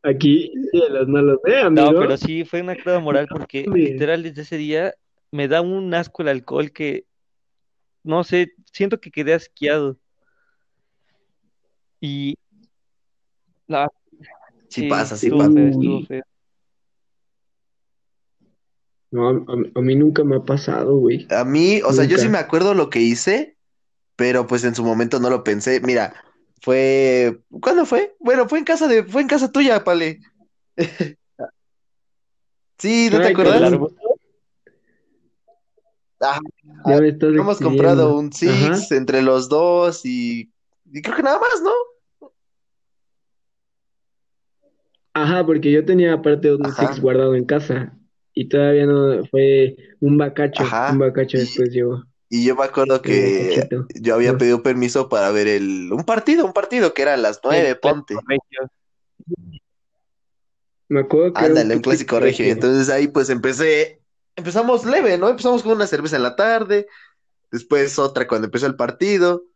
Aquí, 0.02 0.52
cielos, 0.70 1.08
no 1.08 1.20
lo 1.22 1.40
sé, 1.44 1.62
No, 1.70 1.86
amigo. 1.88 2.00
pero 2.00 2.16
sí 2.16 2.44
fue 2.44 2.62
una 2.62 2.76
cruda 2.76 3.00
moral 3.00 3.26
porque 3.28 3.66
literal 3.72 4.22
desde 4.22 4.42
ese 4.42 4.56
día 4.56 4.94
me 5.30 5.48
da 5.48 5.60
un 5.60 5.92
asco 5.92 6.22
el 6.22 6.28
alcohol 6.28 6.70
que, 6.72 7.04
no 8.02 8.24
sé, 8.24 8.52
siento 8.72 9.00
que 9.00 9.10
quedé 9.10 9.34
asqueado. 9.34 9.98
Y, 12.00 12.36
no, 13.66 13.86
Sí 14.68 14.82
sí, 14.82 14.88
pasa, 14.88 15.16
sí 15.16 15.26
estuvo 15.26 15.40
pasa. 15.40 15.52
feo, 15.54 15.66
estuvo 15.68 15.96
Uy, 15.98 16.06
feo. 16.06 16.22
No, 19.10 19.28
a, 19.28 19.34
a 19.78 19.80
mí 19.82 19.94
nunca 19.96 20.24
me 20.24 20.36
ha 20.36 20.40
pasado, 20.44 20.96
güey. 20.96 21.26
A 21.30 21.44
mí, 21.44 21.80
o 21.84 21.92
sea, 21.92 22.04
yo 22.04 22.18
sí 22.18 22.28
me 22.28 22.38
acuerdo 22.38 22.74
lo 22.74 22.90
que 22.90 23.00
hice, 23.00 23.56
pero 24.16 24.46
pues 24.46 24.64
en 24.64 24.74
su 24.74 24.84
momento 24.84 25.20
no 25.20 25.30
lo 25.30 25.44
pensé. 25.44 25.80
Mira, 25.80 26.14
fue, 26.60 27.40
¿cuándo 27.60 27.86
fue? 27.86 28.14
Bueno, 28.20 28.48
fue 28.48 28.58
en 28.58 28.64
casa 28.64 28.88
de, 28.88 29.04
fue 29.04 29.22
en 29.22 29.28
casa 29.28 29.50
tuya, 29.50 29.84
Pale. 29.84 30.20
Sí, 32.78 33.08
¿no 33.10 33.18
te 33.18 33.24
Ay, 33.24 33.30
¿El 33.30 33.32
acuerdas? 33.32 33.72
cabrón? 33.72 33.96
Ah, 36.20 36.38
ya 36.86 37.00
me 37.00 37.08
estás 37.08 37.28
habíamos 37.30 37.58
comprado 37.60 38.16
un 38.16 38.30
Ajá. 38.32 38.76
Six 38.76 38.92
entre 38.92 39.22
los 39.22 39.48
dos 39.48 40.04
y, 40.04 40.52
y 40.92 41.02
creo 41.02 41.16
que 41.16 41.22
nada 41.22 41.40
más, 41.40 41.60
¿no? 41.62 41.70
Ajá, 45.14 45.44
porque 45.44 45.72
yo 45.72 45.84
tenía 45.84 46.12
aparte 46.14 46.54
un 46.54 46.64
Ajá, 46.64 46.86
Six 46.88 47.00
guardado 47.02 47.34
en 47.34 47.44
casa 47.44 47.97
y 48.38 48.48
todavía 48.48 48.86
no 48.86 49.24
fue 49.26 49.76
un 49.98 50.16
bacacho, 50.16 50.62
un 50.62 50.68
ajá. 50.68 50.92
bacacho 50.92 51.36
Y, 51.36 51.40
después 51.40 51.70
llegó, 51.70 52.04
y 52.30 52.44
yo 52.44 52.54
me 52.54 52.64
acuerdo 52.64 53.02
que 53.02 53.68
yo 54.00 54.14
había 54.14 54.38
pedido 54.38 54.62
permiso 54.62 55.08
para 55.08 55.32
ver 55.32 55.48
el, 55.48 55.90
un 55.92 56.04
partido, 56.04 56.46
un 56.46 56.52
partido 56.52 56.94
que 56.94 57.02
era 57.02 57.14
a 57.14 57.16
las 57.16 57.40
nueve, 57.42 57.74
ponte. 57.74 58.14
Me 60.88 61.00
acuerdo 61.00 61.32
que 61.32 61.40
un 61.40 61.46
Ándale, 61.46 61.74
un 61.74 61.82
clásico 61.82 62.20
regio. 62.20 62.46
Entonces 62.46 62.90
ahí 62.90 63.08
pues 63.08 63.28
empecé, 63.28 64.02
empezamos 64.36 64.84
leve, 64.84 65.18
¿no? 65.18 65.30
Empezamos 65.30 65.64
con 65.64 65.72
una 65.72 65.88
cerveza 65.88 66.14
en 66.14 66.22
la 66.22 66.36
tarde, 66.36 66.86
después 67.50 67.98
otra 67.98 68.28
cuando 68.28 68.46
empezó 68.46 68.66
el 68.66 68.76
partido, 68.76 69.46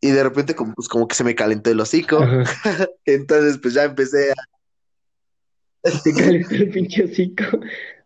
y 0.00 0.10
de 0.10 0.22
repente 0.22 0.54
como, 0.54 0.72
pues, 0.74 0.88
como 0.88 1.06
que 1.06 1.16
se 1.16 1.24
me 1.24 1.34
calentó 1.34 1.70
el 1.70 1.80
hocico. 1.80 2.18
Entonces 3.04 3.58
pues 3.58 3.74
ya 3.74 3.84
empecé 3.84 4.30
a, 4.30 4.57
Te 5.82 6.12
calentó 6.12 6.54
el 6.54 6.70
pinche 6.70 7.04
hocico. 7.04 7.44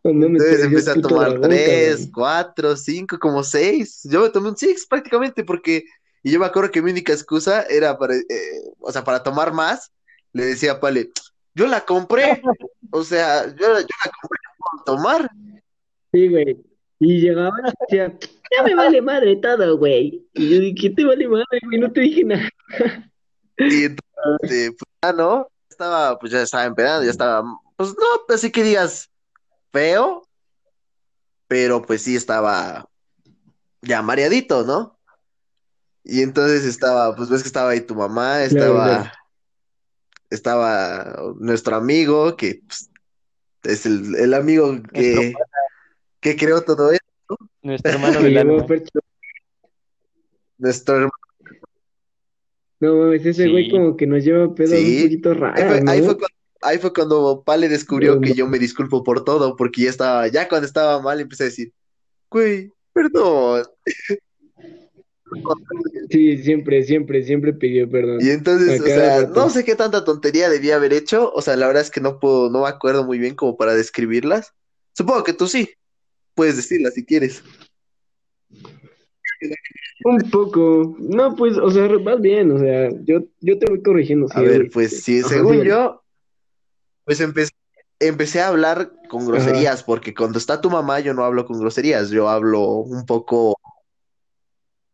No 0.05 0.13
mames, 0.13 0.43
entonces 0.43 0.65
empecé 0.65 0.91
a 0.91 1.01
tomar 1.01 1.41
tres, 1.41 2.09
cuatro, 2.13 2.77
cinco, 2.77 3.19
como 3.19 3.45
seis. 3.45 4.01
Yo 4.05 4.23
me 4.23 4.31
tomé 4.31 4.49
un 4.49 4.57
six 4.57 4.87
prácticamente 4.87 5.45
porque, 5.45 5.85
y 6.23 6.33
yo 6.33 6.41
me 6.41 6.47
acuerdo 6.47 6.71
que 6.71 6.83
mi 6.83 6.91
única 6.91 7.13
excusa 7.13 7.63
era 7.63 7.97
para, 7.97 8.17
eh, 8.17 8.23
o 8.81 8.91
sea, 8.91 9.05
para 9.05 9.23
tomar 9.23 9.53
más, 9.53 9.93
le 10.33 10.45
decía 10.45 10.73
a 10.73 10.81
Pale, 10.81 11.11
yo 11.55 11.67
la 11.67 11.83
compré, 11.83 12.43
o 12.91 13.05
sea, 13.05 13.47
yo, 13.47 13.55
yo 13.55 13.69
la 14.05 14.11
compré 14.21 14.39
por 14.59 14.85
tomar. 14.85 15.31
Sí, 16.13 16.29
güey. 16.29 16.59
Y 16.99 17.21
llegaba 17.21 17.57
y 17.59 17.71
decía, 17.81 18.19
ya 18.57 18.63
me 18.65 18.75
vale 18.75 19.03
madre 19.03 19.37
todo, 19.37 19.77
güey. 19.77 20.25
Y 20.35 20.51
yo 20.51 20.61
dije, 20.61 20.75
¿qué 20.81 20.91
te 20.91 21.05
vale 21.05 21.29
madre, 21.29 21.61
güey? 21.65 21.79
No 21.79 21.93
te 21.93 22.01
dije 22.01 22.25
nada. 22.25 22.49
Y 23.59 23.85
entonces, 23.85 24.73
pues 24.79 24.91
ya 25.03 25.13
no, 25.13 25.49
estaba, 25.73 26.19
pues 26.19 26.33
ya 26.33 26.43
estaba 26.43 26.65
empedando, 26.65 27.05
ya 27.05 27.11
estaba, 27.11 27.43
pues 27.77 27.91
no, 27.91 28.35
así 28.35 28.53
que 28.53 28.63
digas 28.63 29.11
feo, 29.73 30.23
pero 31.49 31.83
pues 31.83 32.03
sí 32.03 32.15
estaba 32.15 32.89
ya 33.81 34.03
mareadito, 34.03 34.65
¿no? 34.65 34.99
Y 36.05 36.23
entonces 36.23 36.65
estaba, 36.65 37.15
pues 37.17 37.29
ves 37.29 37.43
que 37.43 37.49
estaba 37.49 37.71
ahí 37.71 37.81
tu 37.81 37.95
mamá, 37.95 38.43
estaba, 38.45 38.87
claro. 38.87 39.11
estaba 40.31 41.17
nuestro 41.39 41.77
amigo, 41.77 42.37
que 42.37 42.63
pues, 42.67 42.91
es 43.63 43.87
el, 43.87 44.15
el 44.17 44.35
amigo 44.35 44.81
que, 44.93 45.33
que 46.21 46.37
creó 46.37 46.63
todo 46.63 46.93
esto, 46.93 47.39
nuestro 47.63 47.93
hermano 47.93 48.19
alma. 48.41 48.67
Fercho, 48.67 49.01
nuestro 50.59 50.95
hermano. 50.97 51.22
No 52.83 52.97
mames, 52.97 53.25
ese 53.25 53.49
güey 53.49 53.71
como 53.71 53.97
que 53.97 54.09
nos 54.09 54.25
lleva 54.25 54.53
pedos 54.55 54.73
un 54.73 55.03
poquito 55.03 55.31
ahí 55.31 55.35
fue, 55.37 55.41
raras, 55.41 55.83
ahí 55.87 56.03
fue 56.03 56.19
cuando, 56.19 56.37
ahí 56.63 56.79
fue 56.79 56.93
cuando 56.93 57.43
Pale 57.47 57.69
descubrió 57.69 58.17
No, 58.17 58.21
que 58.21 58.31
no. 58.31 58.35
yo 58.35 58.49
me 58.49 58.59
disculpo 58.59 59.05
por 59.05 59.25
todo, 59.25 59.55
porque 59.57 59.83
ya 59.83 59.91
estaba, 59.91 60.27
ya 60.27 60.49
cuando 60.49 60.67
estaba 60.67 61.01
mal 61.01 61.21
empecé 61.21 61.45
a 61.45 61.47
decir, 61.47 61.73
güey, 62.29 62.73
perdón. 62.93 63.65
Sí, 66.11 66.37
siempre, 66.43 66.83
siempre, 66.83 67.23
siempre 67.23 67.55
pidió 67.55 67.85
Y 67.85 67.87
perdón. 67.87 68.21
entonces, 68.21 68.79
A 68.79 68.83
o 68.83 68.87
sea, 68.87 69.27
no 69.29 69.49
sé 69.49 69.65
qué 69.65 69.75
tanta 69.75 70.05
tontería 70.05 70.51
debía 70.51 70.77
haber 70.77 70.93
hecho, 70.93 71.33
o 71.33 71.41
sea, 71.41 71.57
la 71.57 71.67
verdad 71.69 71.83
es 71.83 71.91
que 71.91 72.03
no 72.03 72.21
puedo, 72.21 72.51
no 72.51 72.63
me 72.63 72.69
acuerdo 72.69 73.05
muy 73.05 73.19
bien 73.19 73.35
como 73.35 73.57
para 73.57 73.75
describirlas. 73.75 74.53
Supongo 74.93 75.25
que 75.25 75.33
tú 75.33 75.47
sí, 75.49 75.71
puedes 76.35 76.57
decirlas 76.57 76.93
si 76.95 77.07
quieres. 77.07 77.43
Un 80.05 80.31
poco. 80.31 80.97
No, 80.99 81.35
pues, 81.37 81.57
o 81.59 81.71
sea, 81.71 81.89
vas 81.99 82.21
bien, 82.21 82.51
o 82.53 82.59
sea, 82.59 82.91
yo, 83.05 83.21
yo 83.41 83.59
te 83.59 83.67
voy 83.67 83.83
corrigiendo, 83.83 84.27
A 84.35 84.41
ver, 84.41 84.71
pues 84.73 85.03
sí, 85.03 85.23
según 85.23 85.63
yo, 85.63 86.03
pues 87.05 87.21
empecé, 87.21 87.53
empecé 88.01 88.41
a 88.41 88.49
hablar 88.49 88.93
con 89.09 89.23
Ajá. 89.23 89.33
groserías, 89.33 89.83
porque 89.83 90.15
cuando 90.15 90.39
está 90.39 90.61
tu 90.61 90.71
mamá 90.71 91.01
yo 91.01 91.15
no 91.15 91.25
hablo 91.25 91.45
con 91.47 91.59
groserías, 91.61 92.11
yo 92.11 92.29
hablo 92.29 92.63
un 92.79 93.07
poco, 93.07 93.57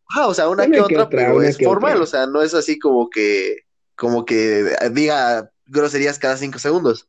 ah, 0.09 0.27
o 0.27 0.33
sea, 0.33 0.49
una 0.49 0.63
que 0.63 0.79
Una 0.79 0.87
que 0.87 0.95
otra, 0.95 1.03
otra, 1.05 1.17
pero 1.17 1.41
es 1.41 1.57
formal, 1.57 1.93
otra. 1.93 2.03
o 2.03 2.07
sea, 2.07 2.27
no 2.27 2.41
es 2.41 2.53
así 2.53 2.77
como 2.79 3.09
que, 3.09 3.63
como 3.95 4.25
que 4.25 4.75
diga 4.91 5.51
groserías 5.65 6.19
cada 6.19 6.37
cinco 6.37 6.59
segundos. 6.59 7.07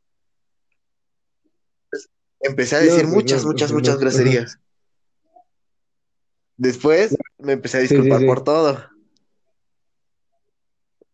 Empecé 2.39 2.75
a 2.75 2.79
decir 2.79 3.03
No, 3.03 3.11
pues 3.11 3.23
muchas, 3.23 3.43
no, 3.43 3.51
muchas, 3.51 3.71
muchas 3.71 3.99
groserías. 3.99 4.59
Después 6.61 7.17
me 7.39 7.53
empecé 7.53 7.77
a 7.77 7.81
Sí, 7.81 7.87
sí, 7.87 7.93
disculpar 7.95 8.23
por 8.27 8.43
todo. 8.43 8.79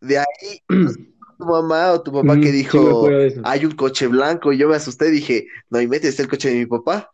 De 0.02 0.18
ahí 0.20 0.62
tu 0.68 1.46
mamá 1.46 1.94
o 1.94 2.04
tu 2.04 2.12
papá 2.12 2.34
que 2.36 2.52
dijo, 2.52 3.08
hay 3.46 3.64
un 3.64 3.72
coche 3.72 4.08
blanco, 4.08 4.52
y 4.52 4.58
yo 4.58 4.68
me 4.68 4.76
asusté, 4.76 5.10
dije, 5.10 5.48
no, 5.70 5.80
y 5.80 5.88
metes 5.88 6.20
el 6.20 6.28
coche 6.28 6.50
de 6.50 6.56
mi 6.56 6.66
papá. 6.66 7.10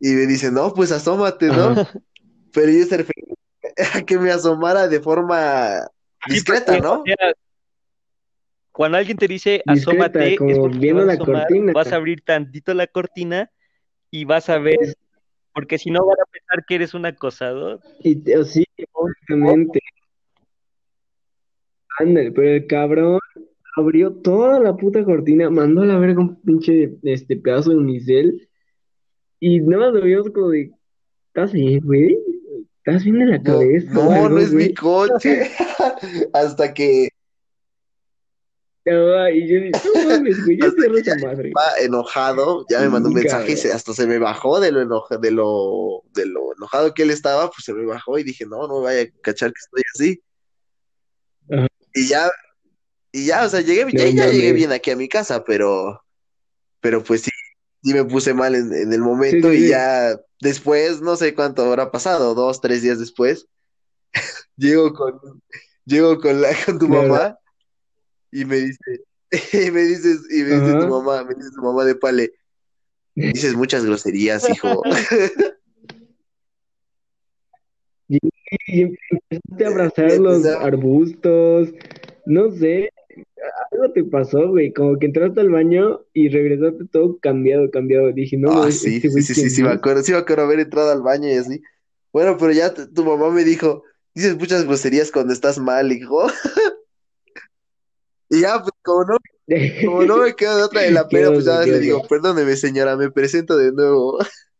Y 0.00 0.12
me 0.12 0.26
dice, 0.26 0.50
no, 0.50 0.72
pues 0.72 0.92
asómate, 0.92 1.48
¿no? 1.48 1.72
Ajá. 1.72 1.92
Pero 2.54 2.72
yo 2.72 2.86
se 2.86 2.96
refería 2.96 3.34
a 3.92 4.00
que 4.00 4.18
me 4.18 4.30
asomara 4.30 4.88
de 4.88 5.00
forma 5.00 5.80
Sí, 6.26 6.30
discreta, 6.30 6.78
¿no? 6.80 7.04
cuando 8.72 8.96
alguien 8.96 9.18
te 9.18 9.28
dice 9.28 9.62
Discreta, 9.66 10.00
asómate, 10.24 10.34
es 10.52 10.58
porque 10.58 10.78
viendo 10.78 11.04
vas 11.04 11.04
a 11.04 11.06
la 11.06 11.12
asomar, 11.22 11.46
cortina. 11.48 11.72
vas 11.74 11.92
a 11.92 11.96
abrir 11.96 12.22
tantito 12.22 12.72
la 12.72 12.86
cortina 12.86 13.50
y 14.10 14.24
vas 14.24 14.48
a 14.48 14.56
ver, 14.56 14.78
Es- 14.80 14.96
porque 15.54 15.78
si 15.78 15.90
no 15.90 16.04
van 16.04 16.16
a 16.20 16.30
pensar 16.30 16.64
que 16.66 16.74
eres 16.74 16.94
un 16.94 17.06
acosador. 17.06 17.80
Y 18.00 18.16
te- 18.16 18.44
sí, 18.44 18.64
obviamente. 18.92 19.80
Ándale, 21.98 22.32
pero 22.32 22.48
el 22.48 22.66
cabrón 22.66 23.20
abrió 23.76 24.12
toda 24.12 24.58
la 24.60 24.76
puta 24.76 25.04
cortina, 25.04 25.48
mandó 25.48 25.82
a 25.82 25.86
la 25.86 25.98
verga 25.98 26.20
un 26.20 26.40
pinche 26.40 26.96
este 27.02 27.36
pedazo 27.36 27.70
de 27.70 27.76
unicel 27.76 28.48
y 29.38 29.60
nada 29.60 29.86
más 29.86 29.94
lo 29.94 30.02
vimos 30.02 30.30
como 30.30 30.50
de, 30.50 30.72
¿estás 31.28 31.52
bien, 31.52 31.80
güey? 31.84 32.18
¿Estás 32.78 33.04
bien 33.04 33.20
de 33.20 33.26
la 33.26 33.42
cabeza 33.42 33.92
no, 33.94 34.28
no 34.28 34.38
es 34.38 34.52
mi 34.52 34.74
coche. 34.74 35.50
Hasta 36.32 36.74
que, 36.74 37.08
Y 38.86 39.48
yo 39.48 39.60
dije, 39.60 39.70
no 39.94 40.08
mames, 40.10 40.44
güey, 40.44 40.58
ya 40.58 40.66
esa 40.98 41.26
madre. 41.26 41.52
enojado, 41.80 42.66
ya 42.68 42.80
me 42.80 42.90
mandó 42.90 43.08
un 43.08 43.14
mensaje 43.14 43.52
y 43.52 43.56
se- 43.56 43.72
hasta 43.72 43.94
se 43.94 44.06
me 44.06 44.18
bajó 44.18 44.60
de 44.60 44.72
lo, 44.72 44.82
enoja- 44.82 45.18
de 45.18 45.30
lo, 45.30 46.02
de 46.12 46.26
lo 46.26 46.52
enojado 46.54 46.92
que 46.92 47.02
él 47.04 47.10
estaba, 47.10 47.48
pues 47.50 47.64
se 47.64 47.72
me 47.72 47.86
bajó 47.86 48.18
y 48.18 48.24
dije, 48.24 48.44
no, 48.44 48.68
no 48.68 48.82
vaya 48.82 49.02
a 49.02 49.20
cachar 49.22 49.52
que 49.52 49.60
estoy 49.60 49.82
así. 49.94 50.22
Ajá. 51.50 51.66
Y 51.94 52.08
ya, 52.08 52.30
y 53.12 53.26
ya, 53.26 53.44
o 53.46 53.48
sea, 53.48 53.60
llegué, 53.62 53.84
No 53.84 53.90
ya, 53.90 54.06
ya 54.08 54.26
llegué 54.30 54.52
bien 54.52 54.72
aquí 54.72 54.90
a 54.90 54.96
mi 54.96 55.08
casa, 55.08 55.44
pero, 55.44 56.02
pero 56.80 57.02
pues 57.02 57.22
sí, 57.22 57.30
sí 57.82 57.94
me 57.94 58.04
puse 58.04 58.34
mal 58.34 58.54
en, 58.54 58.70
en 58.74 58.92
el 58.92 59.00
momento 59.00 59.50
sí, 59.50 59.56
y 59.58 59.60
sí. 59.62 59.68
ya 59.68 60.14
después, 60.40 61.00
no 61.00 61.16
sé 61.16 61.34
cuánto 61.34 61.64
habrá 61.64 61.90
pasado, 61.90 62.34
dos, 62.34 62.60
tres 62.60 62.82
días 62.82 62.98
después, 62.98 63.46
llego 64.56 64.92
con, 64.92 65.18
llego 65.86 66.20
con 66.20 66.42
la, 66.42 66.50
con 66.66 66.78
tu 66.78 66.88
mamá 66.88 67.38
y 68.34 68.44
me 68.44 68.56
dice, 68.56 69.04
y 69.52 69.70
me 69.70 69.82
dices, 69.82 70.22
y 70.28 70.42
me 70.42 70.60
dice 70.60 70.74
tu 70.80 70.88
mamá, 70.88 71.24
me 71.24 71.34
dice 71.34 71.50
tu 71.54 71.62
mamá 71.62 71.84
de 71.84 71.94
Pale, 71.94 72.32
dices 73.14 73.54
muchas 73.54 73.86
groserías, 73.86 74.48
hijo. 74.50 74.82
Y, 78.06 78.18
y 78.66 78.82
empezaste 78.82 79.64
a 79.64 79.68
abrazar 79.68 80.18
los 80.18 80.44
arbustos, 80.44 81.72
no 82.26 82.50
sé, 82.50 82.90
algo 83.72 83.92
te 83.94 84.04
pasó, 84.04 84.50
güey, 84.50 84.74
como 84.74 84.98
que 84.98 85.06
entraste 85.06 85.40
al 85.40 85.48
baño 85.48 86.02
y 86.12 86.28
regresaste 86.28 86.84
todo 86.92 87.18
cambiado, 87.18 87.70
cambiado. 87.70 88.12
Dije, 88.12 88.36
no, 88.36 88.62
Ah, 88.62 88.70
sí, 88.70 88.96
este 88.96 89.08
sí, 89.08 89.22
sí, 89.22 89.34
sí, 89.34 89.40
¿quién 89.40 89.50
sí, 89.50 89.62
me 89.62 89.70
acuerdo, 89.70 90.02
sí 90.02 90.12
me 90.12 90.18
acuerdo 90.18 90.44
haber 90.44 90.60
entrado 90.60 90.92
al 90.92 91.00
baño 91.00 91.28
y 91.28 91.32
así. 91.36 91.62
Bueno, 92.12 92.36
pero 92.38 92.52
ya 92.52 92.74
tu 92.74 93.04
mamá 93.04 93.30
me 93.30 93.42
dijo, 93.42 93.84
dices 94.14 94.36
muchas 94.36 94.66
groserías 94.66 95.10
cuando 95.10 95.32
estás 95.32 95.58
mal, 95.58 95.90
hijo. 95.90 96.26
Y 98.34 98.40
ya, 98.40 98.60
pues 98.60 98.72
como 98.82 99.04
no, 99.04 99.16
como 99.84 100.02
no 100.04 100.18
me 100.18 100.34
quedo 100.34 100.56
de 100.56 100.62
otra 100.64 100.82
de 100.82 100.90
la 100.90 101.08
pena, 101.08 101.30
pues 101.30 101.44
ya 101.44 101.60
le 101.60 101.78
digo, 101.78 102.02
perdóneme, 102.08 102.56
señora, 102.56 102.96
me 102.96 103.10
presento 103.10 103.56
de 103.56 103.72
nuevo. 103.72 104.18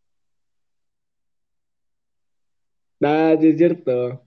Ah, 3.07 3.37
sí 3.39 3.49
es 3.49 3.59
cierto. 3.59 4.22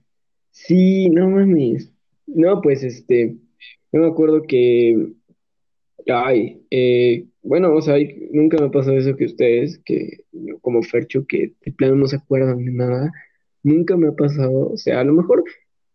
Sí, 0.52 1.10
no 1.10 1.30
mames. 1.32 1.92
No, 2.28 2.62
pues 2.62 2.84
este, 2.84 3.36
yo 3.92 4.00
me 4.00 4.08
acuerdo 4.08 4.44
que, 4.44 5.14
ay, 6.06 6.62
eh, 6.70 7.26
bueno, 7.42 7.74
o 7.74 7.82
sea, 7.82 7.96
nunca 8.32 8.58
me 8.60 8.68
ha 8.68 8.72
pasado 8.72 8.98
eso 8.98 9.16
que 9.16 9.26
ustedes, 9.26 9.80
que 9.84 10.26
como 10.62 10.84
Fercho, 10.84 11.26
que 11.26 11.54
de 11.66 11.72
plano 11.72 11.96
no 11.96 12.08
se 12.08 12.18
acuerdan 12.18 12.66
de 12.66 12.72
nada. 12.72 13.12
Nunca 13.64 13.98
me 13.98 14.10
ha 14.10 14.16
pasado, 14.16 14.70
o 14.74 14.78
sea, 14.78 15.00
a 15.00 15.04
lo 15.04 15.14
mejor 15.14 15.44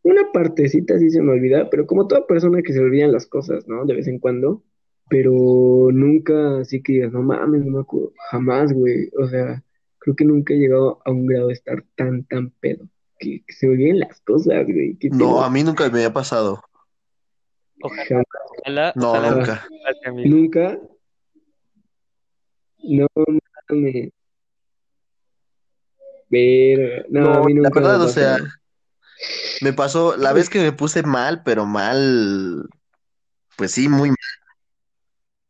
una 0.02 0.32
partecita 0.32 0.98
sí 0.98 1.10
se 1.10 1.22
me 1.22 1.32
olvida, 1.32 1.70
pero 1.70 1.86
como 1.86 2.06
toda 2.06 2.26
persona 2.26 2.62
que 2.62 2.72
se 2.72 2.80
olvidan 2.80 3.12
las 3.12 3.26
cosas, 3.26 3.66
¿no? 3.68 3.84
De 3.84 3.94
vez 3.94 4.08
en 4.08 4.18
cuando, 4.18 4.62
pero 5.08 5.88
nunca 5.92 6.60
así 6.60 6.82
que 6.82 6.94
digas, 6.94 7.12
no 7.12 7.22
mames, 7.22 7.64
no 7.64 7.72
me 7.72 7.80
acuerdo, 7.80 8.12
jamás, 8.30 8.72
güey. 8.72 9.10
O 9.18 9.28
sea, 9.28 9.62
creo 9.98 10.16
que 10.16 10.24
nunca 10.24 10.54
he 10.54 10.58
llegado 10.58 11.00
a 11.04 11.10
un 11.10 11.26
grado 11.26 11.48
de 11.48 11.54
estar 11.54 11.84
tan, 11.96 12.24
tan 12.24 12.50
pedo, 12.50 12.88
que, 13.18 13.44
que 13.46 13.52
se 13.52 13.68
olviden 13.68 14.00
las 14.00 14.20
cosas, 14.20 14.64
güey. 14.64 14.98
No, 15.12 15.42
a 15.42 15.50
mí 15.50 15.62
nunca 15.62 15.88
me 15.88 16.04
ha 16.04 16.12
pasado. 16.12 16.60
Ojalá, 17.82 18.24
ojalá, 18.58 18.92
No, 18.96 19.10
ojalá 19.10 19.30
nunca. 19.34 19.66
¿Nunca? 20.24 20.80
No 22.84 23.06
mames. 23.68 24.10
Verga. 26.28 27.04
No, 27.10 27.34
a 27.34 27.44
mí 27.44 27.54
la 27.54 27.62
nunca 27.62 27.80
me 27.80 27.86
verdad, 27.86 28.02
o 28.02 28.08
sea. 28.08 28.38
Me 29.62 29.72
pasó 29.72 30.16
la 30.16 30.32
vez 30.32 30.50
que 30.50 30.60
me 30.60 30.72
puse 30.72 31.02
mal, 31.02 31.42
pero 31.44 31.66
mal, 31.66 32.68
pues 33.56 33.72
sí, 33.72 33.88
muy 33.88 34.10
mal. 34.10 34.18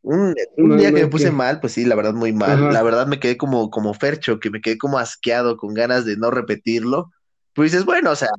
Un, 0.03 0.35
día 0.77 0.93
que 0.93 1.03
me 1.03 1.07
puse 1.07 1.31
mal, 1.31 1.59
pues 1.61 1.73
sí, 1.73 1.85
la 1.85 1.95
verdad, 1.95 2.13
muy 2.13 2.33
mal. 2.33 2.59
Ajá. 2.59 2.71
La 2.73 2.83
verdad 2.83 3.07
me 3.07 3.19
quedé 3.19 3.37
como, 3.37 3.69
como 3.69 3.93
Fercho, 3.93 4.39
que 4.39 4.49
me 4.49 4.61
quedé 4.61 4.77
como 4.77 4.99
asqueado, 4.99 5.57
con 5.57 5.73
ganas 5.73 6.05
de 6.05 6.17
no 6.17 6.29
repetirlo. 6.29 7.11
Pues 7.53 7.71
dices, 7.71 7.85
bueno, 7.85 8.11
o 8.11 8.15
sea, 8.15 8.29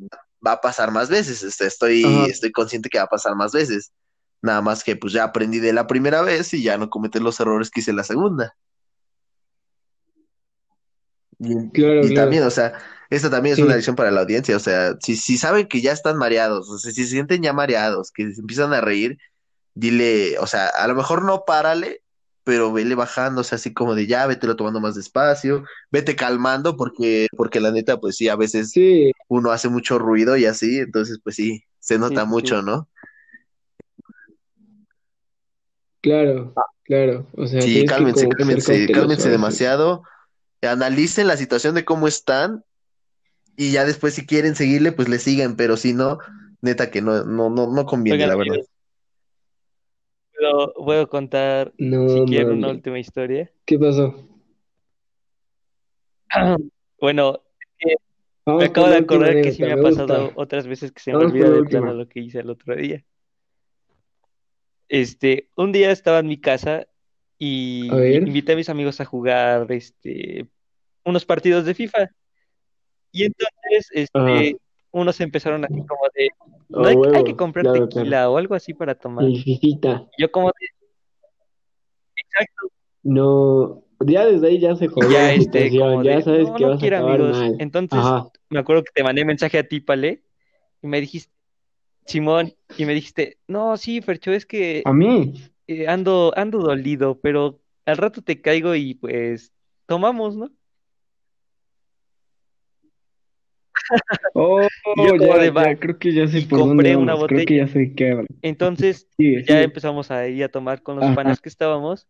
va 0.47 0.53
a 0.53 0.61
pasar 0.61 0.93
más 0.93 1.09
veces. 1.09 1.43
este, 1.43 1.67
Estoy, 1.67 2.05
Ajá. 2.05 2.27
estoy 2.27 2.53
consciente 2.53 2.89
que 2.89 2.99
va 2.99 3.05
a 3.05 3.09
pasar 3.09 3.35
más 3.35 3.53
veces. 3.53 3.93
Nada 4.43 4.61
más 4.61 4.85
que 4.85 4.95
pues 4.95 5.15
ya 5.15 5.25
aprendí 5.25 5.59
de 5.59 5.73
la 5.73 5.87
primera 5.87 6.21
vez 6.21 6.53
y 6.53 6.63
ya 6.63 6.77
no 6.77 6.91
cometer 6.91 7.23
los 7.23 7.41
errores 7.41 7.71
que 7.71 7.81
hice 7.81 7.95
la 7.95 8.05
segunda. 8.05 8.55
Y, 11.39 11.71
Claro, 11.71 12.05
y 12.05 12.09
claro. 12.09 12.15
también, 12.15 12.43
o 12.43 12.51
sea, 12.51 12.75
esta 13.11 13.31
también 13.31 13.55
es 13.55 13.63
una 13.63 13.75
lección 13.75 13.97
para 13.97 14.11
la 14.11 14.23
audiencia. 14.23 14.57
O 14.57 14.61
sea, 14.61 14.95
si, 15.01 15.17
si 15.17 15.37
saben 15.39 15.67
que 15.69 15.81
ya 15.81 15.93
están 15.93 16.17
mareados, 16.17 16.69
o 16.71 16.79
sea, 16.79 16.93
si 16.93 17.05
se 17.05 17.11
sienten 17.11 17.43
ya 17.43 17.53
mareados, 17.53 18.11
que 18.13 18.33
se 18.33 18.41
empiezan 18.41 18.73
a 18.73 18.81
reír, 18.81 19.19
dile, 19.75 20.39
o 20.39 20.47
sea, 20.47 20.69
a 20.69 20.87
lo 20.89 20.95
mejor 20.95 21.25
no 21.25 21.45
párale, 21.47 22.03
pero 22.45 22.73
vele 22.73 22.95
bajando, 22.95 23.41
o 23.41 23.45
sea, 23.45 23.57
así 23.57 23.73
como 23.73 23.95
de 23.95 24.07
ya, 24.07 24.27
vete 24.27 24.53
tomando 24.55 24.81
más 24.81 24.95
despacio, 24.95 25.65
vete 25.91 26.15
calmando, 26.15 26.77
porque, 26.77 27.27
porque 27.37 27.61
la 27.61 27.73
neta, 27.73 27.99
pues 27.99 28.17
sí, 28.17 28.29
a 28.29 28.37
veces 28.37 28.71
Sí, 28.71 29.13
uno 29.29 29.51
hace 29.51 29.69
mucho 29.69 29.99
ruido 29.99 30.37
y 30.37 30.45
así, 30.45 30.79
entonces, 30.79 31.19
pues 31.25 31.37
sí, 31.37 31.65
se 31.81 31.99
nota 31.99 32.23
sí, 32.23 32.29
mucho. 32.29 32.63
¿no? 32.63 32.89
claro, 36.03 36.53
claro. 36.85 37.27
O 37.35 37.47
sea, 37.47 37.63
Sí, 37.63 37.87
cálmense, 37.87 38.29
cálmense, 38.29 38.93
cálmense 38.93 39.31
demasiado, 39.31 40.03
analicen 40.61 41.27
la 41.27 41.39
situación 41.39 41.75
de 41.75 41.85
cómo 41.85 42.09
están 42.09 42.63
y 43.57 43.73
ya 43.73 43.85
después 43.85 44.15
si 44.15 44.27
quieren 44.27 44.55
seguirle, 44.55 44.93
pues 44.93 45.09
le 45.09 45.19
siguen, 45.19 45.57
pero 45.57 45.77
si 45.77 45.93
no, 45.93 46.19
neta 46.61 46.91
que 46.91 47.03
no, 47.03 47.25
no, 47.25 47.51
no, 47.51 47.73
no 47.73 47.87
conviene, 47.87 48.25
Oigan, 48.25 48.29
la 48.31 48.37
verdad. 48.37 48.55
amigos, 48.55 48.71
¿puedo, 50.37 50.75
puedo 50.75 51.09
contar 51.09 51.73
No 51.79 52.09
si 52.09 52.25
quieren 52.27 52.53
una 52.53 52.71
última 52.71 52.99
historia? 52.99 53.51
¿Qué 53.65 53.79
pasó? 53.79 54.15
Bueno, 57.01 57.43
me 58.47 58.65
acabo 58.65 58.89
de 58.89 58.97
acordar 58.97 59.43
que 59.43 59.53
sí 59.53 59.63
me 59.63 59.73
ha 59.73 59.81
pasado 59.81 60.25
gusta. 60.27 60.41
otras 60.41 60.67
veces 60.67 60.91
que 60.93 61.01
se 61.01 61.13
me 61.13 61.19
olvida 61.19 61.51
de 61.51 61.65
plano 61.65 61.93
lo 61.93 62.09
que 62.09 62.21
hice 62.21 62.41
el 62.41 62.49
otro 62.51 62.75
día. 62.77 63.05
Este, 64.89 65.49
un 65.57 65.73
día 65.73 65.91
estaba 65.91 66.21
en 66.21 66.29
mi 66.29 66.41
casa 66.41 66.77
A 66.77 66.87
y 67.39 67.91
ver. 67.91 68.29
invité 68.29 68.53
a 68.53 68.57
mis 68.57 68.69
amigos 68.69 69.01
a 69.01 69.05
jugar 69.05 69.71
este, 69.73 70.47
unos 71.05 71.25
partidos 71.25 71.65
de 71.67 71.75
FIFA. 71.75 72.11
Y 73.15 73.25
entonces, 73.27 74.11
Ajá. 74.13 74.41
este, 74.43 74.57
unos 74.91 75.21
empezaron 75.21 75.65
así 75.65 75.75
como 75.87 76.01
de, 76.17 76.29
no 76.69 76.85
A 76.85 76.89
hay, 76.89 76.97
hay 77.15 77.25
que 77.25 77.37
comprar 77.37 77.63
Claro, 77.65 77.89
claro. 77.89 77.89
tequila 77.89 78.29
o 78.29 78.37
algo 78.37 78.57
así 78.57 78.75
para 78.75 78.97
tomar. 78.97 79.25
Y 79.29 79.79
yo 80.19 80.31
como 80.33 80.49
de, 80.49 80.67
exacto, 82.17 82.69
No. 83.05 83.85
Ya 84.01 84.27
desde 84.27 84.49
ahí 84.49 84.59
ya 84.59 84.75
se 84.75 84.89
jodió 84.89 85.11
ya 85.11 85.33
este, 85.33 85.71
como. 85.71 86.03
Ya 86.03 86.17
de, 86.17 86.23
sabes 86.23 86.49
no, 86.49 86.57
que 86.57 86.65
no 86.65 86.71
vas 86.71 86.77
a 86.79 86.81
quiero 86.81 86.97
acabar 86.97 87.21
amigos. 87.21 87.37
mal. 87.37 87.57
Entonces, 87.61 87.99
Ajá. 88.01 88.29
me 88.51 88.59
acuerdo 88.59 88.83
que 88.83 88.91
te 88.93 89.05
mandé 89.05 89.25
mensaje 89.25 89.59
a 89.59 89.69
ti, 89.69 89.81
Pale, 89.81 90.25
y 90.83 90.89
me 90.89 91.01
dijiste, 91.01 91.33
Simón, 92.05 92.53
y 92.77 92.85
me 92.85 92.95
dijiste, 92.95 93.39
no, 93.47 93.77
sí, 93.77 94.01
Fercho, 94.03 94.33
es 94.33 94.45
que 94.45 94.83
A 94.85 94.93
mí. 94.93 95.35
eh, 95.69 95.87
ando, 95.87 96.33
ando 96.37 96.59
dolido, 96.59 97.21
pero 97.21 97.61
al 97.87 97.97
rato 97.97 98.23
te 98.23 98.41
caigo 98.41 98.75
y 98.75 98.95
pues 98.95 99.53
tomamos, 99.87 100.37
¿no? 100.37 100.51
Oh, 104.35 104.61
yo 104.97 105.17
ya, 105.17 105.39
de 105.39 105.51
va, 105.51 105.65
ya, 105.65 105.77
creo 105.79 105.99
que 105.99 106.13
ya 106.13 106.27
sé 106.27 106.41
dónde 106.43 106.57
compré 106.57 106.97
una 106.97 107.13
vamos. 107.15 107.29
Creo 107.29 107.39
que 107.47 107.61
botella. 107.61 107.67
ya 107.67 107.73
sé 107.73 107.93
qué 107.95 108.11
habla. 108.11 108.27
Entonces 108.43 109.07
ya 109.19 109.41
sigue. 109.47 109.63
empezamos 109.63 110.11
a 110.11 110.27
ir 110.29 110.43
a 110.45 110.49
tomar 110.49 110.83
con 110.83 110.97
los 110.97 111.05
Ajá. 111.05 111.15
panas 111.15 111.41
que 111.41 111.49
estábamos. 111.49 112.07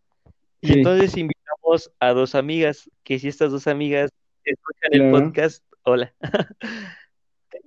Y 0.61 0.68
Sí, 0.68 0.72
entonces 0.79 1.16
invitamos 1.16 1.91
a 2.01 2.12
dos 2.12 2.35
amigas, 2.35 2.91
que 3.03 3.18
si 3.18 3.29
estas 3.29 3.51
dos 3.53 3.66
amigas 3.66 4.11
escuchan 4.45 4.91
el 4.93 5.11
podcast, 5.11 5.62
hola. 5.83 6.14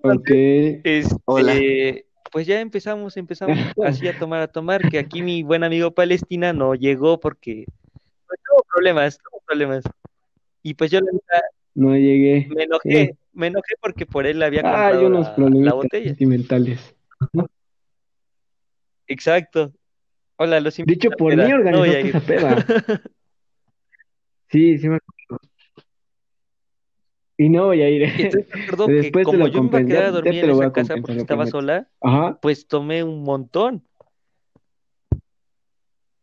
Ok. 0.04 0.30
Entonces, 0.30 1.16
Hola. 1.26 1.54
este, 1.54 2.06
pues 2.32 2.46
ya 2.46 2.60
empezamos, 2.62 3.18
empezamos 3.18 3.58
así 3.84 4.08
a 4.08 4.18
tomar, 4.18 4.42
a 4.42 4.48
tomar, 4.48 4.88
que 4.90 5.00
aquí 5.00 5.22
mi 5.24 5.44
buen 5.44 5.64
amigo 5.64 5.92
Palestina 5.92 6.54
no 6.54 6.76
llegó 6.76 7.20
porque 7.20 7.66
pues, 8.28 8.40
tuvo 8.48 8.64
problemas, 8.74 9.18
tuvo 9.18 9.42
problemas. 9.46 9.84
Y 10.62 10.74
pues 10.76 10.92
yo 10.92 11.00
la 11.00 11.12
neta, 11.12 11.42
No 11.74 11.96
llegué. 11.96 12.48
me 12.56 12.64
enojé, 12.64 13.16
me 13.38 13.48
enojé 13.48 13.76
porque 13.80 14.06
por 14.06 14.26
él 14.26 14.42
había 14.42 14.62
Hay 14.62 14.96
comprado 14.96 15.08
unos 15.08 15.64
la, 15.64 15.74
botella. 15.74 16.06
sentimentales. 16.08 16.96
Exacto. 19.08 19.72
Hola, 20.38 20.60
los 20.60 20.78
la 20.78 20.86
por 21.18 21.36
mí. 21.36 21.44
No 21.44 21.56
organizaste 21.56 22.00
ir. 22.00 22.08
esa 22.08 22.20
peda. 22.22 22.66
Sí, 24.50 24.78
sí 24.78 24.88
me 24.88 24.96
acuerdo. 24.96 25.42
Y 27.36 27.50
no 27.50 27.66
voy 27.66 27.82
a 27.82 27.90
ir. 27.90 28.04
Y 28.04 28.22
entonces 28.22 28.48
que 28.48 28.94
Después 28.94 29.26
te 29.26 29.32
como 29.32 29.38
lo 29.40 29.48
yo 29.48 29.62
me 29.62 29.68
iba 29.68 29.80
a 29.80 29.86
quedar 29.86 30.04
a 30.06 30.12
dormir 30.12 30.42
en 30.46 30.50
esa 30.52 30.72
casa 30.72 30.96
porque 30.96 31.18
estaba 31.18 31.46
sola, 31.48 31.90
Ajá. 32.00 32.40
pues 32.42 32.66
tomé 32.66 33.04
un 33.04 33.24
montón. 33.24 33.84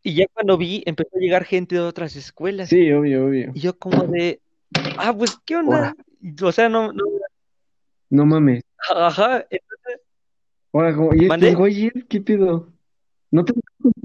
Y 0.03 0.15
ya 0.15 0.25
cuando 0.33 0.57
vi, 0.57 0.83
empezó 0.87 1.11
a 1.17 1.21
llegar 1.21 1.45
gente 1.45 1.75
de 1.75 1.83
otras 1.83 2.17
escuelas. 2.17 2.71
Sí, 2.71 2.91
obvio, 2.93 3.27
obvio. 3.27 3.53
Y 3.55 3.61
yo 3.61 3.79
como 3.79 4.05
de, 4.05 4.41
ah, 4.97 5.15
pues, 5.15 5.39
¿qué 5.45 5.57
onda? 5.57 5.95
O 6.43 6.53
sea, 6.53 6.69
no, 6.69 6.93
no, 6.93 7.05
No 8.11 8.27
mames. 8.27 8.63
ajá, 8.95 9.47
entonces, 9.51 10.01
Ahora, 10.73 10.91
¿y 11.17 11.27
¿mandé? 11.27 11.55
güeyes? 11.55 11.93
¿Qué 12.09 12.21
pedo? 12.21 12.73
¿No 13.31 13.45
te. 13.45 13.53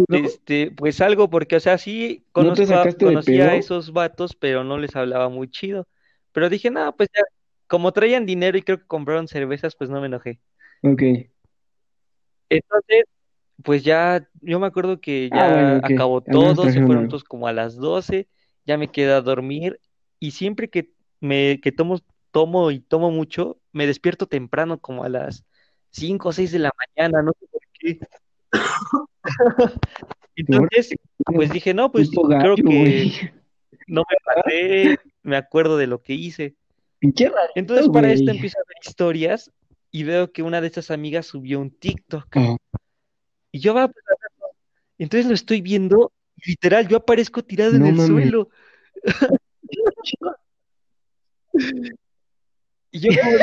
Este, 0.09 0.71
pues 0.71 1.01
algo, 1.01 1.29
porque, 1.29 1.55
o 1.55 1.59
sea, 1.59 1.77
sí 1.77 2.25
¿No 2.35 2.53
te 2.53 2.65
conozco 2.65 3.05
conocía 3.05 3.49
a 3.49 3.55
esos 3.55 3.93
vatos, 3.93 4.35
pero 4.35 4.63
no 4.63 4.77
les 4.77 4.95
hablaba 4.95 5.29
muy 5.29 5.49
chido. 5.49 5.87
Pero 6.31 6.49
dije, 6.49 6.69
no, 6.69 6.95
pues 6.95 7.09
ya, 7.15 7.23
como 7.67 7.91
traían 7.91 8.25
dinero 8.25 8.57
y 8.57 8.61
creo 8.61 8.79
que 8.79 8.87
compraron 8.87 9.27
cervezas, 9.27 9.75
pues 9.75 9.89
no 9.89 9.99
me 10.01 10.07
enojé. 10.07 10.39
Ok. 10.83 11.03
Entonces, 12.49 13.03
pues 13.63 13.83
ya, 13.83 14.27
yo 14.41 14.59
me 14.59 14.67
acuerdo 14.67 14.99
que 14.99 15.29
Ah, 15.31 15.49
bueno, 15.51 15.79
ya 15.81 15.95
acabó 15.95 16.21
todo, 16.21 16.69
se 16.69 16.85
fueron 16.85 17.07
todos 17.07 17.23
como 17.23 17.47
a 17.47 17.53
las 17.53 17.75
12, 17.75 18.27
ya 18.65 18.77
me 18.77 18.87
quedé 18.89 19.11
a 19.11 19.21
dormir 19.21 19.79
y 20.19 20.31
siempre 20.31 20.69
que 20.69 20.91
me 21.19 21.59
que 21.61 21.71
tomo, 21.71 21.99
tomo 22.31 22.71
y 22.71 22.79
tomo 22.79 23.11
mucho, 23.11 23.59
me 23.71 23.87
despierto 23.87 24.27
temprano 24.27 24.79
como 24.79 25.03
a 25.03 25.09
las 25.09 25.45
5 25.91 26.29
o 26.29 26.31
6 26.31 26.51
de 26.51 26.59
la 26.59 26.71
mañana, 26.77 27.21
no 27.21 27.33
sé 27.39 27.47
por 27.51 27.61
qué. 27.73 27.99
Entonces, 30.35 30.91
pues 31.25 31.51
dije, 31.51 31.73
no, 31.73 31.91
pues 31.91 32.09
creo 32.09 32.55
que 32.55 32.61
no 33.87 34.03
me 34.09 34.17
pasé, 34.23 34.97
me 35.23 35.37
acuerdo 35.37 35.77
de 35.77 35.87
lo 35.87 36.01
que 36.01 36.13
hice. 36.13 36.55
Entonces, 37.55 37.89
para 37.89 38.11
esto 38.11 38.31
empiezo 38.31 38.57
a 38.57 38.67
ver 38.67 38.77
historias 38.85 39.51
y 39.91 40.03
veo 40.03 40.31
que 40.31 40.43
una 40.43 40.61
de 40.61 40.67
estas 40.67 40.91
amigas 40.91 41.25
subió 41.25 41.59
un 41.59 41.71
TikTok 41.71 42.27
y 43.51 43.59
yo 43.59 43.73
va, 43.73 43.87
pues. 43.87 44.05
Entonces 44.97 45.27
lo 45.27 45.33
estoy 45.33 45.61
viendo 45.61 46.11
y 46.35 46.51
literal, 46.51 46.87
yo 46.87 46.97
aparezco 46.97 47.43
tirado 47.43 47.75
en 47.75 47.85
el 47.85 47.99
suelo. 47.99 48.49
Y 52.91 52.99
yo 53.01 53.11
como 53.21 53.37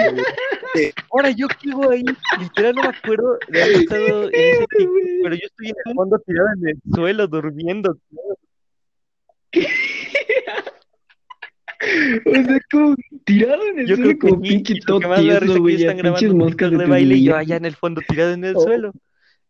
de, 0.74 0.92
ahora 1.12 1.30
yo 1.30 1.47
hago 1.72 1.90
ahí, 1.90 2.05
literal 2.40 2.74
no 2.74 2.82
me 2.82 2.88
acuerdo 2.88 3.38
de 3.49 3.62
haber 3.62 3.76
estado 3.76 4.24
en 4.24 4.34
ese 4.34 4.66
TikTok, 4.76 4.94
pero 5.22 5.34
yo 5.36 5.47
estoy 5.47 5.66
en 5.68 5.74
el 5.86 5.94
fondo 5.94 6.18
tirado 6.26 6.49
en 6.61 6.68
el 6.68 6.76
suelo 6.94 7.26
durmiendo. 7.28 7.97
O 12.26 12.34
sea, 12.34 12.59
como 12.70 12.97
tirado 13.24 13.62
en 13.66 13.78
el 13.80 13.86
Yo 13.86 13.97
suelo 13.97 14.11
creo 14.11 14.18
que 14.18 14.28
como 14.28 14.42
pinche 14.42 14.72
y 14.74 14.80
lo 14.80 14.86
todo 14.86 15.01
que 15.01 15.07
más 15.09 15.22
me 15.22 15.32
da 15.32 15.40
risa 15.40 15.47
tieso, 15.55 15.62
güey. 15.62 15.74
están 15.76 15.97
pinches 16.03 16.34
moscas 16.34 16.70
de 16.70 16.78
te 16.78 16.86
baile 16.86 17.14
y 17.16 17.24
yo 17.24 17.36
allá 17.36 17.57
en 17.57 17.64
el 17.66 17.76
fondo 17.76 18.01
tirado 18.09 18.32
en 18.32 18.44
el 18.44 18.57
Oh. 18.57 18.61
suelo. 18.61 18.92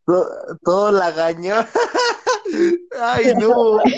todo, 0.04 0.28
todo 0.62 0.92
lagaño. 0.92 1.54
Ay, 3.00 3.32
no. 3.40 3.80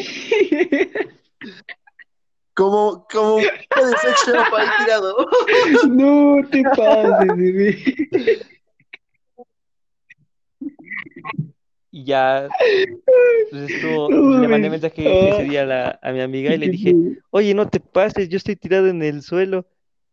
Como, 2.58 3.06
como 3.08 3.36
un 3.36 3.42
tipo 3.44 3.86
de 3.86 3.96
sex 3.98 4.26
shop 4.26 4.52
ahí 4.56 4.66
tirado. 4.80 5.14
No 5.90 6.40
te 6.50 6.64
pases, 6.64 7.36
bebé. 7.36 7.78
Y 11.92 12.04
ya, 12.04 12.48
pues 13.50 13.72
estuvo, 13.72 14.10
No 14.10 14.40
le 14.40 14.48
mandé 14.48 14.68
mensaje 14.70 15.28
ese 15.28 15.42
Ah, 15.42 15.44
día 15.44 15.62
a, 15.62 15.66
la- 15.66 15.98
a 16.02 16.10
mi 16.12 16.20
amiga 16.20 16.52
y 16.52 16.58
le 16.58 16.68
dije, 16.68 16.94
oye, 17.30 17.54
no 17.54 17.68
te 17.68 17.78
pases, 17.78 18.28
yo 18.28 18.36
estoy 18.38 18.56
tirado 18.56 18.88
en 18.88 19.04
el 19.04 19.22
suelo. 19.22 19.64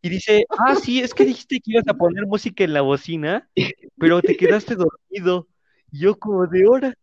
Y 0.03 0.09
dice, 0.09 0.45
ah, 0.59 0.75
sí, 0.75 1.01
es 1.01 1.15
que 1.15 1.25
dijiste 1.25 1.55
que 1.59 1.71
ibas 1.71 1.87
a 1.87 1.95
poner 1.95 2.27
música 2.27 2.63
en 2.63 2.73
la 2.73 2.81
bocina, 2.81 3.49
pero 3.97 4.21
te 4.21 4.37
quedaste 4.37 4.75
dormido. 4.75 5.47
Yo 5.91 6.15
como 6.19 6.45
de 6.45 6.67
hora. 6.67 6.93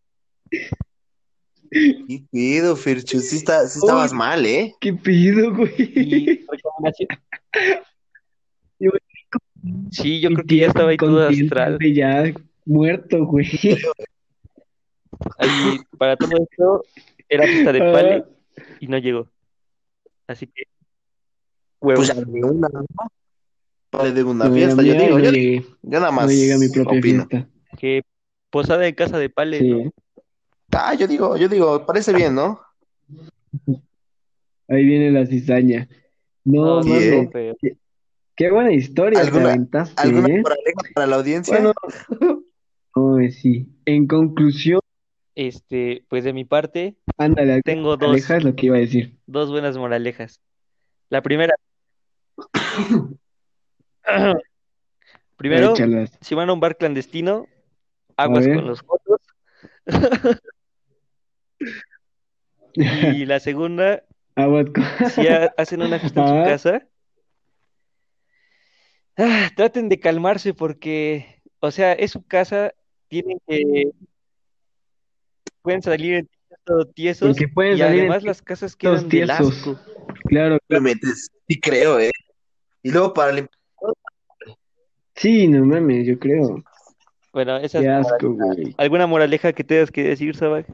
¿Qué 1.73 2.23
pedo, 2.31 2.77
Fercho? 2.77 3.19
Sí, 3.19 3.37
está, 3.37 3.67
sí 3.67 3.79
estabas 3.79 4.13
Uy. 4.13 4.19
mal, 4.19 4.45
¿eh? 4.45 4.75
¿Qué 4.81 4.93
pido, 4.93 5.55
güey? 5.55 6.45
Sí, 9.91 10.21
yo 10.21 10.31
creo 10.31 10.45
que 10.47 10.57
ya 10.57 10.67
estaba 10.67 10.91
ahí 10.91 10.97
todo 10.97 11.27
astral. 11.27 11.79
Ya 11.95 12.25
muerto, 12.65 13.25
güey. 13.25 13.49
Ahí, 15.39 15.79
para 15.99 16.17
todo 16.17 16.31
esto, 16.37 16.83
era 17.29 17.47
fiesta 17.47 17.73
de 17.73 17.81
Ah. 17.81 17.93
Pale 17.93 18.25
y 18.81 18.87
no 18.89 18.99
llegó. 18.99 19.29
Así 20.27 20.47
que, 20.47 20.65
huevos. 21.81 22.07
Pues 22.07 22.17
ya 22.17 22.25
de 22.25 22.45
una, 22.45 22.69
¿no? 22.69 22.85
Vale, 23.93 24.13
de 24.13 24.25
una 24.25 24.49
No, 24.49 24.55
fiesta, 24.55 24.83
yo 24.83 24.93
mía 24.95 25.03
digo, 25.03 25.19
no 25.19 25.25
yo, 25.25 25.31
llegué. 25.31 25.61
yo 25.83 26.01
nada 26.01 26.11
No 26.11 26.13
más 26.13 26.31
llegué 26.31 26.55
a 26.55 26.59
mi 26.59 26.69
propia 26.69 26.99
opino. 26.99 27.27
fiesta. 27.29 27.49
que 27.79 28.03
posada 28.51 28.87
en 28.87 28.95
casa 28.95 29.19
de 29.19 29.29
Pale, 29.31 29.59
Sí, 29.59 29.69
¿no? 29.71 29.91
Ah, 30.73 30.95
yo 30.95 31.07
digo, 31.07 31.37
yo 31.37 31.49
digo, 31.49 31.85
parece 31.87 32.13
bien, 32.13 32.35
¿no? 32.35 32.61
ahí 34.69 34.85
viene 34.85 35.11
la 35.11 35.27
cizaña. 35.27 35.89
No, 36.45 36.77
No, 36.77 36.83
sí, 36.83 36.91
¿eh? 36.93 37.57
qué 38.35 38.51
buena 38.51 38.73
historia 38.73 39.21
te 39.21 39.27
¿Alguna- 39.29 39.51
aventaste, 39.51 40.01
¿Alguna 40.01 40.29
¿eh? 40.29 40.41
moraleja 40.41 40.81
para 40.95 41.07
la 41.07 41.17
audiencia? 41.17 41.59
Bueno, 41.61 41.73
no, 42.97 43.19
eh, 43.21 43.31
sí. 43.31 43.69
En 43.85 44.07
conclusión, 44.07 44.81
Este, 45.35 46.05
pues 46.09 46.25
de 46.25 46.33
mi 46.33 46.45
parte, 46.45 46.97
ándale, 47.19 47.61
tengo 47.63 47.97
dos, 47.97 48.11
Aleja 48.11 48.37
es 48.39 48.45
lo 48.45 48.55
que 48.57 48.67
iba 48.67 48.77
a 48.77 48.81
decir. 48.81 49.17
dos 49.27 49.51
buenas 49.51 49.77
moralejas. 49.77 50.41
La 51.11 51.21
primera, 51.23 51.55
primero, 55.37 55.73
Échalas. 55.73 56.19
si 56.21 56.35
van 56.35 56.49
a 56.49 56.53
un 56.55 56.61
bar 56.61 56.77
clandestino, 56.77 57.47
aguas 58.17 58.47
con 58.49 58.67
los 58.67 58.81
fotos. 58.83 59.21
Y 62.75 63.25
la 63.27 63.41
segunda, 63.41 64.03
con- 64.37 65.11
si 65.11 65.27
ha- 65.29 65.53
hacen 65.57 65.83
una 65.83 65.99
fiesta 65.99 66.21
en 66.21 66.27
su 66.27 66.35
Ah. 66.35 66.45
casa, 66.45 66.87
ah, 69.19 69.51
traten 69.57 69.89
de 69.89 70.01
calmarse 70.01 70.55
porque, 70.55 71.43
o 71.61 71.71
sea, 71.71 71.93
es 71.93 72.13
su 72.13 72.23
casa, 72.27 72.73
tienen 73.09 73.39
que, 73.47 73.91
pueden 75.63 75.83
salir 75.83 76.15
en 76.15 76.29
todo 76.65 76.87
tiesos 76.87 77.29
Porque 77.37 77.49
pueden 77.49 77.77
y 77.77 77.81
salir 77.81 77.99
en 77.99 78.01
además 78.01 78.23
las 78.25 78.43
casas 78.43 78.77
quedan 78.77 79.09
del 79.09 79.27
tiesos. 79.29 79.59
asco. 79.59 79.79
Claro, 80.27 80.59
metes, 80.81 81.29
sí 81.49 81.61
creo, 81.61 81.99
¿eh? 82.01 82.11
Y 82.83 82.91
luego 82.91 83.13
para 83.13 83.33
limpiar, 83.33 83.59
sí, 85.15 85.47
no 85.47 85.65
mames, 85.65 86.07
yo 86.07 86.19
creo. 86.19 86.63
Bueno, 87.33 87.57
esa 87.59 87.81
es 87.81 87.87
asco. 87.89 88.37
¿Alguna 88.77 89.07
moraleja 89.07 89.53
que 89.53 89.65
tengas 89.65 89.91
que 89.91 90.03
decir, 90.03 90.37
Sabag? 90.37 90.67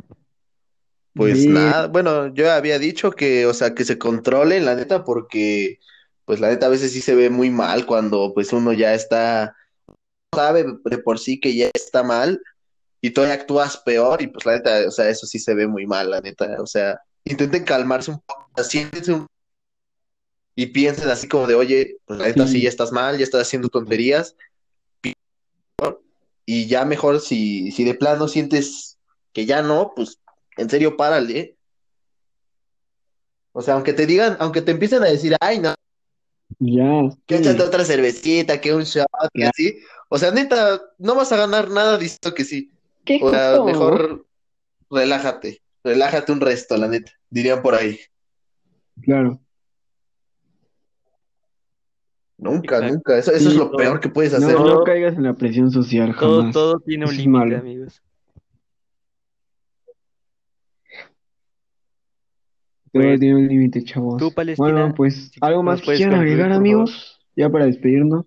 Pues 1.18 1.46
nada, 1.46 1.88
bueno, 1.88 2.32
yo 2.32 2.50
había 2.50 2.78
dicho 2.78 3.10
que, 3.10 3.44
o 3.44 3.52
sea, 3.52 3.74
que 3.74 3.84
se 3.84 3.98
controlen, 3.98 4.64
la 4.64 4.74
neta, 4.74 5.04
porque, 5.04 5.78
pues 6.24 6.40
la 6.40 6.48
neta 6.48 6.66
a 6.66 6.70
veces 6.70 6.92
sí 6.92 7.00
se 7.00 7.14
ve 7.14 7.28
muy 7.28 7.50
mal 7.50 7.84
cuando, 7.84 8.32
pues 8.32 8.52
uno 8.52 8.72
ya 8.72 8.94
está, 8.94 9.54
sabe 10.34 10.64
de 10.84 10.98
por 10.98 11.18
sí 11.18 11.40
que 11.40 11.54
ya 11.54 11.70
está 11.74 12.02
mal 12.02 12.40
y 13.00 13.10
todavía 13.10 13.34
actúas 13.34 13.76
peor 13.76 14.22
y 14.22 14.28
pues 14.28 14.46
la 14.46 14.52
neta, 14.54 14.86
o 14.86 14.90
sea, 14.90 15.08
eso 15.08 15.26
sí 15.26 15.38
se 15.38 15.54
ve 15.54 15.66
muy 15.66 15.86
mal, 15.86 16.10
la 16.10 16.20
neta, 16.20 16.56
o 16.60 16.66
sea, 16.66 17.00
intenten 17.24 17.64
calmarse 17.64 18.10
un 18.12 18.20
poco, 18.20 18.50
siéntense 18.62 19.12
un 19.12 19.26
y 20.54 20.66
piensen 20.66 21.08
así 21.08 21.28
como 21.28 21.46
de, 21.46 21.54
oye, 21.54 21.96
pues 22.04 22.18
la 22.18 22.26
neta 22.26 22.46
Sí. 22.46 22.54
sí 22.54 22.62
ya 22.62 22.68
estás 22.68 22.90
mal, 22.90 23.16
ya 23.18 23.24
estás 23.24 23.42
haciendo 23.42 23.68
tonterías 23.68 24.34
y 26.44 26.66
ya 26.66 26.84
mejor 26.84 27.20
si, 27.20 27.70
si 27.72 27.84
de 27.84 27.94
plano 27.94 28.26
sientes 28.26 28.98
que 29.32 29.46
ya 29.46 29.62
no, 29.62 29.92
pues 29.94 30.18
en 30.58 30.68
serio 30.68 30.96
párale. 30.96 31.56
O 33.52 33.62
sea, 33.62 33.74
aunque 33.74 33.92
te 33.92 34.06
digan, 34.06 34.36
aunque 34.40 34.62
te 34.62 34.70
empiecen 34.72 35.02
a 35.02 35.06
decir, 35.06 35.34
ay, 35.40 35.58
no, 35.58 35.74
Ya. 36.58 37.08
que 37.26 37.38
sí. 37.38 37.42
échate 37.42 37.62
otra 37.62 37.84
cervecita, 37.84 38.60
que 38.60 38.74
un 38.74 38.82
shot, 38.84 39.06
que 39.32 39.46
así. 39.46 39.78
O 40.08 40.18
sea, 40.18 40.30
neta, 40.30 40.80
no 40.98 41.14
vas 41.14 41.32
a 41.32 41.36
ganar 41.36 41.70
nada 41.70 41.98
diciendo 41.98 42.34
que 42.34 42.44
sí. 42.44 42.70
¿Qué 43.04 43.18
O 43.22 43.30
sea, 43.30 43.62
mejor 43.64 44.26
relájate, 44.90 45.60
relájate 45.82 46.32
un 46.32 46.40
resto, 46.40 46.76
la 46.76 46.88
neta, 46.88 47.12
dirían 47.30 47.62
por 47.62 47.74
ahí. 47.74 47.98
Claro. 49.02 49.40
Nunca, 52.36 52.76
Exacto. 52.76 52.94
nunca, 52.94 53.18
eso, 53.18 53.32
eso 53.32 53.48
es 53.48 53.56
lo 53.56 53.64
no. 53.66 53.76
peor 53.76 53.98
que 53.98 54.08
puedes 54.08 54.32
No, 54.38 54.46
hacer. 54.46 54.60
no 54.60 54.84
caigas 54.84 55.16
en 55.16 55.24
la 55.24 55.34
presión 55.34 55.70
social, 55.72 56.14
Todo, 56.18 56.38
jamás. 56.38 56.54
todo 56.54 56.78
tiene 56.80 57.06
un 57.06 57.16
límite, 57.16 57.56
amigos. 57.56 58.00
Todo 62.92 63.02
Pues, 63.02 63.20
tiene 63.20 63.36
un 63.36 63.48
límite, 63.48 63.82
chavos. 63.84 64.18
tú, 64.18 64.32
Palestina, 64.32 64.70
Bueno, 64.70 64.94
pues, 64.94 65.30
si 65.32 65.38
¿algo 65.40 65.62
más 65.62 65.80
que 65.82 65.96
quieran 65.96 66.20
agregar, 66.20 66.52
amigos? 66.52 67.20
Ya 67.36 67.50
para 67.50 67.66
despedirnos. 67.66 68.26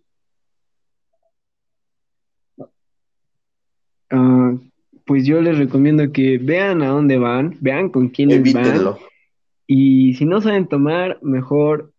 Ah, 4.09 4.53
pues 5.05 5.25
yo 5.25 5.41
les 5.41 5.57
recomiendo 5.57 6.11
que 6.11 6.37
vean 6.37 6.81
a 6.81 6.87
dónde 6.87 7.17
van, 7.17 7.57
vean 7.61 7.89
con 7.89 8.09
quiénes 8.09 8.53
van. 8.53 8.95
Y 9.67 10.13
si 10.15 10.25
no 10.25 10.41
saben 10.41 10.67
tomar, 10.67 11.17
mejor, 11.21 11.93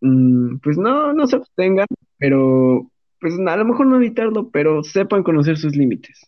mm, 0.00 0.56
pues 0.62 0.78
no, 0.78 1.12
no 1.12 1.26
se 1.26 1.36
abstengan, 1.36 1.86
pero 2.18 2.90
pues 3.20 3.34
a 3.38 3.56
lo 3.56 3.64
mejor 3.64 3.86
no 3.86 3.96
evitarlo, 3.96 4.50
pero 4.50 4.82
sepan 4.82 5.22
conocer 5.22 5.56
sus 5.56 5.76
límites. 5.76 6.26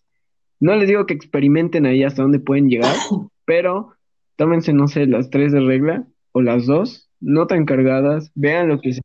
No 0.60 0.76
les 0.76 0.88
digo 0.88 1.06
que 1.06 1.14
experimenten 1.14 1.86
ahí 1.86 2.04
hasta 2.04 2.22
dónde 2.22 2.38
pueden 2.38 2.68
llegar, 2.68 2.94
pero 3.44 3.93
tómense, 4.36 4.72
no 4.72 4.88
sé, 4.88 5.06
las 5.06 5.30
tres 5.30 5.52
de 5.52 5.60
regla 5.60 6.06
o 6.32 6.42
las 6.42 6.66
dos, 6.66 7.10
no 7.20 7.46
tan 7.46 7.64
cargadas, 7.64 8.30
vean 8.34 8.68
lo 8.68 8.80
que 8.80 8.92
se 8.94 9.00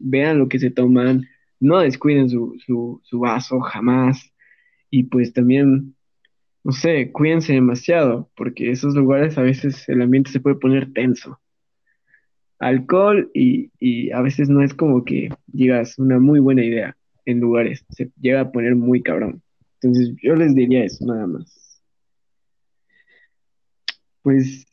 vean 0.00 0.38
lo 0.38 0.48
que 0.48 0.58
se 0.58 0.70
toman, 0.70 1.26
no 1.60 1.78
descuiden 1.80 2.30
su, 2.30 2.56
su, 2.64 3.00
su 3.04 3.20
vaso 3.20 3.60
jamás. 3.60 4.32
Y 4.90 5.04
pues 5.04 5.32
también, 5.32 5.94
no 6.64 6.72
sé, 6.72 7.10
cuídense 7.12 7.52
demasiado, 7.54 8.30
porque 8.36 8.70
esos 8.70 8.94
lugares 8.94 9.38
a 9.38 9.42
veces 9.42 9.88
el 9.88 10.02
ambiente 10.02 10.30
se 10.30 10.40
puede 10.40 10.56
poner 10.56 10.92
tenso. 10.92 11.40
Alcohol 12.58 13.30
y, 13.34 13.70
y 13.78 14.10
a 14.12 14.22
veces 14.22 14.48
no 14.48 14.62
es 14.62 14.72
como 14.72 15.04
que 15.04 15.28
digas 15.46 15.98
una 15.98 16.18
muy 16.18 16.40
buena 16.40 16.64
idea 16.64 16.96
en 17.26 17.40
lugares, 17.40 17.84
se 17.90 18.10
llega 18.20 18.40
a 18.40 18.52
poner 18.52 18.76
muy 18.76 19.02
cabrón. 19.02 19.42
Entonces 19.80 20.14
yo 20.22 20.34
les 20.36 20.54
diría 20.54 20.84
eso, 20.84 21.04
nada 21.04 21.26
más. 21.26 21.65
Pues 24.26 24.66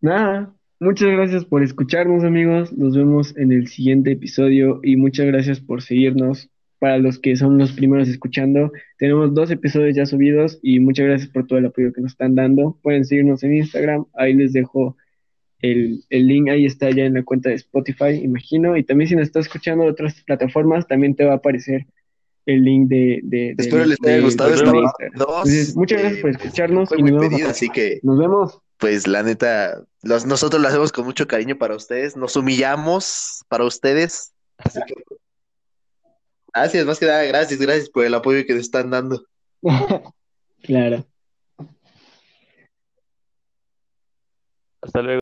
nada, 0.00 0.52
muchas 0.80 1.10
gracias 1.10 1.44
por 1.44 1.62
escucharnos 1.62 2.24
amigos, 2.24 2.72
nos 2.72 2.96
vemos 2.96 3.36
en 3.36 3.52
el 3.52 3.68
siguiente 3.68 4.10
episodio 4.10 4.80
y 4.82 4.96
muchas 4.96 5.26
gracias 5.26 5.60
por 5.60 5.80
seguirnos. 5.80 6.50
Para 6.80 6.98
los 6.98 7.20
que 7.20 7.36
son 7.36 7.56
los 7.56 7.70
primeros 7.70 8.08
escuchando, 8.08 8.72
tenemos 8.98 9.32
dos 9.32 9.52
episodios 9.52 9.94
ya 9.94 10.06
subidos 10.06 10.58
y 10.60 10.80
muchas 10.80 11.06
gracias 11.06 11.30
por 11.30 11.46
todo 11.46 11.60
el 11.60 11.66
apoyo 11.66 11.92
que 11.92 12.00
nos 12.00 12.10
están 12.12 12.34
dando. 12.34 12.80
Pueden 12.82 13.04
seguirnos 13.04 13.44
en 13.44 13.54
Instagram, 13.54 14.06
ahí 14.12 14.34
les 14.34 14.52
dejo 14.52 14.96
el, 15.60 16.02
el 16.10 16.26
link, 16.26 16.48
ahí 16.48 16.66
está 16.66 16.90
ya 16.90 17.04
en 17.04 17.14
la 17.14 17.22
cuenta 17.22 17.50
de 17.50 17.54
Spotify, 17.54 18.10
imagino. 18.24 18.76
Y 18.76 18.82
también 18.82 19.08
si 19.08 19.14
nos 19.14 19.22
estás 19.28 19.46
escuchando 19.46 19.84
de 19.84 19.90
otras 19.90 20.20
plataformas, 20.24 20.88
también 20.88 21.14
te 21.14 21.24
va 21.24 21.34
a 21.34 21.36
aparecer 21.36 21.86
el 22.44 22.64
link 22.64 22.88
de, 22.88 23.20
de, 23.22 23.54
de- 23.54 23.62
Espero 23.62 23.84
les 23.86 23.98
haya 24.02 24.20
gustado 24.20 24.52
esta 24.52 24.72
dos. 24.72 24.90
Entonces, 24.98 25.76
muchas 25.76 26.00
gracias 26.00 26.20
por 26.20 26.30
Eh, 26.30 26.34
escucharnos 26.38 26.88
fue 26.88 26.98
y 26.98 27.02
muy 27.02 27.12
nos 27.12 27.20
vemos 27.20 27.32
a 27.32 27.36
pedida, 27.36 27.46
la 27.46 27.50
así 27.52 27.68
que 27.70 28.00
Nos 28.02 28.18
vemos. 28.18 28.60
Pues 28.78 29.06
la 29.06 29.22
neta, 29.22 29.82
los- 30.02 30.26
nosotros 30.26 30.60
lo 30.60 30.68
hacemos 30.68 30.92
con 30.92 31.04
mucho 31.04 31.26
cariño 31.26 31.56
para 31.58 31.74
ustedes, 31.76 32.16
nos 32.16 32.36
humillamos 32.36 33.44
para 33.48 33.64
ustedes. 33.64 34.32
Así 34.58 34.80
que, 34.86 34.94
gracias, 36.54 36.86
más 36.86 36.98
que 36.98 37.06
nada, 37.06 37.22
gracias, 37.24 37.60
gracias 37.60 37.88
por 37.90 38.04
el 38.04 38.14
apoyo 38.14 38.44
que 38.46 38.52
nos 38.54 38.62
están 38.62 38.90
dando. 38.90 39.24
Claro. 40.62 41.06
Hasta 44.80 45.02
luego. 45.02 45.14